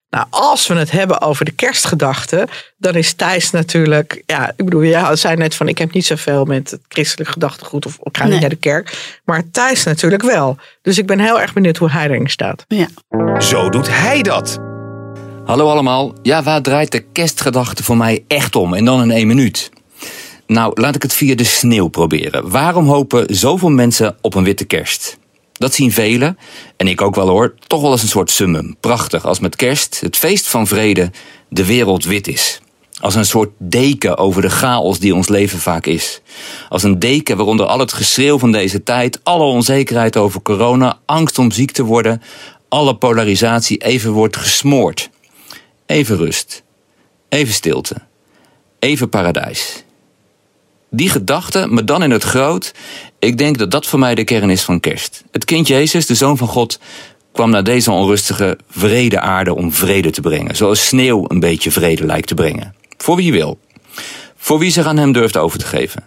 Nou, 0.10 0.26
als 0.30 0.68
we 0.68 0.74
het 0.74 0.92
hebben 0.92 1.22
over 1.22 1.46
de 1.46 1.52
kerstgedachten, 1.52 2.50
dan 2.78 2.96
is 2.96 3.14
Thijs 3.14 3.52
natuurlijk. 3.52 4.24
Ja, 4.26 4.50
ik 4.56 4.66
bedoel, 4.66 4.84
jij 4.84 5.16
zei 5.16 5.36
net 5.36 5.56
van: 5.56 5.68
ik 5.68 5.78
heb 5.78 5.92
niet 5.92 6.06
zoveel 6.06 6.46
met 6.46 6.72
het 6.72 6.82
christelijk 6.88 7.30
gedachtegoed 7.30 7.86
of 7.86 7.98
ik 8.02 8.18
ga 8.18 8.24
niet 8.24 8.32
Nee. 8.32 8.42
naar 8.42 8.50
de 8.50 8.56
kerk. 8.56 9.18
Maar 9.26 9.44
Thijs 9.52 9.84
natuurlijk 9.84 10.24
wel. 10.24 10.58
Dus 10.82 10.98
ik 10.98 11.06
ben 11.06 11.20
heel 11.20 11.42
erg 11.42 11.54
benieuwd 11.54 11.78
hoe 11.78 11.90
hij 11.90 12.06
erin 12.06 12.30
staat. 12.30 12.66
Ja. 12.68 12.88
Zo 13.40 13.70
doet 13.70 13.88
hij 13.90 14.22
dat. 14.22 14.67
Hallo 15.48 15.70
allemaal. 15.70 16.14
Ja, 16.22 16.44
waar 16.44 16.62
draait 16.62 16.92
de 16.92 17.00
kerstgedachte 17.00 17.84
voor 17.84 17.98
mij 17.98 18.24
echt 18.28 18.56
om? 18.56 18.74
En 18.74 18.86
dan 18.86 19.02
in 19.02 19.12
één 19.12 19.28
minuut. 19.28 19.72
Nou, 20.48 20.82
laat 20.82 20.96
ik 20.96 21.02
het 21.02 21.14
via 21.14 21.36
de 21.36 21.44
sneeuw 21.44 21.88
proberen. 21.88 22.50
Waarom 22.50 22.88
hopen 22.88 23.36
zoveel 23.36 23.70
mensen 23.70 24.18
op 24.22 24.36
een 24.36 24.44
witte 24.44 24.66
kerst? 24.66 25.18
Dat 25.54 25.74
zien 25.74 25.92
velen, 25.92 26.38
en 26.78 26.88
ik 26.88 27.02
ook 27.02 27.16
wel 27.16 27.28
hoor, 27.28 27.56
toch 27.68 27.82
wel 27.82 27.92
als 27.92 28.02
een 28.02 28.08
soort 28.08 28.32
summum. 28.32 28.76
Prachtig, 28.80 29.26
als 29.26 29.40
met 29.40 29.56
kerst, 29.56 30.00
het 30.02 30.18
feest 30.18 30.48
van 30.48 30.68
vrede, 30.68 31.12
de 31.50 31.66
wereld 31.66 32.06
wit 32.06 32.28
is. 32.28 32.62
Als 33.00 33.16
een 33.16 33.26
soort 33.26 33.52
deken 33.58 34.18
over 34.18 34.42
de 34.42 34.50
chaos 34.50 35.00
die 35.00 35.16
ons 35.16 35.28
leven 35.28 35.60
vaak 35.60 35.86
is. 35.86 36.22
Als 36.70 36.84
een 36.84 37.00
deken 37.00 37.38
waaronder 37.38 37.66
al 37.66 37.80
het 37.80 37.94
geschreeuw 37.94 38.40
van 38.40 38.52
deze 38.52 38.84
tijd, 38.84 39.20
alle 39.24 39.44
onzekerheid 39.44 40.18
over 40.18 40.42
corona, 40.42 41.00
angst 41.06 41.40
om 41.40 41.52
ziek 41.52 41.72
te 41.72 41.84
worden, 41.84 42.22
alle 42.70 42.96
polarisatie 42.96 43.78
even 43.78 44.12
wordt 44.12 44.38
gesmoord. 44.38 45.10
Even 45.88 46.18
rust. 46.18 46.64
Even 47.30 47.54
stilte. 47.54 47.96
Even 48.80 49.10
paradijs. 49.10 49.84
Die 50.90 51.10
gedachte, 51.10 51.68
maar 51.70 51.86
dan 51.86 52.04
in 52.04 52.12
het 52.12 52.24
groot. 52.24 52.74
Ik 53.20 53.38
denk 53.38 53.58
dat 53.58 53.72
dat 53.72 53.86
voor 53.86 54.00
mij 54.00 54.16
de 54.16 54.24
kern 54.24 54.50
is 54.50 54.64
van 54.64 54.80
kerst. 54.80 55.24
Het 55.32 55.46
kind 55.46 55.68
Jezus, 55.68 56.06
de 56.06 56.16
Zoon 56.16 56.38
van 56.38 56.48
God, 56.48 56.80
kwam 57.32 57.50
naar 57.50 57.64
deze 57.64 57.92
onrustige, 57.92 58.58
vrede 58.70 59.20
aarde 59.20 59.56
om 59.56 59.74
vrede 59.74 60.10
te 60.10 60.22
brengen. 60.22 60.56
Zoals 60.56 60.88
sneeuw 60.88 61.26
een 61.28 61.40
beetje 61.40 61.72
vrede 61.72 62.06
lijkt 62.06 62.28
te 62.28 62.34
brengen. 62.34 62.76
Voor 62.98 63.16
wie 63.16 63.32
wil. 63.32 63.60
Voor 64.38 64.60
wie 64.60 64.72
zich 64.72 64.86
aan 64.86 64.98
hem 64.98 65.12
durft 65.12 65.38
over 65.38 65.60
te 65.60 65.66
geven. 65.66 66.04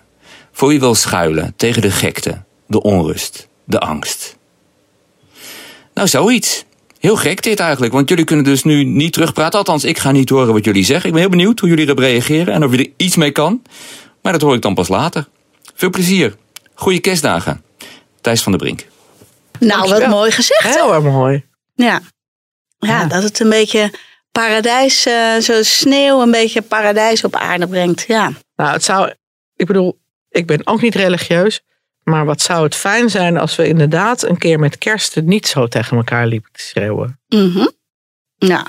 Voor 0.53 0.69
wie 0.69 0.81
wil 0.81 0.95
schuilen 0.95 1.53
tegen 1.57 1.83
de 1.83 1.90
gekte, 1.90 2.43
de 2.66 2.83
onrust, 2.83 3.49
de 3.64 3.79
angst. 3.79 4.37
Nou, 5.95 6.09
zoiets. 6.09 6.64
Heel 7.01 7.17
gek 7.17 7.43
dit 7.43 7.61
eigenlijk, 7.61 7.93
want 7.93 8.09
jullie 8.09 8.25
kunnen 8.25 8.45
dus 8.45 8.65
nu 8.65 8.85
niet 8.85 9.13
terugpraten. 9.13 9.59
Althans, 9.59 9.85
ik 9.85 9.99
ga 9.99 10.11
niet 10.11 10.29
horen 10.29 10.53
wat 10.53 10.65
jullie 10.65 10.85
zeggen. 10.85 11.07
Ik 11.07 11.13
ben 11.13 11.21
heel 11.21 11.31
benieuwd 11.31 11.61
hoe 11.61 11.69
jullie 11.69 11.85
erop 11.85 11.99
reageren 11.99 12.55
en 12.55 12.65
of 12.65 12.73
je 12.73 12.79
er 12.79 12.91
iets 12.97 13.17
mee 13.17 13.31
kan. 13.31 13.63
Maar 14.23 14.33
dat 14.33 14.41
hoor 14.41 14.55
ik 14.55 14.63
dan 14.63 14.75
pas 14.75 14.89
later. 14.89 15.29
Veel 15.75 15.91
plezier. 15.91 16.37
Goeie 16.75 17.01
kerstdagen. 17.01 17.63
Thijs 18.21 18.43
van 18.43 18.53
der 18.53 18.61
Brink. 18.61 18.87
Nou, 19.59 19.89
wat 19.89 20.07
mooi 20.07 20.31
gezegd. 20.31 20.75
Heel 20.75 20.95
erg 20.95 21.03
mooi. 21.03 21.45
Ja. 21.75 22.01
ja, 22.79 22.89
Ja. 22.89 23.07
dat 23.07 23.23
het 23.23 23.41
een 23.41 23.49
beetje 23.49 23.93
paradijs, 24.33 25.07
eh, 25.07 25.37
zo 25.37 25.63
sneeuw, 25.63 26.21
een 26.23 26.31
beetje 26.31 26.63
paradijs 26.63 27.25
op 27.25 27.37
aarde 27.37 27.67
brengt. 27.67 28.05
Ja. 28.09 28.33
Nou, 28.57 28.73
het 28.73 28.85
zou. 28.85 29.13
Ik 29.57 29.67
bedoel, 29.67 30.01
ik 30.31 30.47
ben 30.47 30.67
ook 30.67 30.81
niet 30.81 30.95
religieus. 30.95 31.61
Maar 32.11 32.25
wat 32.25 32.40
zou 32.40 32.64
het 32.64 32.75
fijn 32.75 33.11
zijn 33.11 33.38
als 33.38 33.57
we 33.57 33.68
inderdaad 33.68 34.23
een 34.23 34.38
keer 34.38 34.59
met 34.59 34.79
kerst 34.79 35.14
het 35.14 35.27
niet 35.27 35.46
zo 35.46 35.66
tegen 35.66 35.96
elkaar 35.96 36.27
liepen 36.27 36.51
te 36.53 36.62
schreeuwen. 36.62 37.20
Mhm. 37.29 37.66
Ja. 38.37 38.66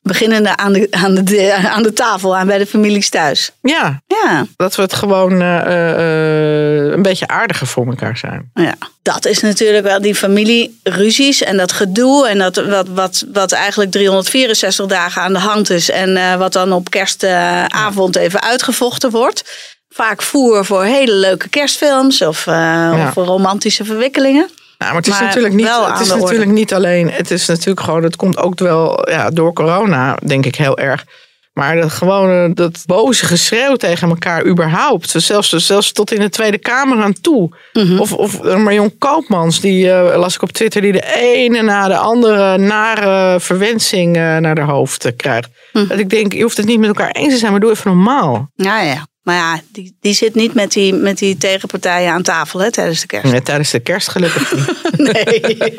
Beginnende 0.00 0.56
aan 0.56 0.72
de, 0.72 0.88
aan, 0.90 1.14
de, 1.14 1.54
aan 1.70 1.82
de 1.82 1.92
tafel, 1.92 2.36
aan 2.36 2.46
bij 2.46 2.58
de 2.58 2.66
families 2.66 3.08
thuis. 3.08 3.52
Ja, 3.60 4.02
Ja, 4.06 4.46
dat 4.56 4.74
we 4.74 4.82
het 4.82 4.94
gewoon 4.94 5.40
eh, 5.42 5.90
eh, 5.90 6.92
een 6.92 7.02
beetje 7.02 7.28
aardiger 7.28 7.66
voor 7.66 7.86
elkaar 7.86 8.16
zijn. 8.16 8.50
ja, 8.54 8.74
dat 9.02 9.24
is 9.24 9.40
natuurlijk 9.40 9.84
wel 9.84 10.00
die 10.00 10.14
familieruzies 10.14 11.42
en 11.42 11.56
dat 11.56 11.72
gedoe. 11.72 12.28
En 12.28 12.38
dat, 12.38 12.56
wat, 12.56 12.88
wat, 12.88 13.24
wat 13.32 13.52
eigenlijk 13.52 13.90
364 13.90 14.86
dagen 14.86 15.22
aan 15.22 15.32
de 15.32 15.38
hand 15.38 15.70
is. 15.70 15.90
En 15.90 16.16
eh, 16.16 16.34
wat 16.34 16.52
dan 16.52 16.72
op 16.72 16.90
kerstavond 16.90 18.16
even 18.16 18.42
uitgevochten 18.42 19.10
wordt. 19.10 19.44
Vaak 19.92 20.22
voer 20.22 20.64
voor 20.64 20.84
hele 20.84 21.14
leuke 21.14 21.48
kerstfilms 21.48 22.22
of, 22.22 22.46
eh, 22.46 22.54
Ja. 22.54 23.06
of 23.06 23.12
voor 23.12 23.24
romantische 23.24 23.84
verwikkelingen. 23.84 24.50
Nou, 24.78 24.94
maar 24.94 25.02
het 25.02 25.06
is 25.06 25.12
Maar 25.12 25.22
natuurlijk 25.22 25.54
niet, 25.54 25.68
het 25.68 26.00
is 26.00 26.08
natuurlijk 26.14 26.50
niet 26.50 26.74
alleen. 26.74 27.10
Het 27.10 27.30
is 27.30 27.46
natuurlijk 27.46 27.80
gewoon. 27.80 28.02
Het 28.02 28.16
komt 28.16 28.38
ook 28.38 28.58
wel 28.58 29.10
ja, 29.10 29.30
door 29.30 29.52
corona, 29.52 30.16
denk 30.26 30.46
ik 30.46 30.54
heel 30.54 30.78
erg. 30.78 31.04
Maar 31.52 31.76
dat 31.76 31.90
gewone, 31.90 32.54
dat 32.54 32.82
boze 32.86 33.26
geschreeuw 33.26 33.76
tegen 33.76 34.08
elkaar 34.08 34.46
überhaupt. 34.46 35.14
Zelfs, 35.16 35.48
zelfs 35.48 35.92
tot 35.92 36.12
in 36.12 36.20
de 36.20 36.28
Tweede 36.28 36.58
Kamer 36.58 37.02
aan 37.02 37.20
toe. 37.20 37.56
Mhm. 37.72 37.98
Of, 37.98 38.12
of 38.12 38.42
Marion 38.42 38.98
Koopmans, 38.98 39.60
die 39.60 39.92
eh, 39.92 40.18
las 40.18 40.34
ik 40.34 40.42
op 40.42 40.52
Twitter, 40.52 40.80
die 40.80 40.92
de 40.92 41.14
ene 41.16 41.62
na 41.62 41.88
de 41.88 41.96
andere 41.96 42.58
nare 42.58 43.40
verwensing 43.40 44.16
eh, 44.16 44.22
naar 44.22 44.58
haar 44.58 44.68
hoofd 44.68 45.12
krijgt. 45.16 45.48
Mhm. 45.72 45.86
Dat 45.86 45.98
ik 45.98 46.10
denk, 46.10 46.32
je 46.32 46.42
hoeft 46.42 46.56
het 46.56 46.66
niet 46.66 46.78
met 46.78 46.88
elkaar 46.88 47.10
eens 47.10 47.32
te 47.32 47.38
zijn, 47.38 47.50
maar 47.50 47.60
doe 47.60 47.70
even 47.70 47.90
normaal. 47.94 48.50
Ja, 48.54 48.80
ja. 48.80 49.06
Maar 49.22 49.34
ja, 49.34 49.60
die, 49.72 49.96
die 50.00 50.14
zit 50.14 50.34
niet 50.34 50.54
met 50.54 50.72
die, 50.72 50.92
met 50.94 51.18
die 51.18 51.36
tegenpartijen 51.36 52.12
aan 52.12 52.22
tafel 52.22 52.60
hè, 52.60 52.70
tijdens 52.70 53.00
de 53.00 53.06
kerst. 53.06 53.32
Ja, 53.32 53.40
tijdens 53.40 53.70
de 53.70 53.80
kerst 53.80 54.08
gelukkig 54.08 54.54
niet. 54.54 54.66
Nee. 55.12 55.74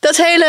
dat 0.00 0.16
hele 0.16 0.44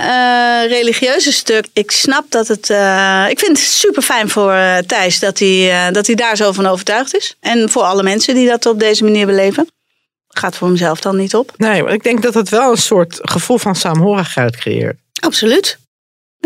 eh, 0.00 0.70
religieuze 0.76 1.32
stuk, 1.32 1.66
ik 1.72 1.90
snap 1.90 2.30
dat 2.30 2.48
het. 2.48 2.70
eh, 2.70 3.24
ik 3.28 3.38
vind 3.38 3.58
het 3.58 3.66
super 3.66 4.02
fijn 4.02 4.28
voor 4.28 4.52
eh, 4.52 4.78
Thijs 4.78 5.18
dat 5.18 5.38
hij, 5.38 5.86
eh, 5.86 5.92
dat 5.92 6.06
hij 6.06 6.14
daar 6.16 6.36
zo 6.36 6.52
van 6.52 6.66
overtuigd 6.66 7.16
is. 7.16 7.36
En 7.40 7.70
voor 7.70 7.82
alle 7.82 8.02
mensen 8.02 8.34
die 8.34 8.48
dat 8.48 8.66
op 8.66 8.78
deze 8.80 9.04
manier 9.04 9.26
beleven. 9.26 9.68
Gaat 10.28 10.56
voor 10.56 10.68
hemzelf 10.68 11.00
dan 11.00 11.16
niet 11.16 11.34
op. 11.34 11.52
Nee, 11.56 11.82
maar 11.82 11.92
ik 11.92 12.02
denk 12.02 12.22
dat 12.22 12.34
het 12.34 12.48
wel 12.48 12.70
een 12.70 12.76
soort 12.76 13.18
gevoel 13.22 13.58
van 13.58 13.76
saamhorigheid 13.76 14.56
creëert. 14.56 14.96
Absoluut. 15.20 15.78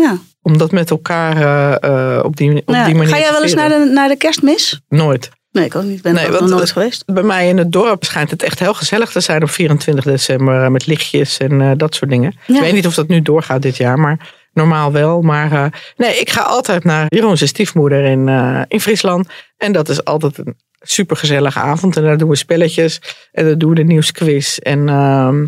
Ja. 0.01 0.17
Om 0.41 0.57
dat 0.57 0.71
met 0.71 0.89
elkaar 0.89 1.35
eh, 1.37 2.15
eh, 2.17 2.23
op, 2.25 2.35
die, 2.35 2.55
op 2.65 2.73
Ja. 2.73 2.85
die 2.85 2.95
manier 2.95 3.13
Ga 3.13 3.19
jij 3.19 3.31
wel 3.31 3.43
eens 3.43 3.53
naar 3.53 3.69
de, 3.69 3.91
naar 3.93 4.07
de 4.07 4.15
kerstmis? 4.15 4.81
Nooit. 4.89 5.29
Nee, 5.51 5.65
ik 5.65 5.75
ook 5.75 5.83
niet. 5.83 6.01
Ben 6.01 6.13
Nee, 6.13 6.25
er 6.25 6.33
ook 6.33 6.39
nog 6.39 6.49
nooit 6.49 6.71
geweest. 6.71 7.03
Bij 7.05 7.23
mij 7.23 7.47
in 7.47 7.57
het 7.57 7.71
dorp 7.71 8.03
schijnt 8.03 8.31
het 8.31 8.43
echt 8.43 8.59
heel 8.59 8.73
gezellig 8.73 9.11
te 9.11 9.19
zijn 9.19 9.43
op 9.43 9.49
24 9.49 10.03
december. 10.03 10.63
eh, 10.63 10.69
Met 10.69 10.85
lichtjes 10.87 11.37
en 11.37 11.77
dat 11.77 11.95
soort 11.95 12.11
dingen. 12.11 12.35
Ja. 12.47 12.55
Ik 12.55 12.61
weet 12.61 12.73
niet 12.73 12.87
of 12.87 12.93
dat 12.93 13.07
nu 13.07 13.21
doorgaat 13.21 13.61
dit 13.61 13.77
jaar, 13.77 13.99
maar 13.99 14.29
normaal 14.53 14.91
wel. 14.91 15.21
Maar 15.21 15.81
nee, 15.97 16.19
ik 16.19 16.29
ga 16.29 16.41
altijd 16.41 16.83
naar 16.83 17.05
Jeroen's 17.07 17.47
stiefmoeder 17.47 18.03
in, 18.03 18.27
in 18.67 18.81
Friesland. 18.81 19.27
En 19.57 19.71
dat 19.71 19.89
is 19.89 20.03
altijd 20.03 20.37
een 20.37 20.55
supergezellige 20.79 21.59
avond. 21.59 21.97
En 21.97 22.03
daar 22.03 22.17
doen 22.17 22.29
we 22.29 22.35
spelletjes. 22.35 23.01
En 23.31 23.45
dan 23.45 23.57
doen 23.57 23.69
we 23.69 23.75
de 23.75 23.83
nieuwsquiz. 23.83 24.57
En 24.57 24.79
ehm, 24.89 25.45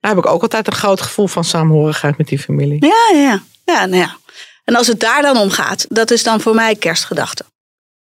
daar 0.00 0.10
heb 0.14 0.18
ik 0.18 0.26
ook 0.26 0.42
altijd 0.42 0.66
een 0.66 0.72
groot 0.72 1.00
gevoel 1.00 1.26
van 1.26 1.44
samenhorigheid 1.44 2.18
met 2.18 2.28
die 2.28 2.38
familie. 2.38 2.84
Ja, 2.86 3.18
ja, 3.20 3.20
ja. 3.22 3.42
Ja, 3.70 3.86
nou 3.86 4.02
ja. 4.02 4.16
En 4.64 4.76
als 4.76 4.86
het 4.86 5.00
daar 5.00 5.22
dan 5.22 5.36
om 5.36 5.50
gaat, 5.50 5.86
dat 5.88 6.10
is 6.10 6.22
dan 6.22 6.40
voor 6.40 6.54
mij 6.54 6.74
kerstgedachte. 6.74 7.44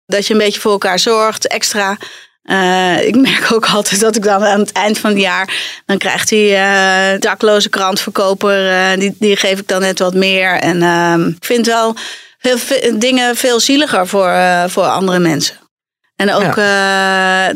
Dat 0.07 0.27
je 0.27 0.33
een 0.33 0.41
beetje 0.41 0.61
voor 0.61 0.73
elkaar 0.73 0.99
zorgt, 0.99 1.47
extra. 1.47 1.97
Eh, 2.43 3.07
ik 3.07 3.17
merk 3.17 3.53
ook 3.53 3.67
altijd 3.77 4.01
dat 4.01 4.17
ik 4.17 4.23
dan 4.23 4.45
aan 4.45 4.61
het 4.61 4.73
eind 4.73 4.99
van 4.99 5.11
het 5.11 5.21
jaar... 5.21 5.81
dan 5.87 5.99
krijgt 5.99 6.29
die 6.29 6.55
eh, 6.55 7.19
dakloze 7.19 7.69
krantverkoper... 7.69 8.71
eh, 8.71 8.99
die, 8.99 9.17
die 9.19 9.37
geef 9.37 9.59
ik 9.59 9.69
dan 9.69 9.81
net 9.81 9.99
wat 9.99 10.15
meer. 10.15 10.51
En 10.51 10.83
ehm, 10.83 11.29
ik 11.29 11.45
vind 11.45 11.67
wel 11.67 11.95
veel 12.39 12.99
dingen 12.99 13.37
veel 13.37 13.61
zieliger 13.61 14.07
voor, 14.07 14.35
voor 14.67 14.85
andere 14.85 15.19
mensen. 15.19 15.57
En 16.17 16.33
ook 16.33 16.55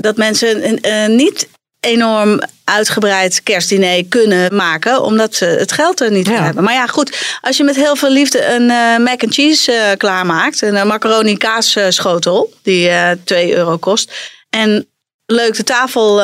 dat 0.02 0.16
mensen 0.16 0.80
niet 1.16 1.48
enorm 1.80 2.40
uitgebreid 2.72 3.42
kerstdiner 3.42 4.04
kunnen 4.04 4.56
maken, 4.56 5.02
omdat 5.02 5.34
ze 5.34 5.44
het 5.44 5.72
geld 5.72 6.00
er 6.00 6.10
niet 6.10 6.26
voor 6.26 6.36
Ja. 6.36 6.42
hebben. 6.42 6.64
Maar 6.64 6.74
ja, 6.74 6.86
goed, 6.86 7.38
als 7.40 7.56
je 7.56 7.64
met 7.64 7.76
heel 7.76 7.96
veel 7.96 8.10
liefde 8.10 8.46
een 8.54 8.70
eh, 8.70 8.96
mac 9.04 9.22
and 9.22 9.34
cheese 9.34 9.72
eh, 9.72 9.96
klaarmaakt, 9.96 10.62
een 10.62 10.76
eh, 10.76 10.84
macaroni 10.84 11.36
kaasschotel 11.36 12.52
die 12.62 12.88
eh 12.88 13.10
2 13.24 13.54
euro 13.56 13.76
kost, 13.76 14.12
en 14.50 14.86
leuk 15.26 15.56
de 15.56 15.64
tafel 15.64 16.16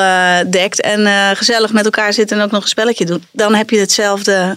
dekt 0.51 0.81
en 0.81 1.37
gezellig 1.37 1.73
met 1.73 1.85
elkaar 1.85 2.13
zit 2.13 2.33
en 2.33 2.41
ook 2.41 2.51
nog 2.51 2.63
een 2.63 2.69
spelletje 2.69 3.05
doet, 3.05 3.23
dan 3.33 3.55
heb 3.55 3.71
je 3.71 3.79
hetzelfde. 3.79 4.57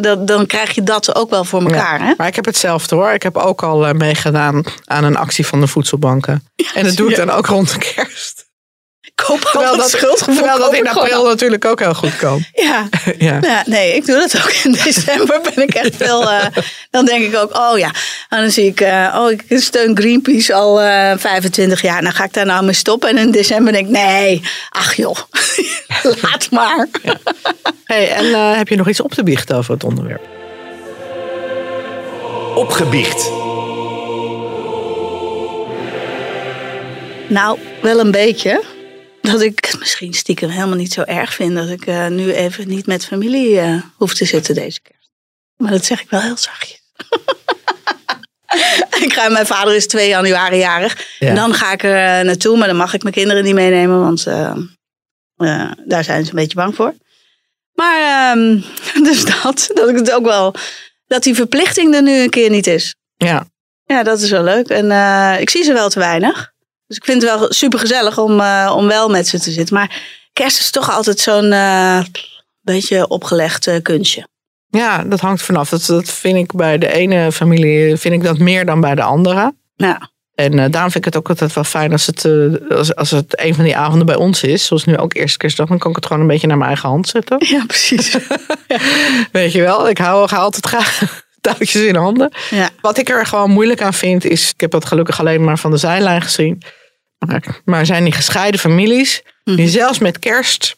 dan, 0.00 0.26
dan 0.26 0.46
krijg 0.46 0.74
je 0.74 0.82
dat 0.82 1.14
ook 1.14 1.30
wel 1.30 1.44
voor 1.44 1.62
elkaar. 1.62 1.98
Ja, 2.00 2.06
Hè? 2.06 2.12
Maar 2.16 2.26
ik 2.26 2.34
heb 2.36 2.44
hetzelfde 2.44 2.94
hoor. 2.94 3.10
Ik 3.12 3.22
heb 3.22 3.36
ook 3.36 3.62
al 3.62 3.92
meegedaan 3.92 4.64
aan 4.84 5.04
een 5.04 5.16
actie 5.16 5.46
van 5.46 5.60
de 5.60 5.66
voedselbanken. 5.66 6.48
en 6.74 6.84
dat 6.84 6.96
doe 6.96 7.10
ik 7.10 7.16
dan 7.16 7.30
ook 7.30 7.46
rond 7.46 7.72
de 7.72 7.78
kerst. 7.94 8.50
Ik 9.22 9.28
koop 9.28 9.40
Terwijl 9.40 9.70
al 9.70 9.76
dat, 9.76 9.90
schuldgevoel. 9.90 10.34
terwijl 10.34 10.58
dat 10.58 10.74
in 10.74 10.88
april 10.88 11.24
natuurlijk 11.24 11.64
ook 11.64 11.78
heel 11.80 11.94
goed 11.94 12.16
kan. 12.16 12.44
Ja. 12.52 12.88
ja. 13.18 13.38
Ja, 13.40 13.62
nee, 13.66 13.94
ik 13.96 14.06
doe 14.06 14.16
dat 14.16 14.36
ook. 14.36 14.50
In 14.64 14.72
december 14.84 15.40
ben 15.54 15.62
ik 15.62 15.74
echt 15.74 15.96
veel. 15.96 16.30
eh, 16.30 16.44
dan 16.90 17.04
denk 17.04 17.24
ik 17.24 17.36
ook, 17.36 17.56
oh 17.56 17.78
ja. 17.78 17.90
En 18.28 18.40
dan 18.40 18.50
zie 18.50 18.66
ik, 18.66 18.80
eh, 18.80 19.16
oh, 19.18 19.30
ik 19.30 19.44
steun 19.48 19.96
Greenpeace 19.96 20.54
al 20.54 20.80
eh 20.80 21.12
25 21.18 21.82
jaar. 21.82 22.02
Dan 22.02 22.12
ga 22.12 22.24
ik 22.24 22.32
daar 22.32 22.46
nou 22.46 22.64
mee 22.64 22.74
stoppen. 22.74 23.08
En 23.08 23.18
in 23.18 23.30
december 23.30 23.72
denk 23.72 23.86
ik, 23.86 23.92
nee, 23.92 24.42
ach 24.70 24.94
joh, 24.94 25.16
laat 26.22 26.50
maar. 26.50 26.88
Hey, 27.84 28.10
en 28.12 28.34
eh, 28.34 28.56
heb 28.56 28.68
je 28.68 28.76
nog 28.76 28.88
iets 28.88 29.00
op 29.00 29.12
te 29.14 29.22
biechten 29.22 29.56
over 29.56 29.72
het 29.74 29.84
onderwerp? 29.84 30.22
Opgebiecht. 32.54 33.30
Nou, 37.28 37.58
wel 37.82 37.98
een 37.98 38.10
beetje. 38.10 38.62
Dat 39.30 39.40
ik 39.40 39.64
het 39.64 39.78
misschien 39.78 40.14
stiekem 40.14 40.48
helemaal 40.48 40.76
niet 40.76 40.92
zo 40.92 41.02
erg 41.02 41.34
vind 41.34 41.54
dat 41.54 41.68
ik 41.68 41.86
eh, 41.86 42.06
nu 42.06 42.32
even 42.32 42.68
niet 42.68 42.86
met 42.86 43.06
familie 43.06 43.60
eh, 43.60 43.82
hoef 43.96 44.14
te 44.14 44.24
zitten 44.24 44.54
deze 44.54 44.80
kerst. 44.80 45.10
Maar 45.56 45.70
dat 45.70 45.84
zeg 45.84 46.00
ik 46.00 46.10
wel 46.10 46.20
heel 46.20 46.36
zachtjes. 46.36 46.82
ik 49.04 49.12
ga, 49.12 49.28
mijn 49.28 49.46
vader 49.46 49.74
is 49.74 49.86
2 49.86 50.08
januari 50.08 50.56
jarig. 50.56 51.16
Ja. 51.18 51.28
En 51.28 51.34
dan 51.34 51.54
ga 51.54 51.72
ik 51.72 51.82
er 51.82 52.18
eh, 52.18 52.24
naartoe, 52.24 52.58
maar 52.58 52.66
dan 52.66 52.76
mag 52.76 52.94
ik 52.94 53.02
mijn 53.02 53.14
kinderen 53.14 53.44
niet 53.44 53.54
meenemen, 53.54 54.00
want 54.00 54.24
daar 55.86 56.04
zijn 56.04 56.24
ze 56.24 56.30
een 56.30 56.36
beetje 56.36 56.56
bang 56.56 56.74
voor. 56.74 56.94
Maar 57.72 58.30
ehm, 58.32 58.60
dus 59.08 59.24
dat, 59.24 59.70
dat 59.74 59.88
ik 59.88 59.96
het 59.96 60.12
ook 60.12 60.24
wel, 60.24 60.54
dat 61.06 61.22
die 61.22 61.34
verplichting 61.34 61.94
er 61.94 62.02
nu 62.02 62.22
een 62.22 62.30
keer 62.30 62.50
niet 62.50 62.66
is. 62.66 62.94
Ja. 63.16 63.46
Ja, 63.84 64.02
dat 64.02 64.20
is 64.20 64.30
wel 64.30 64.42
leuk. 64.42 64.68
En 64.68 64.90
ik 65.40 65.50
zie 65.50 65.62
ze 65.64 65.72
wel 65.72 65.88
te 65.88 65.98
weinig. 65.98 66.51
Dus 66.86 66.96
ik 66.96 67.04
vind 67.04 67.22
het 67.22 67.30
wel 67.30 67.52
super 67.52 67.78
gezellig 67.78 68.18
om, 68.18 68.40
eh, 68.40 68.72
om 68.76 68.86
wel 68.86 69.08
met 69.08 69.28
ze 69.28 69.40
te 69.40 69.50
zitten. 69.50 69.74
Maar 69.74 70.00
kerst 70.32 70.58
is 70.58 70.70
toch 70.70 70.90
altijd 70.90 71.20
zo'n 71.20 71.52
eh, 71.52 72.00
beetje 72.60 73.08
opgelegd 73.08 73.66
eh, 73.66 73.82
kunstje. 73.82 74.26
ja, 74.68 75.04
dat 75.04 75.20
hangt 75.20 75.42
vanaf. 75.42 75.68
Dat, 75.68 75.86
dat 75.86 76.10
vind 76.10 76.36
ik 76.36 76.52
bij 76.52 76.78
de 76.78 76.92
ene 76.92 77.32
familie 77.32 77.96
vind 77.96 78.14
ik 78.14 78.22
dat 78.22 78.38
meer 78.38 78.66
dan 78.66 78.80
bij 78.80 78.94
de 78.94 79.02
andere. 79.02 79.54
Ja, 79.74 80.10
En 80.34 80.58
eh, 80.58 80.70
daarom 80.70 80.90
vind 80.90 81.06
ik 81.06 81.12
het 81.12 81.16
ook 81.16 81.28
altijd 81.28 81.52
wel 81.52 81.64
fijn 81.64 81.92
als 81.92 82.06
het, 82.06 82.28
als, 82.68 82.94
als 82.94 83.10
het 83.10 83.40
een 83.40 83.54
van 83.54 83.64
die 83.64 83.76
avonden 83.76 84.06
bij 84.06 84.16
ons 84.16 84.42
is. 84.42 84.66
Zoals 84.66 84.84
nu 84.84 84.98
ook 84.98 85.14
eerste 85.14 85.38
kerstdag. 85.38 85.68
Dan 85.68 85.78
kan 85.78 85.90
ik 85.90 85.96
het 85.96 86.06
gewoon 86.06 86.22
een 86.22 86.28
beetje 86.28 86.46
naar 86.46 86.56
mijn 86.56 86.68
eigen 86.70 86.88
hand 86.88 87.08
zetten. 87.08 87.36
ja 87.46 87.64
precies. 87.66 88.16
Weet 89.32 89.52
je 89.52 89.60
wel, 89.60 89.88
ik 89.88 89.98
hou, 89.98 90.28
ga 90.28 90.36
altijd 90.36 90.66
graag 90.66 91.22
touwtjes 91.42 91.74
in 91.84 91.94
handen. 91.96 92.32
ja. 92.50 92.68
Wat 92.80 92.98
ik 92.98 93.08
er 93.08 93.26
gewoon 93.26 93.50
moeilijk 93.50 93.82
aan 93.82 93.94
vind 93.94 94.24
is, 94.24 94.50
ik 94.50 94.60
heb 94.60 94.70
dat 94.70 94.84
gelukkig 94.84 95.20
alleen 95.20 95.44
maar 95.44 95.58
van 95.58 95.70
de 95.70 95.76
zijlijn 95.76 96.22
gezien. 96.22 96.62
Maar, 97.26 97.60
maar 97.64 97.86
zijn 97.86 98.04
die 98.04 98.12
gescheiden 98.12 98.60
families 98.60 99.22
die 99.44 99.54
Mhm. 99.56 99.66
zelfs 99.68 99.98
met 99.98 100.18
kerst 100.18 100.74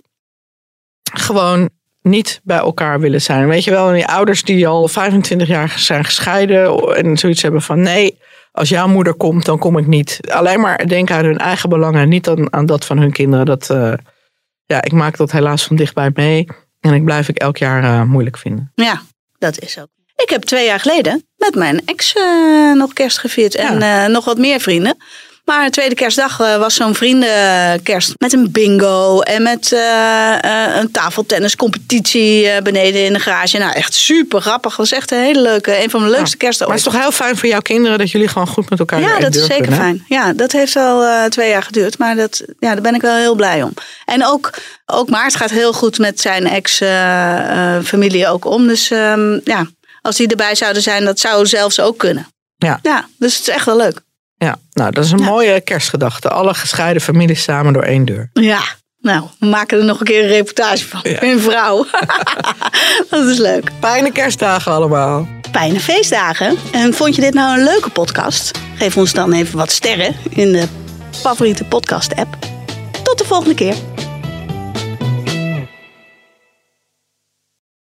gewoon 1.14 1.70
niet 2.02 2.40
bij 2.42 2.56
elkaar 2.58 3.00
willen 3.00 3.22
zijn. 3.22 3.48
Weet 3.48 3.64
je 3.64 3.70
wel, 3.70 3.92
die 3.92 4.06
ouders 4.06 4.42
die 4.42 4.68
al 4.68 4.88
25 4.88 5.48
jaar 5.48 5.74
zijn 5.78 6.04
gescheiden 6.04 6.78
en 6.96 7.16
zoiets 7.16 7.42
hebben 7.42 7.62
van 7.62 7.80
nee, 7.80 8.18
als 8.52 8.68
jouw 8.68 8.88
moeder 8.88 9.14
komt, 9.14 9.44
dan 9.44 9.58
kom 9.58 9.78
ik 9.78 9.86
niet. 9.86 10.18
Alleen 10.30 10.60
maar 10.60 10.86
denken 10.86 11.14
aan 11.16 11.24
hun 11.24 11.38
eigen 11.38 11.68
belangen 11.68 12.00
en 12.00 12.08
niet 12.08 12.28
aan, 12.28 12.52
aan 12.52 12.66
dat 12.66 12.84
van 12.84 12.98
hun 12.98 13.12
kinderen. 13.12 13.46
Dat, 13.46 13.70
eh, 13.70 13.92
ja, 14.66 14.82
ik 14.82 14.92
maak 14.92 15.16
dat 15.16 15.32
helaas 15.32 15.64
van 15.64 15.76
dichtbij 15.76 16.10
mee. 16.14 16.46
En 16.80 16.94
ik 16.94 17.04
blijf 17.04 17.28
ik 17.28 17.36
elk 17.38 17.56
jaar 17.56 17.84
eh, 17.84 18.02
moeilijk 18.02 18.38
vinden. 18.38 18.72
ja, 18.74 19.02
dat 19.38 19.58
is 19.58 19.78
ook. 19.80 19.88
Ik 20.16 20.30
heb 20.30 20.42
twee 20.42 20.64
jaar 20.64 20.80
geleden 20.80 21.24
met 21.36 21.54
mijn 21.54 21.80
ex 21.84 22.12
eh, 22.12 22.72
nog 22.72 22.92
kerst 22.92 23.18
gevierd. 23.18 23.54
En 23.54 23.82
eh, 23.82 24.06
nog 24.06 24.24
wat 24.24 24.38
meer 24.38 24.60
vrienden. 24.60 24.96
Maar 25.44 25.64
de 25.64 25.70
tweede 25.70 25.94
kerstdag 25.94 26.40
eh, 26.40 26.56
was 26.56 26.74
zo'n 26.74 26.94
vriendenkerst. 26.94 28.12
Met 28.18 28.32
een 28.32 28.50
bingo 28.50 29.20
en 29.20 29.42
met 29.42 29.72
een 30.80 30.90
tafeltenniscompetitie 30.90 32.62
beneden 32.62 33.04
in 33.04 33.12
de 33.12 33.18
garage. 33.18 33.58
Nou, 33.58 33.72
echt 33.72 33.94
super 33.94 34.40
grappig. 34.40 34.76
was 34.76 34.92
echt 34.92 35.10
een 35.10 35.18
hele 35.18 35.40
leuke, 35.40 35.82
een 35.82 35.90
van 35.90 36.00
mijn 36.00 36.12
leukste 36.12 36.36
kersten 36.36 36.66
Maar 36.66 36.76
het 36.76 36.86
is 36.86 36.92
toch 36.92 37.02
heel 37.02 37.12
fijn 37.12 37.36
voor 37.36 37.48
jouw 37.48 37.60
kinderen 37.60 37.98
dat 37.98 38.10
jullie 38.10 38.28
gewoon 38.28 38.48
goed 38.48 38.70
met 38.70 38.78
elkaar 38.78 39.00
Ja, 39.00 39.18
dat 39.18 39.34
is 39.34 39.46
zeker 39.46 39.70
hè? 39.70 39.76
fijn. 39.76 40.04
Ja, 40.08 40.32
dat 40.32 40.52
heeft 40.52 40.76
eh, 40.76 41.24
twee 41.24 41.48
jaar 41.48 41.62
geduurd. 41.62 41.98
Maar 41.98 42.16
dat, 42.16 42.42
ja, 42.58 42.72
daar 42.72 42.82
ben 42.82 42.94
ik 42.94 43.00
wel 43.00 43.16
heel 43.16 43.34
blij 43.34 43.62
om. 43.62 43.72
En 44.04 44.26
ook, 44.26 44.50
ook 44.86 45.08
Maart 45.08 45.36
gaat 45.36 45.50
heel 45.50 45.72
goed 45.72 45.98
met 45.98 46.20
zijn 46.20 46.46
ex-familie 46.46 48.28
ook 48.28 48.44
om. 48.44 48.66
Dus 48.66 48.90
ehm, 48.90 49.38
ja, 49.44 49.66
als 50.06 50.16
die 50.16 50.26
erbij 50.28 50.54
zouden 50.54 50.82
zijn, 50.82 51.04
dat 51.04 51.18
zou 51.20 51.46
zelfs 51.46 51.80
ook 51.80 51.98
kunnen. 51.98 52.26
Ja. 52.56 52.78
Ja, 52.82 53.08
dus 53.18 53.36
het 53.38 53.48
is 53.48 53.54
echt 53.54 53.64
wel 53.66 53.76
leuk. 53.76 54.00
Ja, 54.36 54.56
nou, 54.72 54.90
dat 54.90 55.04
is 55.04 55.10
een 55.10 55.18
Ja. 55.18 55.24
mooie 55.24 55.60
kerstgedachte. 55.60 56.28
Alle 56.28 56.54
gescheiden 56.54 57.02
families 57.02 57.42
samen 57.42 57.72
door 57.72 57.82
één 57.82 58.04
deur. 58.04 58.30
Ja, 58.32 58.60
nou, 59.00 59.24
we 59.38 59.46
maken 59.46 59.78
er 59.78 59.84
nog 59.84 60.00
een 60.00 60.06
keer 60.06 60.22
een 60.22 60.28
reportage 60.28 60.86
van. 60.88 61.00
Ja. 61.02 61.22
Een 61.22 61.40
vrouw. 61.40 61.86
dat 63.10 63.24
is 63.28 63.38
leuk. 63.38 63.70
Fijne 63.80 64.12
kerstdagen 64.12 64.72
allemaal. 64.72 65.28
Fijne 65.52 65.80
feestdagen. 65.80 66.56
En 66.72 66.94
vond 66.94 67.14
je 67.14 67.20
dit 67.20 67.34
nou 67.34 67.58
een 67.58 67.64
leuke 67.64 67.90
podcast? 67.90 68.58
Geef 68.74 68.96
ons 68.96 69.12
dan 69.12 69.32
even 69.32 69.56
wat 69.58 69.70
sterren 69.72 70.16
in 70.30 70.52
de 70.52 70.64
favoriete 71.10 71.64
podcast-app. 71.64 72.36
Tot 73.02 73.18
de 73.18 73.24
volgende 73.24 73.54
keer. 73.54 73.74